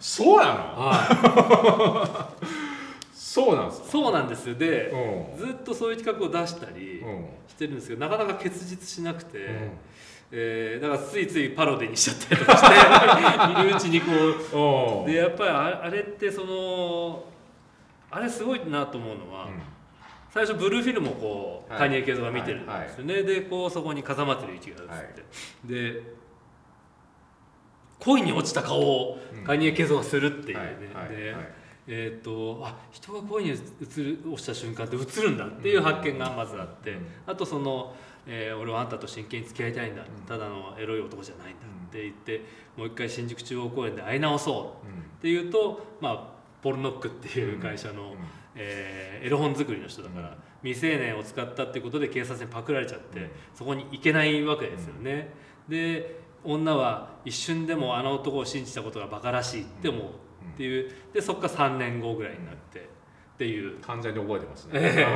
[0.00, 0.52] そうなの？
[0.54, 2.30] は
[3.28, 4.54] そうなんですそうなんですよ。
[4.54, 5.46] でうん。
[5.46, 7.26] ずっとそういう企画を出したりうん。
[7.46, 9.70] してるんですけどなかなか結実しなくて、うん。
[10.32, 14.12] えーだからついついパロディにしちゃったりとかしているうちにこ
[14.54, 14.56] う
[15.04, 17.24] おでやっぱりああれってその
[18.10, 19.48] あれすごいなと思うのは、
[20.32, 21.80] 最初ブルーフィルムをこう、はい。
[21.80, 25.94] カニエケイゾが見てるんですよね、でこうそこに風間照之が映って、はい。
[25.94, 26.02] で
[27.98, 29.44] 恋に落ちた顔をうん。
[29.44, 30.64] カニエケイゾがするっていうね、
[31.90, 33.54] えっ、とあ人が恋に映
[34.02, 37.06] る落ちた瞬間って映るんだっていう発見がまずあって、うん。
[37.26, 37.94] あとその、
[38.26, 40.06] えー俺はあんたと真剣に付き合いたいんだ、ん。
[40.26, 42.42] ただのエロい男じゃないんだって言って、
[42.76, 44.52] もう一回新宿中央公園で会い直そ
[44.84, 48.16] ううんっていうと、まあ、ポルノックっていう会社の、うん。
[48.54, 50.34] えーエロ本作りの人だから、うん。
[50.62, 53.30] 未成年を使ったっていうことで警察にパクられちゃって、うん。
[53.54, 55.32] そこに行けないわけですよね。
[55.68, 60.02] で女は一瞬でもあの男を信じたことがバカらしいって思う
[60.54, 62.82] っていうでそこから3年後ぐらいになってっ
[63.38, 63.78] ていう。
[63.80, 65.06] 完全に覚えてますね。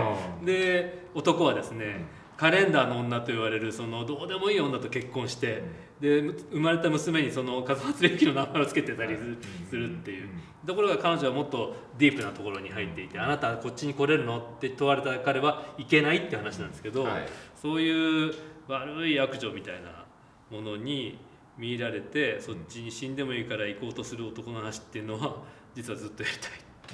[0.45, 2.05] で男はですね、
[2.37, 5.63] カレンダーの女と言われるそのどうでもいい女と結婚して、
[6.01, 9.23] でむ生まれた娘にその風松 lekki の名前を付けてたりす
[9.71, 10.29] するっていう。
[10.67, 17.27] ところが彼女はもっとディープなところに入っていて「あなたはこっちに来れるの?」って問われた彼は行けないって話なんですけど、はい。
[17.57, 18.33] そういう
[18.69, 20.05] 悪い悪女みたいな
[20.51, 21.19] ものに
[21.59, 25.37] 見入られてそっちに死んでもいいから行こうとする男の話っていうのは
[25.75, 26.51] 実はずっとやりたい。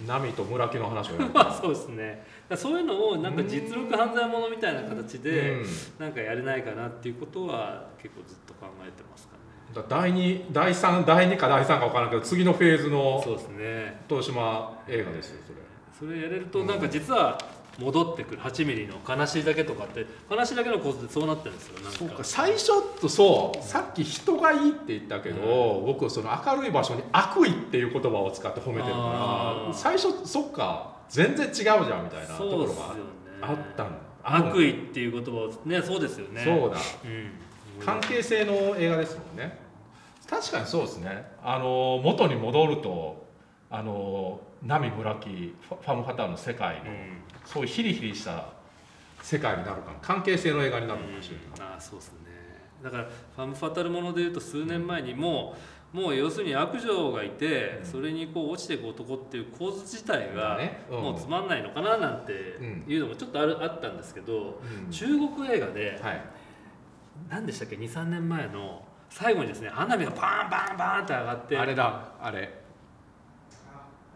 [0.07, 1.15] ナミと村木の話を
[1.61, 2.25] そうですね。
[2.55, 5.67] そういうのをなんか実力犯罪者みたいな形でうん。
[5.99, 9.39] なんかやれないかなっていうことは結構ずっと考えてますかね。
[9.75, 14.03] だ第2第3第2か第3か分からんけど次のフェーズのそうですね。
[14.09, 15.59] 東島映画ですよそれ。
[16.11, 17.37] それやれるとなんか実は
[17.79, 18.41] 戻ってくる。
[18.41, 21.75] 8ミリの悲しいだけとかって悲しいだけの構図でそうなってるんですよ。
[21.81, 21.99] なんか。
[21.99, 22.25] そうか。
[22.25, 30.99] 最初とそうさっき人がいいって言ったけど、僕その明るい場所に悪意っていう言葉を使って褒めてるから最初そっか。
[31.09, 32.95] 全然違うじゃんみたいなところが
[33.41, 33.99] あったんだ。
[34.23, 36.43] 悪意っていう言葉をねそうですよね。
[36.45, 36.77] そうだ。
[37.05, 37.31] うん。
[37.85, 39.59] 関係性の映画ですもんね。
[40.29, 41.31] 確かにそうですね。
[41.43, 43.25] あの元に戻ると
[43.71, 47.18] あの波村木ファファム・ファターの世界の、うん
[47.49, 48.45] そういうヒリヒリした
[49.23, 49.99] 世界になるかな。
[50.03, 52.19] 関係性の映画になるかもしれない、ああそうですね。
[52.83, 55.57] だからファム・ファタルものでいうと数年前にも
[55.95, 57.87] うもう要するに悪女がいて、うん。
[57.87, 60.61] それにこう落ちていく男っていう構図自体が
[60.91, 64.91] もうつまんないのかななんてうんいうのもちょっとあるあったんですけど、うん。
[64.91, 66.23] 中国映画ではい。
[67.31, 71.59] 何でしたっけ？23年前の最後にですね花火がバンバンバンって上がって。
[71.59, 72.53] あれだあれ。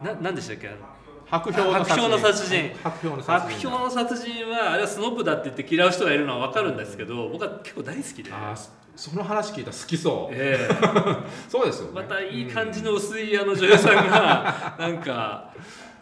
[0.03, 0.69] な何でしたっけ？
[0.69, 0.92] 白氷の
[1.33, 2.71] 白氷の殺人。
[2.83, 3.71] 白氷の殺人。
[3.71, 8.31] 白氷の殺人はあれはスノップだって言って嫌う人がいるのは分かるんですけど僕は結構大好きで。
[8.55, 10.35] そその話聞いたら好きそう。
[10.35, 10.75] ええ。
[11.49, 11.93] そうですよね。
[11.95, 15.51] またいい感じの薄いあの女優さんがなんか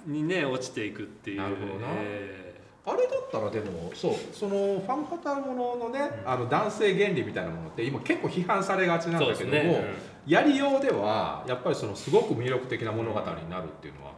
[0.05, 1.37] にね落ちていくっていう。
[1.37, 1.87] なるほどな。
[1.93, 2.51] え
[2.85, 6.33] あれだったらでもそうそのファンファタルもののね、うん。
[6.33, 9.85] あの男性原理みたいなものって今結構批判されがちえなんだけども、そうですね、
[10.27, 14.13] やりようではやっぱりそのすごく魅力的な物語になるっていうのは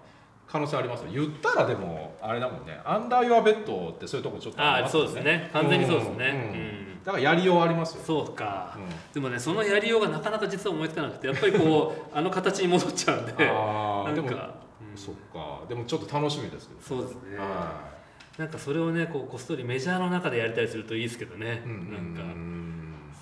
[0.52, 1.06] 可能性ありますよ。
[1.10, 2.78] 言ったらでもあれだもんね。
[2.84, 5.48] アンダーユアベッドってそういうとこちょっとりああますよそうですね。
[5.50, 6.18] 完全にそうですね、ん。
[6.18, 7.02] うん。
[7.02, 8.02] だからやりようありますよ。
[8.04, 9.12] そうか、うん。
[9.14, 13.32] でもねそのやりようがなかなか実は思いつかなくてやっぱりこうあの形に戻っちゃうんで。
[13.48, 14.54] ああでもなんか、
[14.92, 14.98] うん。
[14.98, 15.66] そっか。
[15.70, 17.38] でもちょっと楽しみですけどそうですね。
[17.38, 17.90] は
[18.36, 22.62] なんかそれをねこうこっそりメジャーの中でやりたりするといいですけどね、いうんうんなんかうん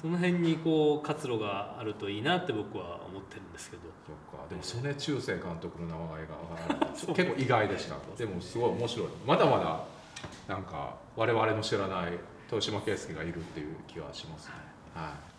[0.00, 3.82] その辺にこう活路があるといいなって僕は思ってるんですけど
[4.50, 7.96] でも曽根中世監督の名前が 結構意外でした。
[8.18, 9.08] でもすごい面白い。
[9.24, 9.84] まだまだ
[10.48, 14.54] なんか我々の知らない豊島圭介がいるっていう気はしますね、
[14.94, 15.30] はい。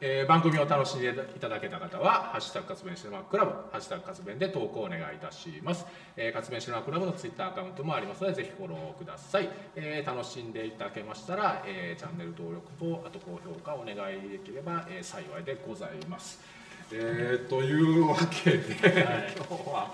[0.00, 5.86] えー番組を楽しんでいただけた方は「ハッシュタグ活弁シネマクラブ」「ハッシュタグ活弁」で投稿お願いいたします、
[6.18, 16.55] えー、活弁シネマクラブのツイッターアカウントもありますのでぜひフォローください、えー楽しんでいただけましたら、えーチャンネル登録とあと高評価お願いできれば、えー幸いでございます
[16.92, 19.34] えー、というわけで、はい。
[19.36, 19.90] 今日は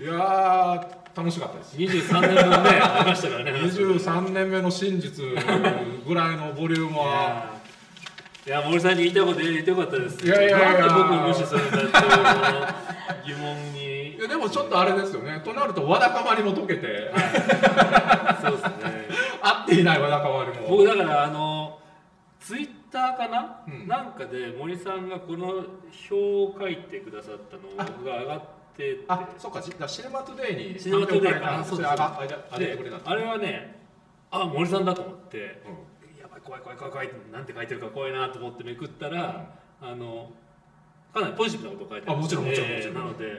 [0.00, 1.76] いやー楽しかったです。
[1.76, 5.24] 23年分ね ありましたからね23年目の真実
[6.06, 7.60] ぐらいのボリュームは。
[8.46, 10.24] いや森さんに言いたいこと言ってよかったです。
[10.24, 10.88] いやいやいや。
[10.88, 14.16] 僕無視するんだっていう疑問に。
[14.16, 15.40] いやでもちょっとあれですよね。
[15.44, 17.12] となるとわだかまりも解けて。
[18.40, 19.08] そうですね。
[19.42, 20.68] 合っていないわだかまりも。
[20.68, 21.78] 僕だからあの
[22.44, 23.86] ツイッターかな、うん。
[23.88, 29.04] なんかで森さんがこの表を書いてくださったのが上がってて。
[29.06, 29.60] あそうか。
[29.60, 32.20] じゃあシネマトゥデイにシネマトゥデイかあそれ上が
[33.04, 33.80] あれはね
[34.30, 35.62] あ森さんだと思って。
[35.66, 36.20] うん。
[36.20, 40.30] やばい怖い怖い怖い怖いってなんて書いてるか怖いなと思ってめくったら、あの
[41.12, 42.94] かなりポジティブなこと書いてあもちろんもちろんえーもちろん。
[42.94, 43.30] なのでは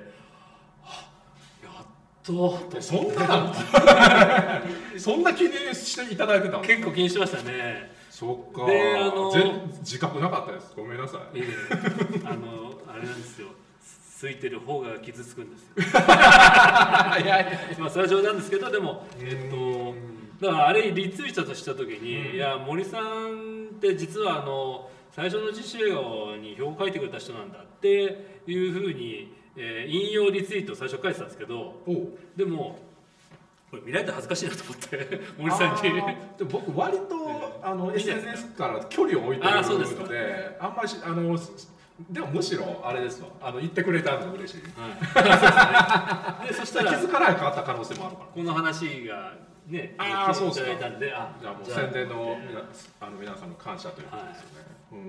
[1.64, 1.86] やっ
[2.24, 3.54] とえそんな
[5.00, 6.62] そんな気にしていただいてたの？
[6.62, 7.92] 結構気にしましたね
[8.24, 8.66] そっか。
[8.66, 10.74] であの全自覚なかったです。
[10.78, 11.38] ごめんなさい。
[11.38, 11.54] いえいえ。
[12.26, 13.50] あのあれなんですよ。
[14.18, 15.74] ついてる方が傷つくんですよ。
[15.84, 20.40] いやいやまあそれは冗談ですけどでもえっとうん。
[20.40, 22.36] だからあれリツイートした時に、うん。
[22.36, 31.76] いや森さんって実はあの最初の自主映画に表を書いてくれた人なんだっていうふうに、えー引用リツイートを最初書いてたんですけど
[32.36, 32.80] でも
[33.74, 35.82] これ見られたら恥ずかしいなと思って 森さんに。
[36.38, 38.68] でも僕割とあの SNS か？
[38.68, 41.36] ら距離を置いてるのであんまりしあの
[42.08, 43.30] でもむしろあれですわ。
[43.42, 44.64] あの言ってくれたんで嬉しい。
[44.80, 46.54] はい、 ですね。
[46.54, 48.28] でそしたら気づかないかった可能性もあるから。
[48.28, 49.34] この話が
[49.66, 50.66] ねあー聞いていたそうですか。
[50.68, 52.62] だいたんであじゃあもう宣伝の皆
[53.02, 55.00] あの皆さんの感謝ということですよね、うん。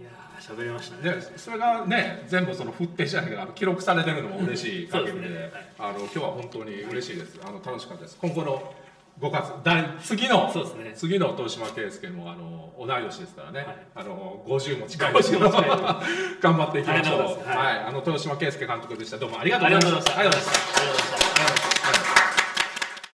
[0.00, 1.14] いやー喋りましたね。
[1.14, 7.38] でそれがね全部そのフッテージじゃないけど記録されてるのも嬉しい限りでねはいあの今日は本当に嬉しいです。
[7.44, 8.18] あの楽しかったです。
[8.20, 8.74] 今後の
[9.20, 10.92] 5月第次のそうですね。
[10.96, 13.76] 次の豊島圭介もあの同い年ですからね、はい。
[13.94, 15.14] あの50も近い。
[15.14, 16.40] ですけど50も近い。
[16.42, 17.16] 頑張っていきましょう。
[17.16, 17.76] ありがとうございは、はい。
[17.76, 17.78] い。
[17.80, 19.18] あの豊島圭介監督でした。
[19.18, 20.18] どうもありがとうございました。
[20.18, 21.23] ありがとうございました